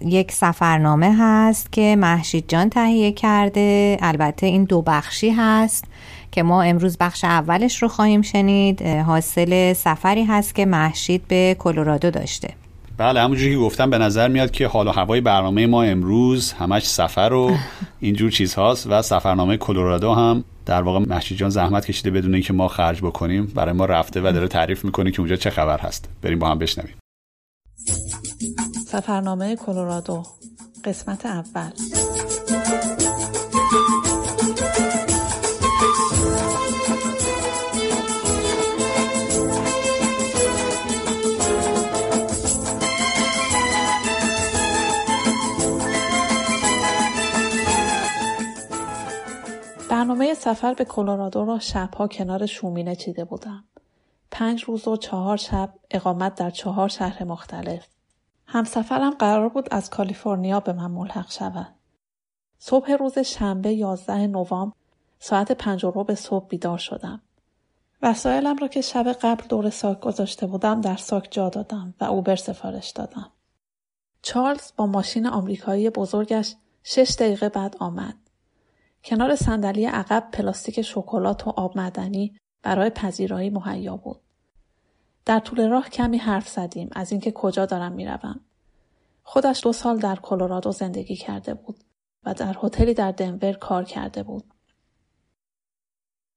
یک 0.00 0.32
سفرنامه 0.32 1.16
هست 1.18 1.72
که 1.72 1.96
محشید 1.98 2.44
جان 2.48 2.70
تهیه 2.70 3.12
کرده. 3.12 3.96
البته 4.02 4.46
این 4.46 4.64
دو 4.64 4.82
بخشی 4.82 5.30
هست 5.30 5.84
که 6.32 6.42
ما 6.42 6.62
امروز 6.62 6.98
بخش 6.98 7.24
اولش 7.24 7.82
رو 7.82 7.88
خواهیم 7.88 8.22
شنید. 8.22 8.82
حاصل 8.82 9.72
سفری 9.72 10.24
هست 10.24 10.54
که 10.54 10.66
محشید 10.66 11.28
به 11.28 11.56
کلرادو 11.58 12.10
داشته. 12.10 12.48
بله 12.98 13.20
همونجوری 13.20 13.52
که 13.52 13.58
گفتم 13.58 13.90
به 13.90 13.98
نظر 13.98 14.28
میاد 14.28 14.50
که 14.50 14.66
حال 14.66 14.88
و 14.88 14.90
هوای 14.90 15.20
برنامه 15.20 15.66
ما 15.66 15.82
امروز 15.82 16.52
همش 16.52 16.86
سفر 16.86 17.32
و 17.32 17.56
اینجور 18.00 18.30
چیزهاست 18.30 18.86
و 18.90 19.02
سفرنامه 19.02 19.56
کلرادو 19.56 20.14
هم 20.14 20.44
در 20.66 20.82
واقع 20.82 20.98
محشید 20.98 21.38
جان 21.38 21.50
زحمت 21.50 21.86
کشیده 21.86 22.10
بدون 22.10 22.34
اینکه 22.34 22.52
ما 22.52 22.68
خرج 22.68 23.00
بکنیم. 23.00 23.46
برای 23.46 23.72
ما 23.72 23.84
رفته 23.84 24.20
و 24.20 24.32
داره 24.32 24.48
تعریف 24.48 24.84
می‌کنه 24.84 25.10
که 25.10 25.20
اونجا 25.20 25.36
چه 25.36 25.50
خبر 25.50 25.78
هست. 25.78 26.08
بریم 26.22 26.38
با 26.38 26.48
هم 26.48 26.58
بشنویم. 26.58 26.96
سفرنامه 28.86 29.56
کلرادو 29.56 30.22
قسمت 30.84 31.26
اول. 31.26 31.70
برنامه 50.08 50.34
سفر 50.34 50.74
به 50.74 50.84
کلرادو 50.84 51.44
را 51.44 51.58
شبها 51.58 52.08
کنار 52.08 52.46
شومینه 52.46 52.96
چیده 52.96 53.24
بودم. 53.24 53.64
پنج 54.30 54.64
روز 54.64 54.88
و 54.88 54.96
چهار 54.96 55.36
شب 55.36 55.74
اقامت 55.90 56.34
در 56.34 56.50
چهار 56.50 56.88
شهر 56.88 57.24
مختلف. 57.24 57.86
همسفرم 58.46 59.10
قرار 59.10 59.48
بود 59.48 59.68
از 59.70 59.90
کالیفرنیا 59.90 60.60
به 60.60 60.72
من 60.72 60.90
ملحق 60.90 61.30
شود. 61.30 61.74
صبح 62.58 62.92
روز 62.92 63.18
شنبه 63.18 63.72
11 63.72 64.26
نوامبر 64.26 64.76
ساعت 65.18 65.52
پنج 65.52 65.84
و 65.84 65.92
ربع 65.94 66.14
صبح 66.14 66.48
بیدار 66.48 66.78
شدم. 66.78 67.20
وسایلم 68.02 68.56
را 68.56 68.68
که 68.68 68.80
شب 68.80 69.12
قبل 69.12 69.46
دور 69.48 69.70
ساک 69.70 70.00
گذاشته 70.00 70.46
بودم 70.46 70.80
در 70.80 70.96
ساک 70.96 71.28
جا 71.30 71.48
دادم 71.48 71.94
و 72.00 72.04
اوبر 72.04 72.36
سفارش 72.36 72.90
دادم. 72.90 73.30
چارلز 74.22 74.72
با 74.76 74.86
ماشین 74.86 75.26
آمریکایی 75.26 75.90
بزرگش 75.90 76.54
شش 76.82 77.16
دقیقه 77.18 77.48
بعد 77.48 77.76
آمد. 77.80 78.27
کنار 79.04 79.36
صندلی 79.36 79.84
عقب 79.84 80.28
پلاستیک 80.32 80.82
شکلات 80.82 81.46
و 81.46 81.50
آب 81.50 81.76
معدنی 81.76 82.36
برای 82.62 82.90
پذیرایی 82.90 83.50
مهیا 83.50 83.96
بود. 83.96 84.20
در 85.24 85.38
طول 85.38 85.68
راه 85.68 85.88
کمی 85.88 86.18
حرف 86.18 86.48
زدیم 86.48 86.88
از 86.92 87.12
اینکه 87.12 87.32
کجا 87.32 87.66
دارم 87.66 87.92
می‌روم. 87.92 88.40
خودش 89.22 89.64
دو 89.64 89.72
سال 89.72 89.98
در 89.98 90.16
کلرادو 90.16 90.72
زندگی 90.72 91.16
کرده 91.16 91.54
بود 91.54 91.84
و 92.24 92.34
در 92.34 92.56
هتلی 92.62 92.94
در 92.94 93.12
دنور 93.12 93.52
کار 93.52 93.84
کرده 93.84 94.22
بود. 94.22 94.44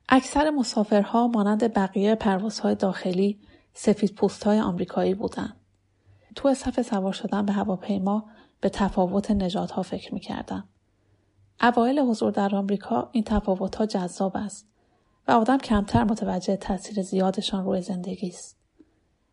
اکثر 0.10 0.50
مسافرها 0.50 1.28
مانند 1.28 1.74
بقیه 1.74 2.16
پروازهای 2.16 2.76
داخلی 2.76 3.40
سفید 3.74 4.16
پوستهای 4.16 4.60
آمریکایی 4.60 5.14
بودند. 5.14 5.56
تو 6.36 6.54
صف 6.54 6.82
سوار 6.82 7.14
شدن 7.14 7.46
به 7.46 7.54
هواپیما 7.54 8.30
به 8.62 8.70
تفاوت 8.70 9.32
نژادها 9.32 9.82
فکر 9.82 10.14
می‌کردم. 10.14 10.70
اوایل 11.62 12.00
حضور 12.00 12.32
در 12.32 12.56
آمریکا 12.56 13.10
این 13.12 13.24
تفاوتها 13.24 13.86
جذاب 13.86 14.38
است 14.38 14.68
و 15.28 15.32
آدم 15.32 15.58
کمتر 15.58 16.04
متوجه 16.04 16.56
تاثیر 16.56 17.04
زیادشان 17.04 17.66
روی 17.66 17.82
زندگی 17.82 18.28
است. 18.28 18.58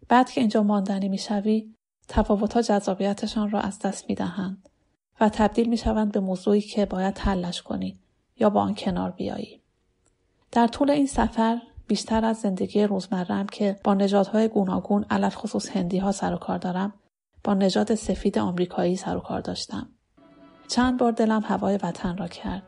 بعد 0.09 0.31
که 0.31 0.41
اینجا 0.41 0.63
ماندنی 0.63 1.09
می‌شوی 1.09 1.75
تفاوتها 2.09 2.63
جذابیتشان 2.63 3.51
را 3.51 3.61
از 3.61 3.79
دست 3.79 4.09
می‌دهند 4.09 4.69
و 5.21 5.29
تبدیل 5.29 5.69
می‌شوند 5.69 6.13
به 6.13 6.21
موضوعی 6.21 6.61
که 6.61 6.87
باید 6.87 7.19
حلش 7.19 7.63
کنی 7.63 7.99
یا 8.41 8.51
با 8.51 8.61
آن 8.61 8.75
کنار 8.75 9.11
بیایی. 9.11 9.61
در 10.53 10.67
طول 10.67 10.91
این 10.91 11.07
سفر 11.07 11.63
بیشتر 11.87 12.25
از 12.25 12.37
زندگی 12.37 12.85
روزمره‌ام 12.85 13.47
که 13.47 13.81
با 13.85 13.95
نژادهای 13.95 14.49
گوناگون 14.49 15.05
علل 15.11 15.29
خصوص 15.29 15.69
هندی 15.69 15.99
ها 15.99 16.13
سر 16.13 16.35
و 16.35 16.37
کار 16.37 16.59
دارم 16.59 16.95
با 17.45 17.55
نژاد 17.55 17.95
سفید 17.95 18.39
آمریکایی 18.39 18.97
سر 18.97 19.17
و 19.17 19.21
کار 19.21 19.41
داشتم. 19.41 19.89
چند 20.69 20.99
بار 20.99 21.13
دلم 21.13 21.43
هوای 21.45 21.79
وطن 21.83 22.17
را 22.17 22.29
کرد 22.29 22.63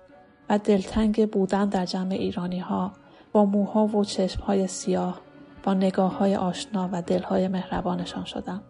و 0.48 0.58
دلتنگ 0.58 1.30
بودن 1.30 1.68
در 1.68 1.86
جمع 1.86 2.12
ایرانی 2.12 2.58
ها 2.58 2.92
با 3.32 3.44
موها 3.44 3.86
و 3.86 4.04
چشم 4.04 4.42
های 4.42 4.66
سیاه 4.66 5.20
با 5.62 5.74
نگاه 5.74 6.18
های 6.18 6.36
آشنا 6.36 6.88
و 6.92 7.02
دلهای 7.02 7.48
مهربانشان 7.48 8.24
شدم. 8.24 8.62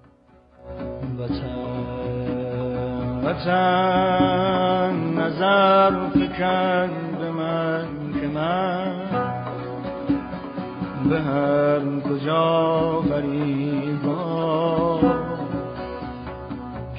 به 11.11 11.21
هر 11.21 12.01
کجا 12.01 13.01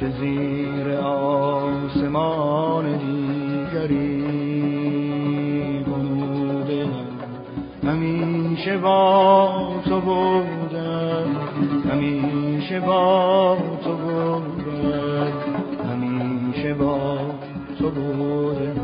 که 0.02 0.10
زیر 0.20 0.92
آسمان 0.98 2.98
دیگری 2.98 4.24
بوده 5.84 6.88
همیشه 7.84 8.78
با 8.78 9.82
تو 9.86 10.02
بودم. 10.02 11.36
همیشه 11.92 12.80
با 12.80 13.58
تو 13.84 13.98
بودم. 13.98 15.32
همیشه 15.90 16.74
با 16.74 17.20
تو 17.80 17.92
بودم. 17.92 18.76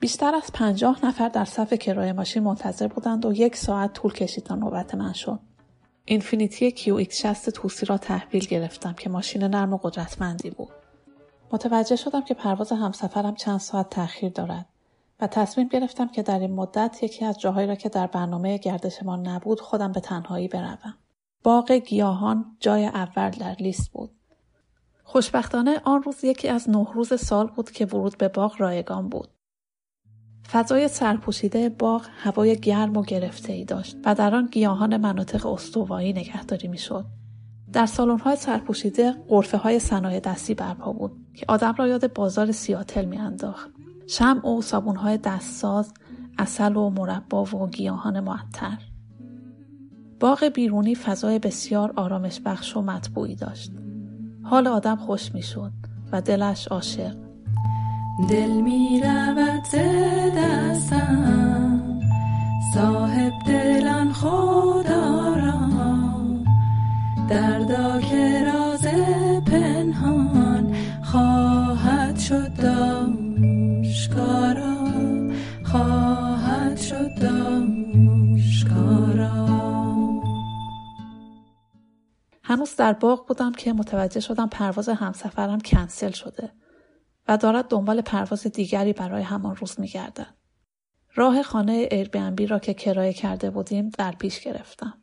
بیشتر 0.00 0.34
از 0.34 0.50
پنجاه 0.54 1.06
نفر 1.06 1.28
در 1.28 1.44
صف 1.44 1.72
کرایه 1.72 2.12
ماشین 2.12 2.42
منتظر 2.42 2.88
بودند 2.88 3.26
و 3.26 3.32
یک 3.32 3.56
ساعت 3.56 3.92
طول 3.92 4.12
کشید 4.12 4.44
تا 4.44 4.54
نوبت 4.54 4.94
من 4.94 5.12
شد. 5.12 5.38
Infiniti 6.08 6.72
QX 6.72 7.26
60 7.26 7.50
توسی 7.50 7.86
را 7.86 7.98
تحویل 7.98 8.46
گرفتم 8.46 8.92
که 8.92 9.10
ماشین 9.10 9.44
نرم 9.44 9.72
و 9.72 9.76
قدرتمندی 9.76 10.50
بود. 10.50 10.72
متوجه 11.52 11.96
شدم 11.96 12.24
که 12.24 12.34
پرواز 12.34 12.72
همسفرم 12.72 13.34
چند 13.34 13.60
ساعت 13.60 13.90
تأخیر 13.90 14.32
دارد 14.32 14.66
و 15.20 15.26
تصمیم 15.26 15.68
گرفتم 15.68 16.08
که 16.08 16.22
در 16.22 16.38
این 16.38 16.52
مدت 16.52 16.98
یکی 17.02 17.24
از 17.24 17.40
جاهایی 17.40 17.68
را 17.68 17.74
که 17.74 17.88
در 17.88 18.06
برنامه 18.06 18.58
گردشمان 18.58 19.26
نبود 19.26 19.60
خودم 19.60 19.92
به 19.92 20.00
تنهایی 20.00 20.48
بروم. 20.48 20.94
باغ 21.42 21.72
گیاهان 21.72 22.56
جای 22.60 22.86
اول 22.86 23.30
در 23.30 23.56
لیست 23.60 23.90
بود. 23.90 24.10
خوشبختانه 25.04 25.80
آن 25.84 26.02
روز 26.02 26.24
یکی 26.24 26.48
از 26.48 26.70
نه 26.70 26.86
روز 26.94 27.20
سال 27.24 27.46
بود 27.46 27.70
که 27.70 27.86
ورود 27.86 28.18
به 28.18 28.28
باغ 28.28 28.54
رایگان 28.58 29.08
بود. 29.08 29.28
فضای 30.52 30.88
سرپوشیده 30.88 31.68
باغ 31.68 32.06
هوای 32.22 32.56
گرم 32.56 32.96
و 32.96 33.02
گرفته 33.02 33.52
ای 33.52 33.64
داشت 33.64 33.96
و 34.04 34.14
در 34.14 34.34
آن 34.34 34.46
گیاهان 34.46 34.96
مناطق 34.96 35.46
استوایی 35.46 36.12
نگهداری 36.12 36.68
می‌شد. 36.68 37.04
در 37.72 37.88
های 38.24 38.36
سرپوشیده 38.36 39.12
قرفه 39.28 39.56
های 39.56 39.78
صنایع 39.78 40.20
دستی 40.20 40.54
برپا 40.54 40.92
بود 40.92 41.12
که 41.34 41.46
آدم 41.48 41.74
را 41.78 41.86
یاد 41.86 42.12
بازار 42.12 42.52
سیاتل 42.52 43.04
میانداخت. 43.04 43.70
شمع 44.06 44.48
و 44.48 44.62
های 44.92 45.18
دستساز، 45.18 45.92
اصل 46.38 46.76
و 46.76 46.90
مربا 46.90 47.44
و 47.44 47.68
گیاهان 47.70 48.20
معطر. 48.20 48.78
باغ 50.20 50.44
بیرونی 50.44 50.94
فضای 50.94 51.38
بسیار 51.38 51.92
آرامش 51.96 52.40
بخش 52.44 52.76
و 52.76 52.82
مطبوعی 52.82 53.34
داشت. 53.34 53.72
حال 54.42 54.66
آدم 54.66 54.96
خوش 54.96 55.34
می‌شد 55.34 55.72
و 56.12 56.20
دلش 56.20 56.68
عاشق. 56.68 57.25
دل 58.28 58.50
می 58.50 59.00
رود 59.04 59.62
دستم. 60.36 62.00
صاحب 62.74 63.32
دلان 63.46 64.12
خدا 64.12 65.34
را. 65.34 65.56
دردا 67.28 68.00
که 68.00 68.44
راز 68.44 68.86
پنهان 69.46 70.76
خواهد 71.04 72.18
شد 72.18 72.54
داشکارا 72.54 74.06
خواهد 75.64 76.76
شد 76.76 77.14
داشکارا 77.20 78.16
هنوز 82.42 82.76
در 82.76 82.92
باغ 82.92 83.26
بودم 83.28 83.52
که 83.52 83.72
متوجه 83.72 84.20
شدم 84.20 84.48
پرواز 84.48 84.88
همسفرم 84.88 85.60
کنسل 85.60 86.10
شده. 86.10 86.52
و 87.28 87.36
دارد 87.36 87.68
دنبال 87.68 88.00
پرواز 88.00 88.46
دیگری 88.46 88.92
برای 88.92 89.22
همان 89.22 89.56
روز 89.56 89.80
میگردد. 89.80 90.34
راه 91.14 91.42
خانه 91.42 91.88
ایربنبی 91.90 92.46
را 92.46 92.58
که 92.58 92.74
کرایه 92.74 93.12
کرده 93.12 93.50
بودیم 93.50 93.88
در 93.88 94.12
پیش 94.12 94.40
گرفتم. 94.40 95.02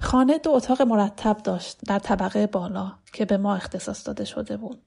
خانه 0.00 0.38
دو 0.38 0.50
اتاق 0.50 0.82
مرتب 0.82 1.36
داشت 1.36 1.80
در 1.84 1.98
طبقه 1.98 2.46
بالا 2.46 2.98
که 3.12 3.24
به 3.24 3.36
ما 3.36 3.54
اختصاص 3.54 4.06
داده 4.06 4.24
شده 4.24 4.56
بود. 4.56 4.82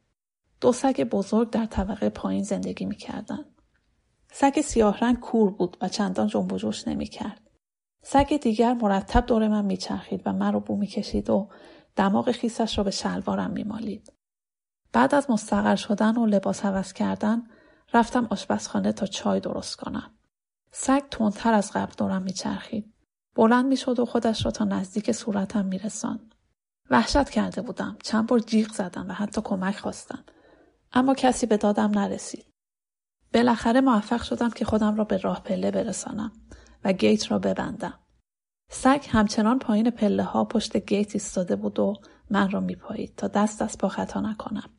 دو 0.61 0.71
سگ 0.71 1.03
بزرگ 1.03 1.49
در 1.49 1.65
طبقه 1.65 2.09
پایین 2.09 2.43
زندگی 2.43 2.85
می‌کردند. 2.85 3.45
سگ 4.31 4.61
سیاه 4.61 4.99
رنگ 4.99 5.19
کور 5.19 5.51
بود 5.51 5.77
و 5.81 5.89
چندان 5.89 6.27
جنب 6.27 6.53
و 6.53 6.57
جوش 6.57 6.87
نمی‌کرد. 6.87 7.49
سگ 8.03 8.37
دیگر 8.37 8.73
مرتب 8.73 9.25
دور 9.25 9.47
من 9.47 9.65
میچرخید 9.65 10.21
و 10.25 10.33
من 10.33 10.53
رو 10.53 10.59
بو 10.59 10.75
می‌کشید 10.75 11.29
و 11.29 11.49
دماغ 11.95 12.31
خیسش 12.31 12.77
را 12.77 12.83
به 12.83 12.91
شلوارم 12.91 13.51
میمالید. 13.51 14.13
بعد 14.93 15.15
از 15.15 15.29
مستقر 15.29 15.75
شدن 15.75 16.17
و 16.17 16.25
لباس 16.25 16.65
عوض 16.65 16.93
کردن 16.93 17.43
رفتم 17.93 18.27
آشپزخانه 18.29 18.91
تا 18.91 19.05
چای 19.05 19.39
درست 19.39 19.75
کنم. 19.75 20.11
سگ 20.71 21.03
تندتر 21.11 21.53
از 21.53 21.71
قبل 21.71 21.93
دورم 21.97 22.21
میچرخید. 22.21 22.93
بلند 23.35 23.65
می‌شد 23.65 23.99
و 23.99 24.05
خودش 24.05 24.45
را 24.45 24.51
تا 24.51 24.65
نزدیک 24.65 25.11
صورتم 25.11 25.65
میرساند. 25.65 26.35
وحشت 26.89 27.29
کرده 27.29 27.61
بودم. 27.61 27.97
چند 28.03 28.27
بار 28.27 28.39
جیغ 28.39 28.71
زدم 28.73 29.09
و 29.09 29.13
حتی 29.13 29.41
کمک 29.43 29.75
خواستم. 29.75 30.23
اما 30.93 31.13
کسی 31.13 31.45
به 31.45 31.57
دادم 31.57 31.91
نرسید. 31.91 32.45
بالاخره 33.33 33.81
موفق 33.81 34.21
شدم 34.21 34.49
که 34.49 34.65
خودم 34.65 34.95
را 34.95 35.03
به 35.03 35.17
راه 35.17 35.43
پله 35.43 35.71
برسانم 35.71 36.31
و 36.83 36.93
گیت 36.93 37.31
را 37.31 37.39
ببندم. 37.39 37.99
سگ 38.71 39.05
همچنان 39.09 39.59
پایین 39.59 39.89
پله 39.89 40.23
ها 40.23 40.45
پشت 40.45 40.77
گیت 40.77 41.15
ایستاده 41.15 41.55
بود 41.55 41.79
و 41.79 41.93
من 42.29 42.51
را 42.51 42.59
میپایید 42.59 43.15
تا 43.15 43.27
دست 43.27 43.61
از 43.61 43.77
پا 43.77 43.87
خطا 43.87 44.21
نکنم. 44.21 44.69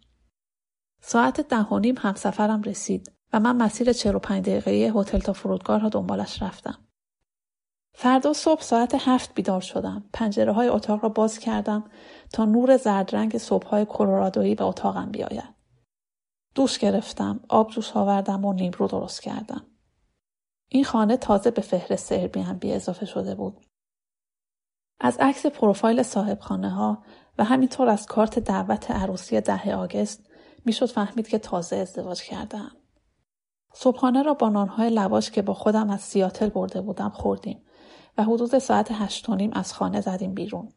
ساعت 1.06 1.40
ده 1.40 1.62
و 1.62 1.78
نیم 1.78 1.94
همسفرم 1.98 2.62
رسید 2.62 3.12
و 3.32 3.40
من 3.40 3.56
مسیر 3.56 3.92
45 3.92 4.44
دقیقه 4.44 4.70
هتل 4.70 5.18
تا 5.18 5.32
فرودگاه 5.32 5.80
را 5.80 5.88
دنبالش 5.88 6.42
رفتم. 6.42 6.78
فردا 7.94 8.32
صبح 8.32 8.62
ساعت 8.62 8.94
هفت 8.94 9.34
بیدار 9.34 9.60
شدم. 9.60 10.04
پنجره 10.12 10.52
های 10.52 10.68
اتاق 10.68 11.02
را 11.02 11.08
باز 11.08 11.38
کردم 11.38 11.84
تا 12.32 12.44
نور 12.44 12.76
زردرنگ 12.76 13.38
صبح 13.38 13.66
های 13.66 13.84
کلرادویی 13.84 14.54
به 14.54 14.64
اتاقم 14.64 15.10
بیاید. 15.10 15.54
دوش 16.54 16.78
گرفتم، 16.78 17.40
آب 17.48 17.70
جوش 17.70 17.96
آوردم 17.96 18.44
و 18.44 18.52
نیمرو 18.52 18.86
درست 18.86 19.22
کردم. 19.22 19.66
این 20.68 20.84
خانه 20.84 21.16
تازه 21.16 21.50
به 21.50 21.62
فهرست 21.62 22.12
بی 22.12 22.72
اضافه 22.72 23.06
شده 23.06 23.34
بود. 23.34 23.66
از 25.00 25.16
عکس 25.20 25.46
پروفایل 25.46 26.02
صاحب 26.02 26.40
خانه 26.40 26.70
ها 26.70 27.04
و 27.38 27.44
همینطور 27.44 27.88
از 27.88 28.06
کارت 28.06 28.38
دعوت 28.38 28.90
عروسی 28.90 29.40
ده 29.40 29.74
آگست 29.74 30.23
می‌شد 30.64 30.86
فهمید 30.86 31.28
که 31.28 31.38
تازه 31.38 31.76
ازدواج 31.76 32.22
کردم. 32.22 32.70
صبحانه 33.74 34.22
را 34.22 34.34
با 34.34 34.48
نانهای 34.48 34.90
لواش 34.90 35.30
که 35.30 35.42
با 35.42 35.54
خودم 35.54 35.90
از 35.90 36.00
سیاتل 36.00 36.48
برده 36.48 36.80
بودم 36.80 37.08
خوردیم 37.08 37.62
و 38.18 38.24
حدود 38.24 38.58
ساعت 38.58 38.88
هشت 38.92 39.30
نیم 39.30 39.50
از 39.52 39.72
خانه 39.72 40.00
زدیم 40.00 40.34
بیرون. 40.34 40.68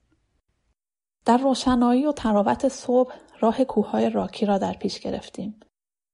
در 1.26 1.38
روشنایی 1.38 2.06
و 2.06 2.12
تراوت 2.12 2.68
صبح 2.68 3.14
راه 3.40 3.64
کوههای 3.64 4.10
راکی 4.10 4.46
را 4.46 4.58
در 4.58 4.74
پیش 4.74 5.00
گرفتیم. 5.00 5.60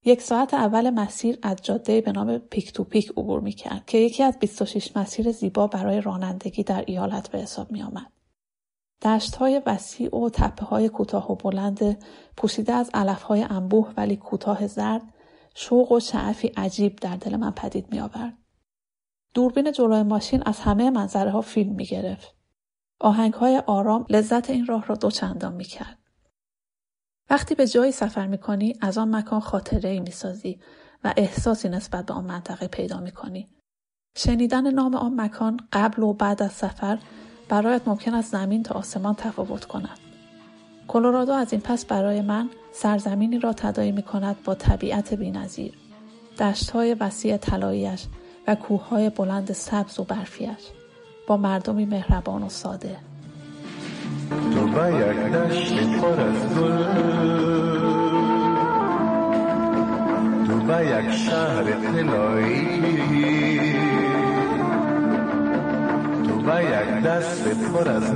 یک 0.06 0.22
ساعت 0.22 0.54
اول 0.54 0.90
مسیر 0.90 1.38
از 1.42 1.58
جاده 1.62 2.02
به 2.02 2.12
نام 2.12 2.38
پیک 2.38 2.74
تو 2.74 2.84
پیک 2.84 3.10
عبور 3.18 3.40
می 3.40 3.52
کرد 3.52 3.86
که 3.86 3.98
یکی 3.98 4.24
از 4.24 4.40
26 4.40 4.98
مسیر 4.98 5.32
زیبا 5.32 5.68
برای 5.68 6.02
رانندگی 6.02 6.64
در 6.64 6.84
ایالت 6.88 7.28
به 7.28 7.38
حساب 7.38 7.72
می 7.72 7.84
آمد. 7.84 8.12
دشت 9.04 9.36
های 9.36 9.62
وسیع 9.66 10.16
و 10.16 10.30
تپه 10.30 10.66
های 10.66 10.90
کوتاه 10.90 11.32
و 11.32 11.36
بلند 11.36 12.04
پوشیده 12.38 12.74
از 12.74 12.90
علف 12.94 13.22
های 13.22 13.44
انبوه 13.44 13.94
ولی 13.98 14.18
کوتاه 14.18 14.68
زرد 14.68 15.14
شوق 15.56 15.92
و 15.92 16.00
شعفی 16.00 16.48
عجیب 16.48 16.96
در 16.96 17.16
دل 17.16 17.36
من 17.36 17.52
پدید 17.52 17.92
می 17.92 18.00
آورد. 18.00 18.38
دوربین 19.34 19.72
جلوی 19.72 20.04
ماشین 20.04 20.44
از 20.46 20.60
همه 20.60 20.90
منظره 20.90 21.32
ها 21.32 21.42
فیلم 21.42 21.76
می 21.76 21.86
گرفت. 21.86 22.36
آهنگ 23.00 23.34
های 23.34 23.58
آرام 23.58 24.06
لذت 24.10 24.50
این 24.50 24.66
راه 24.66 24.86
را 24.86 24.96
دوچندان 24.96 25.54
می 25.54 25.64
کرد. 25.64 26.00
وقتی 27.30 27.56
به 27.56 27.68
جایی 27.68 27.92
سفر 27.92 28.28
می 28.28 28.38
کنی 28.38 28.74
از 28.82 28.98
آن 28.98 29.16
مکان 29.16 29.40
خاطره 29.40 29.90
ای 29.90 30.00
می 30.00 30.12
سازی 30.12 30.60
و 31.04 31.14
احساسی 31.18 31.70
نسبت 31.70 32.06
به 32.06 32.14
آن 32.14 32.26
منطقه 32.26 32.68
پیدا 32.68 33.00
می 33.00 33.12
کنی. 33.12 33.50
شنیدن 34.18 34.74
نام 34.74 34.96
آن 34.96 35.22
مکان 35.22 35.60
قبل 35.74 36.04
و 36.04 36.14
بعد 36.14 36.44
از 36.44 36.52
سفر 36.52 37.00
برایت 37.54 37.88
ممکن 37.88 38.14
است 38.14 38.32
زمین 38.32 38.64
تا 38.64 38.76
آسمان 38.76 39.16
تفاوت 39.16 39.66
کند. 39.66 40.00
کلرادو 40.88 41.32
از 41.34 41.54
این 41.54 41.62
پس 41.62 41.86
برای 41.86 42.22
من 42.22 42.50
سرزمینی 42.72 43.40
را 43.40 43.54
تدایی 43.54 43.92
می 43.92 44.02
کند 44.02 44.36
با 44.44 44.56
طبیعت 44.56 45.14
بینظیر. 45.14 45.74
دشت 46.40 46.72
های 46.72 46.94
وسیع 46.94 47.38
طلاییش 47.38 48.06
و 48.48 48.56
کوههای 48.56 49.10
بلند 49.10 49.52
سبز 49.52 50.00
و 50.00 50.04
برفیش 50.04 50.72
با 51.28 51.38
مردمی 51.38 51.86
مهربان 51.86 52.44
و 52.44 52.50
ساده 52.50 52.98
تو 54.30 54.68
یک 55.00 55.18
دشت 55.34 55.74
پر 55.74 56.22
از 56.22 56.54
تو 60.48 60.84
یک 60.84 61.12
شهر 61.12 61.64
طلایی 61.64 62.84
تو 66.44 66.50
با 66.50 66.62
یک 66.62 67.04
دست 67.04 67.48
پر 67.48 67.90
از 67.90 68.12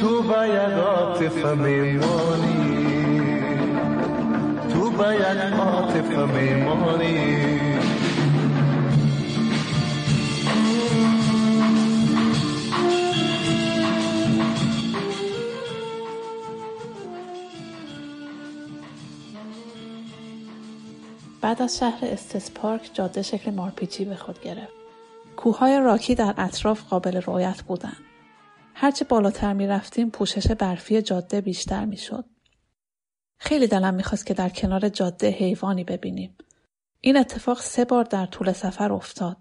تو 0.00 0.22
با 0.22 0.46
یک 0.46 0.54
عاطف 0.54 1.44
میمانی. 1.46 2.90
تو 4.72 4.90
با 4.90 5.14
یک 5.14 5.22
عاطف 5.58 6.18
میمانی. 6.18 7.58
بعد 21.40 21.62
از 21.62 21.78
شهر 21.78 21.98
استس 22.02 22.50
پارک 22.50 22.90
جاده 22.94 23.22
شکل 23.22 23.50
مارپیچی 23.50 24.04
به 24.04 24.14
خود 24.16 24.40
گرفت. 24.40 24.77
کوههای 25.38 25.80
راکی 25.80 26.14
در 26.14 26.34
اطراف 26.38 26.84
قابل 26.84 27.22
رویت 27.22 27.62
بودند. 27.62 28.04
هرچه 28.74 29.04
بالاتر 29.04 29.52
می 29.52 29.66
رفتیم 29.66 30.10
پوشش 30.10 30.50
برفی 30.50 31.02
جاده 31.02 31.40
بیشتر 31.40 31.84
می 31.84 31.96
شد. 31.96 32.24
خیلی 33.40 33.66
دلم 33.66 33.94
می‌خواست 33.94 34.26
که 34.26 34.34
در 34.34 34.48
کنار 34.48 34.88
جاده 34.88 35.30
حیوانی 35.30 35.84
ببینیم. 35.84 36.36
این 37.00 37.16
اتفاق 37.16 37.60
سه 37.60 37.84
بار 37.84 38.04
در 38.04 38.26
طول 38.26 38.52
سفر 38.52 38.92
افتاد. 38.92 39.36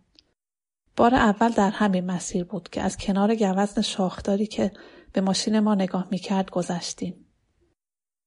بار 0.95 1.15
اول 1.15 1.49
در 1.49 1.69
همین 1.69 2.05
مسیر 2.05 2.43
بود 2.43 2.69
که 2.69 2.81
از 2.81 2.97
کنار 2.97 3.35
گوزن 3.35 3.81
شاخداری 3.81 4.47
که 4.47 4.71
به 5.13 5.21
ماشین 5.21 5.59
ما 5.59 5.75
نگاه 5.75 6.07
می‌کرد 6.11 6.49
گذشتیم. 6.49 7.25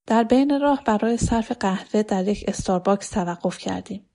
در 0.07 0.25
بین 0.25 0.61
راه 0.61 0.85
برای 0.85 1.17
صرف 1.17 1.53
قهوه 1.53 2.03
در 2.03 2.29
یک 2.29 2.45
استارباکس 2.49 3.11
توقف 3.11 3.59
کردیم. 3.59 4.10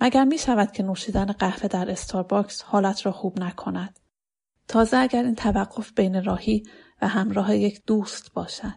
مگر 0.00 0.24
می 0.24 0.38
شود 0.38 0.72
که 0.72 0.82
نوشیدن 0.82 1.26
قهوه 1.26 1.68
در 1.68 1.90
استارباکس 1.90 2.62
حالت 2.62 3.06
را 3.06 3.12
خوب 3.12 3.40
نکند؟ 3.40 4.00
تازه 4.68 4.96
اگر 4.96 5.22
این 5.22 5.34
توقف 5.34 5.92
بین 5.96 6.24
راهی 6.24 6.62
و 7.02 7.08
همراه 7.08 7.56
یک 7.56 7.82
دوست 7.86 8.32
باشد. 8.32 8.74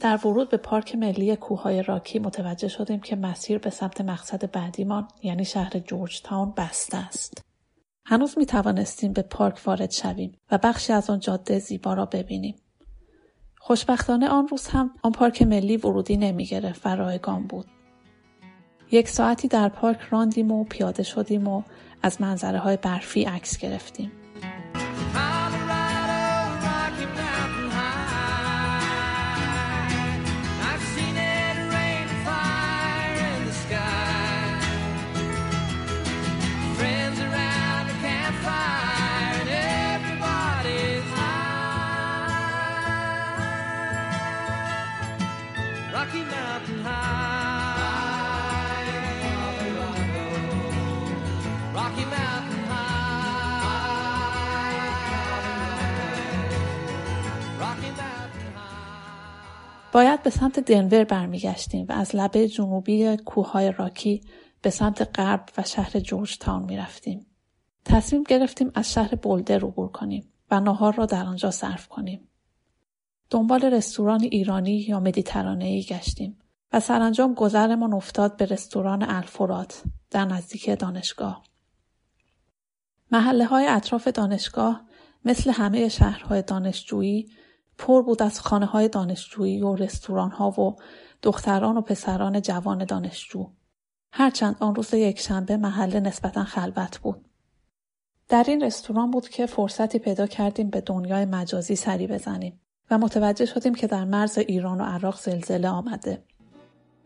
در 0.00 0.16
ورود 0.16 0.48
به 0.48 0.56
پارک 0.56 0.94
ملی 0.94 1.36
کوههای 1.36 1.82
راکی 1.82 2.18
متوجه 2.18 2.68
شدیم 2.68 3.00
که 3.00 3.16
مسیر 3.16 3.58
به 3.58 3.70
سمت 3.70 4.00
مقصد 4.00 4.50
بعدیمان 4.50 5.08
یعنی 5.22 5.44
شهر 5.44 5.78
جورج 5.78 6.22
تاون 6.22 6.54
بسته 6.56 6.96
است. 6.96 7.44
هنوز 8.06 8.38
می 8.38 8.46
توانستیم 8.46 9.12
به 9.12 9.22
پارک 9.22 9.62
وارد 9.66 9.90
شویم 9.90 10.38
و 10.50 10.58
بخشی 10.58 10.92
از 10.92 11.10
آن 11.10 11.20
جاده 11.20 11.58
زیبا 11.58 11.94
را 11.94 12.06
ببینیم. 12.06 12.56
خوشبختانه 13.58 14.28
آن 14.28 14.48
روز 14.48 14.66
هم 14.66 14.90
آن 15.02 15.12
پارک 15.12 15.42
ملی 15.42 15.76
ورودی 15.76 16.16
نمی 16.16 16.46
گرفت 16.46 16.86
و 16.86 16.88
رایگان 16.88 17.46
بود. 17.46 17.66
یک 18.90 19.08
ساعتی 19.08 19.48
در 19.48 19.68
پارک 19.68 19.98
راندیم 20.10 20.52
و 20.52 20.64
پیاده 20.64 21.02
شدیم 21.02 21.48
و 21.48 21.62
از 22.02 22.20
منظره 22.20 22.58
های 22.58 22.76
برفی 22.76 23.24
عکس 23.24 23.58
گرفتیم. 23.58 24.12
باید 59.92 60.22
به 60.22 60.30
سمت 60.30 60.60
دنور 60.60 61.04
برمیگشتیم 61.04 61.86
و 61.88 61.92
از 61.92 62.16
لبه 62.16 62.48
جنوبی 62.48 63.16
کوههای 63.16 63.72
راکی 63.72 64.20
به 64.62 64.70
سمت 64.70 65.18
غرب 65.18 65.48
و 65.58 65.62
شهر 65.62 66.00
جورج 66.00 66.38
تاون 66.38 66.62
می 66.62 66.76
رفتیم. 66.76 67.26
تصمیم 67.84 68.22
گرفتیم 68.22 68.70
از 68.74 68.92
شهر 68.92 69.14
بولدر 69.14 69.64
عبور 69.64 69.88
کنیم 69.88 70.32
و 70.50 70.60
ناهار 70.60 70.94
را 70.94 71.06
در 71.06 71.24
آنجا 71.24 71.50
صرف 71.50 71.88
کنیم. 71.88 72.28
دنبال 73.30 73.64
رستوران 73.64 74.22
ایرانی 74.22 74.76
یا 74.88 75.00
مدیترانه‌ای 75.00 75.82
گشتیم 75.82 76.38
و 76.72 76.80
سرانجام 76.80 77.34
گذرمان 77.34 77.92
افتاد 77.92 78.36
به 78.36 78.44
رستوران 78.44 79.02
الفورات 79.02 79.82
در 80.10 80.24
نزدیکی 80.24 80.76
دانشگاه. 80.76 81.42
محله 83.12 83.44
های 83.44 83.66
اطراف 83.66 84.08
دانشگاه 84.08 84.84
مثل 85.24 85.50
همه 85.50 85.88
شهرهای 85.88 86.42
دانشجویی 86.42 87.28
پر 87.80 88.02
بود 88.02 88.22
از 88.22 88.40
خانه 88.40 88.66
های 88.66 88.88
دانشجویی 88.88 89.62
و 89.62 89.74
رستوران 89.74 90.30
ها 90.30 90.50
و 90.50 90.76
دختران 91.22 91.76
و 91.76 91.80
پسران 91.80 92.42
جوان 92.42 92.84
دانشجو. 92.84 93.50
هرچند 94.12 94.56
آن 94.60 94.74
روز 94.74 94.94
یک 94.94 95.20
شنبه 95.20 95.56
محله 95.56 96.00
نسبتا 96.00 96.44
خلوت 96.44 96.98
بود. 96.98 97.28
در 98.28 98.44
این 98.48 98.62
رستوران 98.62 99.10
بود 99.10 99.28
که 99.28 99.46
فرصتی 99.46 99.98
پیدا 99.98 100.26
کردیم 100.26 100.70
به 100.70 100.80
دنیای 100.80 101.24
مجازی 101.24 101.76
سری 101.76 102.06
بزنیم 102.06 102.60
و 102.90 102.98
متوجه 102.98 103.46
شدیم 103.46 103.74
که 103.74 103.86
در 103.86 104.04
مرز 104.04 104.38
ایران 104.38 104.80
و 104.80 104.84
عراق 104.84 105.20
زلزله 105.20 105.68
آمده. 105.68 106.22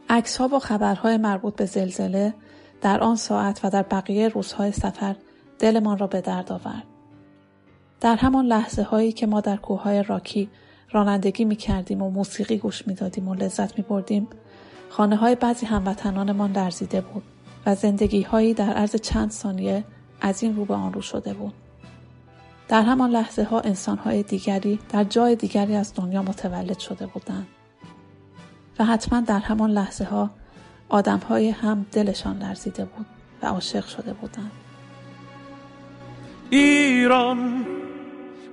عکس 0.09 0.37
ها 0.37 0.49
و 0.49 0.59
خبرهای 0.59 1.17
مربوط 1.17 1.57
به 1.57 1.65
زلزله 1.65 2.35
در 2.83 3.01
آن 3.01 3.17
ساعت 3.17 3.61
و 3.65 3.71
در 3.71 3.83
بقیه 3.83 4.29
روزهای 4.29 4.73
سفر 4.73 5.17
دلمان 5.59 5.99
را 5.99 6.07
به 6.07 6.21
درد 6.21 6.53
آورد. 6.53 6.85
در 8.01 8.17
همان 8.17 8.47
لحظه 8.47 8.83
هایی 8.83 9.13
که 9.13 9.27
ما 9.27 9.41
در 9.41 9.57
کوههای 9.57 10.03
راکی 10.03 10.51
رانندگی 10.95 11.45
می 11.45 11.57
کردیم 11.57 12.03
و 12.03 12.11
موسیقی 12.11 12.59
گوش 12.59 12.87
می 12.87 12.95
دادیم 12.95 13.29
و 13.29 13.35
لذت 13.35 13.79
می 13.79 13.85
بردیم 13.89 14.29
خانه 14.89 15.17
های 15.17 15.35
بعضی 15.35 15.67
هموطنانمان 15.67 16.53
درزیده 16.53 17.01
بود 17.01 17.23
و 17.67 17.75
زندگی 17.75 18.23
هایی 18.23 18.55
در 18.55 18.73
عرض 18.73 18.97
چند 18.97 19.31
ثانیه 19.31 19.85
از 20.21 20.43
این 20.43 20.57
رو 20.57 20.65
به 20.65 20.75
آن 20.75 20.93
رو 20.93 21.01
شده 21.01 21.35
بود. 21.35 21.55
در 22.69 22.83
همان 22.83 23.11
لحظه 23.11 23.45
ها 23.45 23.61
انسان 23.61 23.99
های 23.99 24.23
دیگری 24.23 24.79
در 24.93 25.05
جای 25.05 25.37
دیگری 25.37 25.75
از 25.75 25.95
دنیا 25.95 26.23
متولد 26.23 26.79
شده 26.79 27.07
بودند. 27.07 27.47
و 28.79 28.85
حتما 28.85 29.21
در 29.21 29.39
همان 29.39 29.71
لحظه 29.71 30.05
ها 30.05 30.31
آدم 30.89 31.19
های 31.19 31.51
هم 31.51 31.87
دلشان 31.93 32.39
لرزیده 32.39 32.85
بود 32.85 33.07
و 33.43 33.47
عاشق 33.47 33.87
شده 33.87 34.13
بودند. 34.13 34.51
ایران 36.51 37.67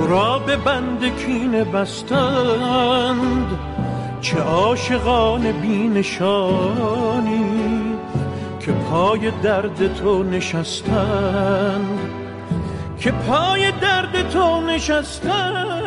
تو 0.00 0.06
را 0.06 0.38
به 0.38 0.56
بند 0.56 1.16
کین 1.16 1.64
بستند. 1.64 3.46
چه 4.20 4.38
عاشقان 4.38 5.52
بینشانی 5.52 7.44
که 8.60 8.72
پای 8.72 9.30
درد 9.42 9.94
تو 9.94 10.22
نشستند. 10.22 11.98
که 12.98 13.10
پای 13.10 13.72
درد 13.80 14.30
تو 14.30 14.60
نشستند. 14.60 15.82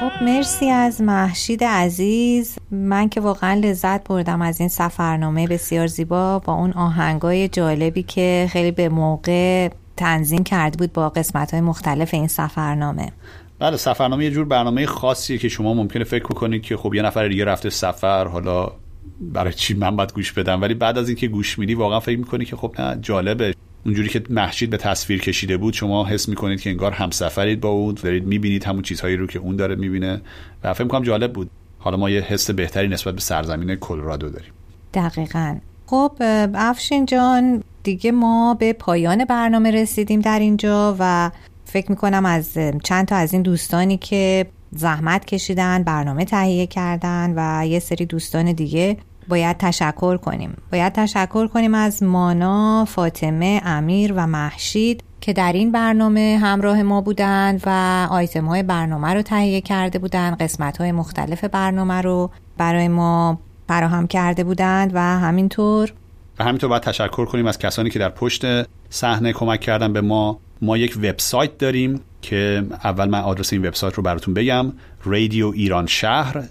خب 0.00 0.24
مرسی 0.24 0.70
از 0.70 1.00
محشید 1.00 1.64
عزیز. 1.64 2.56
من 2.70 3.08
که 3.08 3.20
واقعا 3.20 3.54
لذت 3.54 4.08
بردم 4.08 4.42
از 4.42 4.60
این 4.60 4.68
سفرنامه 4.68 5.46
بسیار 5.46 5.86
زیبا 5.86 6.38
با 6.38 6.52
اون 6.52 6.72
آهنگای 6.72 7.48
جالبی 7.48 8.02
که 8.02 8.48
خیلی 8.50 8.70
به 8.70 8.88
موقع 8.88 9.68
تنظیم 9.98 10.44
کرده 10.44 10.76
بود 10.76 10.92
با 10.92 11.08
قسمت 11.08 11.50
های 11.50 11.60
مختلف 11.60 12.14
این 12.14 12.28
سفرنامه. 12.28 13.12
بله 13.58 13.76
سفرنامه 13.76 14.24
یه 14.24 14.30
جور 14.30 14.44
برنامه 14.44 14.86
خاصیه 14.86 15.38
که 15.38 15.48
شما 15.48 15.74
ممکنه 15.74 16.04
فکر 16.04 16.24
کنید 16.24 16.62
که 16.62 16.76
خب 16.76 16.94
یه 16.94 17.02
نفر 17.02 17.28
دیگه 17.28 17.44
رفته 17.44 17.70
سفر 17.70 18.28
حالا 18.28 18.72
برای 19.20 19.52
چی 19.52 19.74
من 19.74 19.96
باید 19.96 20.12
گوش 20.12 20.32
بدم؟ 20.32 20.62
ولی 20.62 20.74
بعد 20.74 20.98
از 20.98 21.08
اینکه 21.08 21.28
گوش 21.28 21.58
میدی 21.58 21.74
واقعا 21.74 22.00
فکر 22.00 22.18
می‌کنی 22.18 22.44
که 22.44 22.56
خب 22.56 22.74
نه 22.78 22.98
جالبه. 23.02 23.54
اونجوری 23.86 24.08
که 24.08 24.22
محشید 24.30 24.70
به 24.70 24.76
تصویر 24.76 25.20
کشیده 25.20 25.56
بود 25.56 25.74
شما 25.74 26.06
حس 26.06 26.28
می‌کنید 26.28 26.60
که 26.60 26.70
انگار 26.70 26.92
همسفرید 26.92 27.60
با 27.60 27.68
اون 27.68 27.94
دارید 28.02 28.26
می‌بینید 28.26 28.64
همون 28.64 28.82
چیزهایی 28.82 29.16
رو 29.16 29.26
که 29.26 29.38
اون 29.38 29.56
داره 29.56 29.74
می‌بینه 29.74 30.20
و 30.64 30.74
فکر 30.74 30.84
می‌کنم 30.84 31.02
جالب 31.02 31.32
بود. 31.32 31.50
حالا 31.78 31.96
ما 31.96 32.10
یه 32.10 32.20
حس 32.20 32.50
بهتری 32.50 32.88
نسبت 32.88 33.14
به 33.14 33.20
سرزمین 33.20 33.74
کلرادو 33.74 34.28
داریم. 34.28 34.52
دقیقا. 34.94 35.56
خب 35.86 36.12
افشین 36.54 37.06
جان 37.06 37.62
دیگه 37.88 38.12
ما 38.12 38.54
به 38.54 38.72
پایان 38.72 39.24
برنامه 39.24 39.70
رسیدیم 39.70 40.20
در 40.20 40.38
اینجا 40.38 40.96
و 40.98 41.30
فکر 41.64 41.90
می‌کنم 41.90 42.26
از 42.26 42.58
چند 42.84 43.06
تا 43.06 43.16
از 43.16 43.32
این 43.32 43.42
دوستانی 43.42 43.96
که 43.96 44.46
زحمت 44.70 45.24
کشیدن 45.24 45.82
برنامه 45.82 46.24
تهیه 46.24 46.66
کردن 46.66 47.32
و 47.36 47.66
یه 47.66 47.78
سری 47.78 48.06
دوستان 48.06 48.52
دیگه 48.52 48.96
باید 49.28 49.56
تشکر 49.56 50.16
کنیم. 50.16 50.56
باید 50.72 50.92
تشکر 50.92 51.46
کنیم 51.46 51.74
از 51.74 52.02
مانا، 52.02 52.84
فاطمه، 52.84 53.60
امیر 53.64 54.12
و 54.16 54.26
محشید 54.26 55.02
که 55.20 55.32
در 55.32 55.52
این 55.52 55.72
برنامه 55.72 56.38
همراه 56.42 56.82
ما 56.82 57.00
بودند 57.00 57.62
و 57.66 58.06
آیتم 58.10 58.44
های 58.44 58.62
برنامه 58.62 59.14
رو 59.14 59.22
تهیه 59.22 59.60
کرده 59.60 59.98
بودند 59.98 60.36
قسمت 60.42 60.76
های 60.76 60.92
مختلف 60.92 61.44
برنامه 61.44 62.00
رو 62.00 62.30
برای 62.58 62.88
ما 62.88 63.38
فراهم 63.68 64.06
کرده 64.06 64.44
بودند 64.44 64.90
و 64.94 64.98
همینطور 64.98 65.92
و 66.38 66.44
همینطور 66.44 66.70
باید 66.70 66.82
تشکر 66.82 67.24
کنیم 67.24 67.46
از 67.46 67.58
کسانی 67.58 67.90
که 67.90 67.98
در 67.98 68.08
پشت 68.08 68.42
صحنه 68.90 69.32
کمک 69.32 69.60
کردن 69.60 69.92
به 69.92 70.00
ما. 70.00 70.40
ما 70.62 70.76
یک 70.76 70.96
وبسایت 70.96 71.58
داریم 71.58 72.00
که 72.22 72.66
اول 72.84 73.08
من 73.08 73.20
آدرس 73.20 73.52
این 73.52 73.66
وبسایت 73.66 73.94
رو 73.94 74.02
براتون 74.02 74.34
بگم. 74.34 74.72
رادیو 75.04 75.46
ایران 75.46 75.86
شهر 75.86 76.42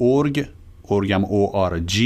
.org 0.00 0.40
ارگم 0.90 1.24
ORG 1.24 2.00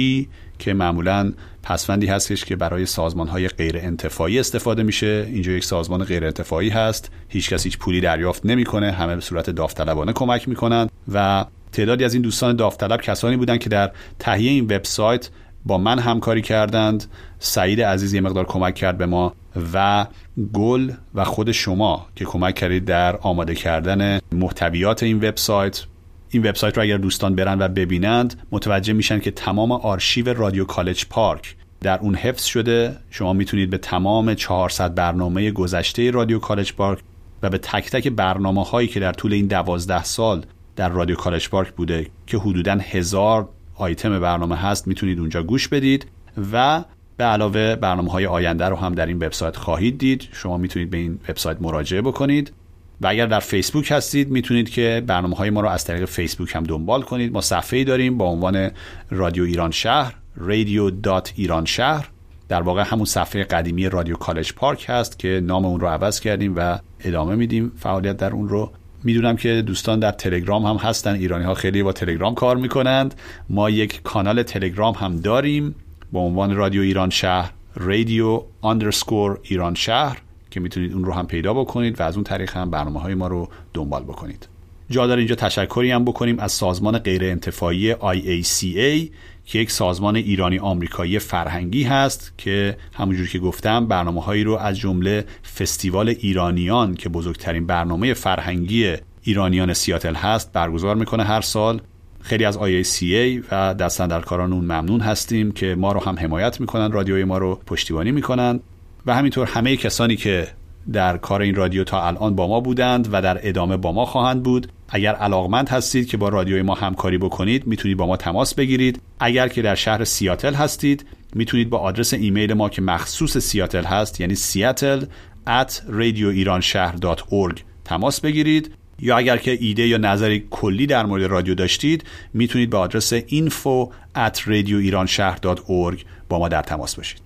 که 0.58 0.74
معمولا 0.74 1.32
پسفندی 1.62 2.06
هستش 2.06 2.44
که 2.44 2.56
برای 2.56 2.86
سازمان 2.86 3.28
های 3.28 3.48
غیر 3.48 3.76
انتفاعی 3.78 4.38
استفاده 4.38 4.82
میشه. 4.82 5.26
اینجا 5.32 5.52
یک 5.52 5.64
سازمان 5.64 6.04
غیر 6.04 6.24
انتفاعی 6.24 6.68
هست. 6.68 7.10
هیچ 7.28 7.50
کس 7.50 7.64
هیچ 7.64 7.78
پولی 7.78 8.00
دریافت 8.00 8.46
نمی‌کنه. 8.46 8.92
همه 8.92 9.14
به 9.14 9.20
صورت 9.20 9.50
داوطلبانه 9.50 10.12
کمک 10.12 10.48
می‌کنن. 10.48 10.88
و 11.12 11.44
تعدادی 11.72 12.04
از 12.04 12.14
این 12.14 12.22
دوستان 12.22 12.56
داوطلب 12.56 13.00
کسانی 13.00 13.36
بودن 13.36 13.58
که 13.58 13.68
در 13.68 13.90
تهیه 14.18 14.50
این 14.50 14.64
وبسایت 14.64 15.28
با 15.66 15.78
من 15.78 15.98
همکاری 15.98 16.42
کردند. 16.42 17.04
سعید 17.38 17.82
عزیز 17.82 18.14
یه 18.14 18.20
مقدار 18.20 18.44
کمک 18.44 18.74
کرد 18.74 18.98
به 18.98 19.06
ما 19.06 19.34
و 19.72 20.06
گل 20.52 20.92
و 21.14 21.24
خود 21.24 21.52
شما 21.52 22.06
که 22.16 22.24
کمک 22.24 22.54
کردید 22.54 22.84
در 22.84 23.16
آماده 23.16 23.54
کردن 23.54 24.20
محتویات 24.32 25.02
این 25.02 25.16
وبسایت. 25.16 25.84
این 26.30 26.46
وبسایت 26.46 26.76
رو 26.76 26.82
اگر 26.82 26.96
دوستان 26.96 27.34
برن 27.34 27.58
و 27.58 27.68
ببینند 27.68 28.42
متوجه 28.52 28.92
میشن 28.92 29.18
که 29.18 29.30
تمام 29.30 29.72
آرشیو 29.72 30.34
رادیو 30.34 30.64
کالج 30.64 31.06
پارک 31.10 31.56
در 31.80 31.98
اون 31.98 32.14
حفظ 32.14 32.44
شده. 32.44 32.96
شما 33.10 33.32
می‌تونید 33.32 33.70
به 33.70 33.78
تمام 33.78 34.34
400 34.34 34.94
برنامه 34.94 35.50
گذشته 35.50 36.10
رادیو 36.10 36.38
کالج 36.38 36.72
پارک 36.72 36.98
و 37.42 37.50
به 37.50 37.58
تک 37.58 37.90
تک 37.90 38.08
برنامه 38.08 38.64
هایی 38.64 38.88
که 38.88 39.00
در 39.00 39.12
طول 39.12 39.32
این 39.32 39.46
دوازده 39.46 40.04
سال 40.04 40.46
در 40.76 40.88
رادیو 40.88 41.16
کالج 41.16 41.48
پارک 41.48 41.72
بوده 41.72 42.06
که 42.26 42.38
حدودا 42.38 42.78
هزار 42.82 43.48
آیتم 43.76 44.20
برنامه 44.20 44.56
هست 44.56 44.88
می‌تونید 44.88 45.18
اونجا 45.18 45.42
گوش 45.42 45.68
بدید 45.68 46.06
و 46.52 46.84
به 47.16 47.24
علاوه 47.24 47.76
برنامه 47.76 48.12
های 48.12 48.26
آینده 48.26 48.64
رو 48.64 48.76
هم 48.76 48.94
در 48.94 49.06
این 49.06 49.16
وبسایت 49.16 49.56
خواهید 49.56 49.98
دید. 49.98 50.28
شما 50.32 50.56
می‌تونید 50.56 50.90
به 50.90 50.96
این 50.96 51.18
وبسایت 51.28 51.56
مراجعه 51.60 52.02
بکنید. 52.02 52.52
و 53.00 53.06
اگر 53.06 53.26
در 53.26 53.40
فیسبوک 53.40 53.92
هستید 53.92 54.30
می‌تونید 54.30 54.70
که 54.70 55.02
برنامه 55.06 55.36
های 55.36 55.50
ما 55.50 55.60
رو 55.60 55.68
از 55.68 55.84
طریق 55.84 56.04
فیسبوک 56.04 56.56
هم 56.56 56.62
دنبال 56.62 57.02
کنید. 57.02 57.32
ما 57.32 57.40
صفحه 57.40 57.84
داریم 57.84 58.18
با 58.18 58.24
عنوان 58.24 58.70
رادیو 59.10 59.44
ایران 59.44 59.70
شهر 59.70 60.14
رادیو 60.36 60.90
دات 60.90 61.32
ایران 61.36 61.64
شهر. 61.64 62.08
در 62.48 62.62
واقع 62.62 62.84
همون 62.86 63.04
صفحه 63.04 63.44
قدیمی 63.44 63.88
رادیو 63.88 64.16
کالج 64.16 64.52
پارک 64.52 64.84
هست 64.88 65.18
که 65.18 65.40
نام 65.44 65.64
اون 65.64 65.80
رو 65.80 65.86
عوض 65.86 66.20
کردیم 66.20 66.54
و 66.56 66.78
ادامه 67.00 67.34
میدیم 67.34 67.72
فعالیت 67.78 68.16
در 68.16 68.30
اون 68.30 68.48
رو. 68.48 68.72
می‌دونم 69.06 69.36
که 69.36 69.62
دوستان 69.62 69.98
در 69.98 70.10
تلگرام 70.10 70.66
هم 70.66 70.76
هستن 70.76 71.14
ایرانی 71.14 71.44
ها 71.44 71.54
خیلی 71.54 71.82
با 71.82 71.92
تلگرام 71.92 72.34
کار 72.34 72.56
می‌کنند. 72.56 73.14
ما 73.48 73.70
یک 73.70 74.02
کانال 74.02 74.42
تلگرام 74.42 74.94
هم 74.94 75.20
داریم 75.20 75.74
با 76.12 76.20
عنوان 76.20 76.56
رادیو 76.56 76.82
ایران 76.82 77.10
شهر 77.10 77.52
رادیو 77.74 78.42
اندرسکور 78.64 79.40
ایران 79.42 79.74
شهر 79.74 80.18
که 80.50 80.60
می‌تونید 80.60 80.92
اون 80.92 81.04
رو 81.04 81.12
هم 81.12 81.26
پیدا 81.26 81.54
بکنید 81.54 82.00
و 82.00 82.02
از 82.02 82.14
اون 82.14 82.24
طریق 82.24 82.56
هم 82.56 82.70
برنامه 82.70 83.00
های 83.00 83.14
ما 83.14 83.26
رو 83.26 83.48
دنبال 83.74 84.02
بکنید. 84.02 84.48
جا 84.90 85.06
داره 85.06 85.18
اینجا 85.18 85.34
تشکری 85.34 85.90
هم 85.90 86.04
بکنیم 86.04 86.38
از 86.38 86.52
سازمان 86.52 86.98
غیر 86.98 87.24
انتفاعی 87.24 87.94
IACA 87.94 89.10
که 89.46 89.58
یک 89.58 89.70
سازمان 89.70 90.16
ایرانی 90.16 90.58
آمریکایی 90.58 91.18
فرهنگی 91.18 91.82
هست 91.82 92.32
که 92.38 92.76
همونجور 92.94 93.28
که 93.28 93.38
گفتم 93.38 93.86
برنامه 93.86 94.22
هایی 94.22 94.44
رو 94.44 94.56
از 94.56 94.78
جمله 94.78 95.24
فستیوال 95.58 96.08
ایرانیان 96.08 96.94
که 96.94 97.08
بزرگترین 97.08 97.66
برنامه 97.66 98.14
فرهنگی 98.14 98.94
ایرانیان 99.22 99.72
سیاتل 99.72 100.14
هست 100.14 100.52
برگزار 100.52 100.96
می‌کنه 100.96 101.24
هر 101.24 101.40
سال. 101.40 101.80
خیلی 102.20 102.44
از 102.44 102.58
IACA 102.58 103.44
و 103.52 103.74
دستندرکاران 103.74 104.52
اون 104.52 104.64
ممنون 104.64 105.00
هستیم 105.00 105.52
که 105.52 105.74
ما 105.74 105.92
رو 105.92 106.00
هم 106.00 106.18
حمایت 106.18 106.60
می‌کنن 106.60 106.92
رادیوی 106.92 107.24
ما 107.24 107.38
رو 107.38 107.60
پشتیبانی 107.66 108.12
می‌کنن 108.12 108.60
و 109.06 109.14
همینطور 109.14 109.46
همه 109.46 109.76
کسانی 109.76 110.16
که 110.16 110.48
در 110.92 111.16
کار 111.16 111.42
این 111.42 111.54
رادیو 111.54 111.84
تا 111.84 112.06
الان 112.06 112.34
با 112.36 112.48
ما 112.48 112.60
بودند 112.60 113.08
و 113.12 113.22
در 113.22 113.48
ادامه 113.48 113.76
با 113.76 113.92
ما 113.92 114.04
خواهند 114.04 114.42
بود. 114.42 114.72
اگر 114.88 115.14
علاقمند 115.14 115.68
هستید 115.68 116.08
که 116.08 116.16
با 116.16 116.28
رادیوی 116.28 116.62
ما 116.62 116.74
همکاری 116.74 117.18
بکنید 117.18 117.66
می‌تونید 117.66 117.96
با 117.96 118.06
ما 118.06 118.16
تماس 118.16 118.54
بگیرید. 118.54 119.00
اگر 119.20 119.48
که 119.48 119.62
در 119.62 119.74
شهر 119.74 120.04
سیاتل 120.04 120.54
هستید 120.54 121.06
می‌تونید 121.34 121.70
با 121.70 121.78
آدرس 121.78 122.14
ایمیل 122.14 122.54
ما 122.54 122.68
که 122.68 122.82
مخصوص 122.82 123.38
سیاتل 123.38 123.84
هست 123.84 124.20
یعنی 124.20 124.34
سیاتل 124.34 125.04
at 125.46 125.72
radioiranshahr.org 125.72 127.60
تماس 127.84 128.20
بگیرید. 128.20 128.74
یا 129.00 129.16
اگر 129.16 129.36
که 129.36 129.58
ایده 129.60 129.86
یا 129.86 129.96
نظری 129.96 130.46
کلی 130.50 130.86
در 130.86 131.06
مورد 131.06 131.22
رادیو 131.22 131.54
داشتید 131.54 132.04
می‌تونید 132.34 132.70
به 132.70 132.76
آدرس 132.76 133.14
info 133.14 133.88
at 134.16 134.36
radioiranshahr.org 134.36 136.04
با 136.28 136.38
ما 136.38 136.48
در 136.48 136.62
تماس 136.62 136.94
باشید. 136.94 137.25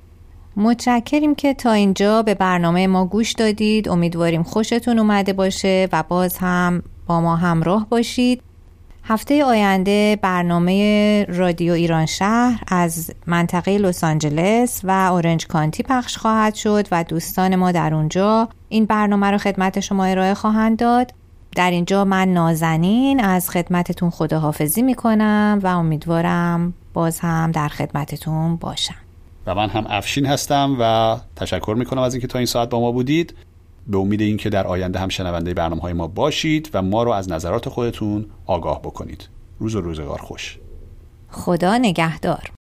متشکریم 0.57 1.35
که 1.35 1.55
تا 1.55 1.73
اینجا 1.73 2.23
به 2.23 2.35
برنامه 2.35 2.87
ما 2.87 3.05
گوش 3.05 3.33
دادید. 3.33 3.89
امیدواریم 3.89 4.43
خوشتون 4.43 4.99
اومده 4.99 5.33
باشه 5.33 5.89
و 5.93 6.03
باز 6.09 6.39
هم 6.39 6.83
با 7.07 7.21
ما 7.21 7.37
همراه 7.37 7.87
باشید. 7.89 8.43
هفته 9.05 9.45
آینده 9.45 10.19
برنامه 10.23 11.27
رادیو 11.29 11.73
ایران 11.73 12.07
شهر 12.07 12.63
از 12.69 13.11
منطقه 13.27 13.79
لس 13.79 14.05
آنجلس 14.05 14.81
و 14.85 14.91
اورنج 14.91 15.47
کانتی 15.47 15.83
پخش 15.83 16.17
خواهد 16.17 16.55
شد 16.55 16.89
و 16.93 17.05
دوستان 17.05 17.57
ما 17.57 17.73
در 17.73 17.95
اونجا 17.95 18.49
این 18.69 18.85
برنامه 18.85 19.31
رو 19.31 19.39
خدمت 19.39 19.81
شما 19.81 20.05
ارائه 20.05 20.35
خواهند 20.35 20.79
داد. 20.79 21.15
در 21.57 21.71
اینجا 21.71 22.05
من 22.05 22.33
نازنین 22.33 23.21
از 23.21 23.51
خدمتتون 23.51 24.11
خداحافظی 24.11 24.83
می‌کنم 24.83 25.61
و 25.63 25.67
امیدوارم 25.67 26.75
باز 26.95 27.21
هم 27.21 27.53
در 27.53 27.69
خدمتتون 27.69 28.57
باشم. 28.57 29.10
من 29.55 29.69
هم 29.69 29.87
افشین 29.89 30.27
هستم 30.27 30.77
و 30.81 31.17
تشکر 31.37 31.75
می‌کنم 31.79 32.03
از 32.03 32.15
اینکه 32.15 32.27
تا 32.27 32.39
این 32.39 32.47
ساعت 32.47 32.71
با 32.71 32.81
ما 32.81 32.93
بودید. 32.93 33.35
به 33.87 33.99
امید 33.99 34.21
اینکه 34.21 34.51
در 34.51 34.67
آینده 34.67 34.99
هم 34.99 35.09
شنونده 35.09 35.55
برنامه 35.55 35.83
های 35.83 35.93
ما 35.93 36.07
باشید 36.07 36.71
و 36.75 36.83
ما 36.83 37.03
رو 37.03 37.11
از 37.11 37.31
نظرات 37.31 37.69
خودتون 37.69 38.27
آگاه 38.47 38.83
بکنید. 38.83 39.29
روز 39.59 39.75
و 39.75 39.81
روزگار 39.81 40.19
خوش. 40.19 40.59
خدا 41.29 41.79
نگهدار. 41.79 42.60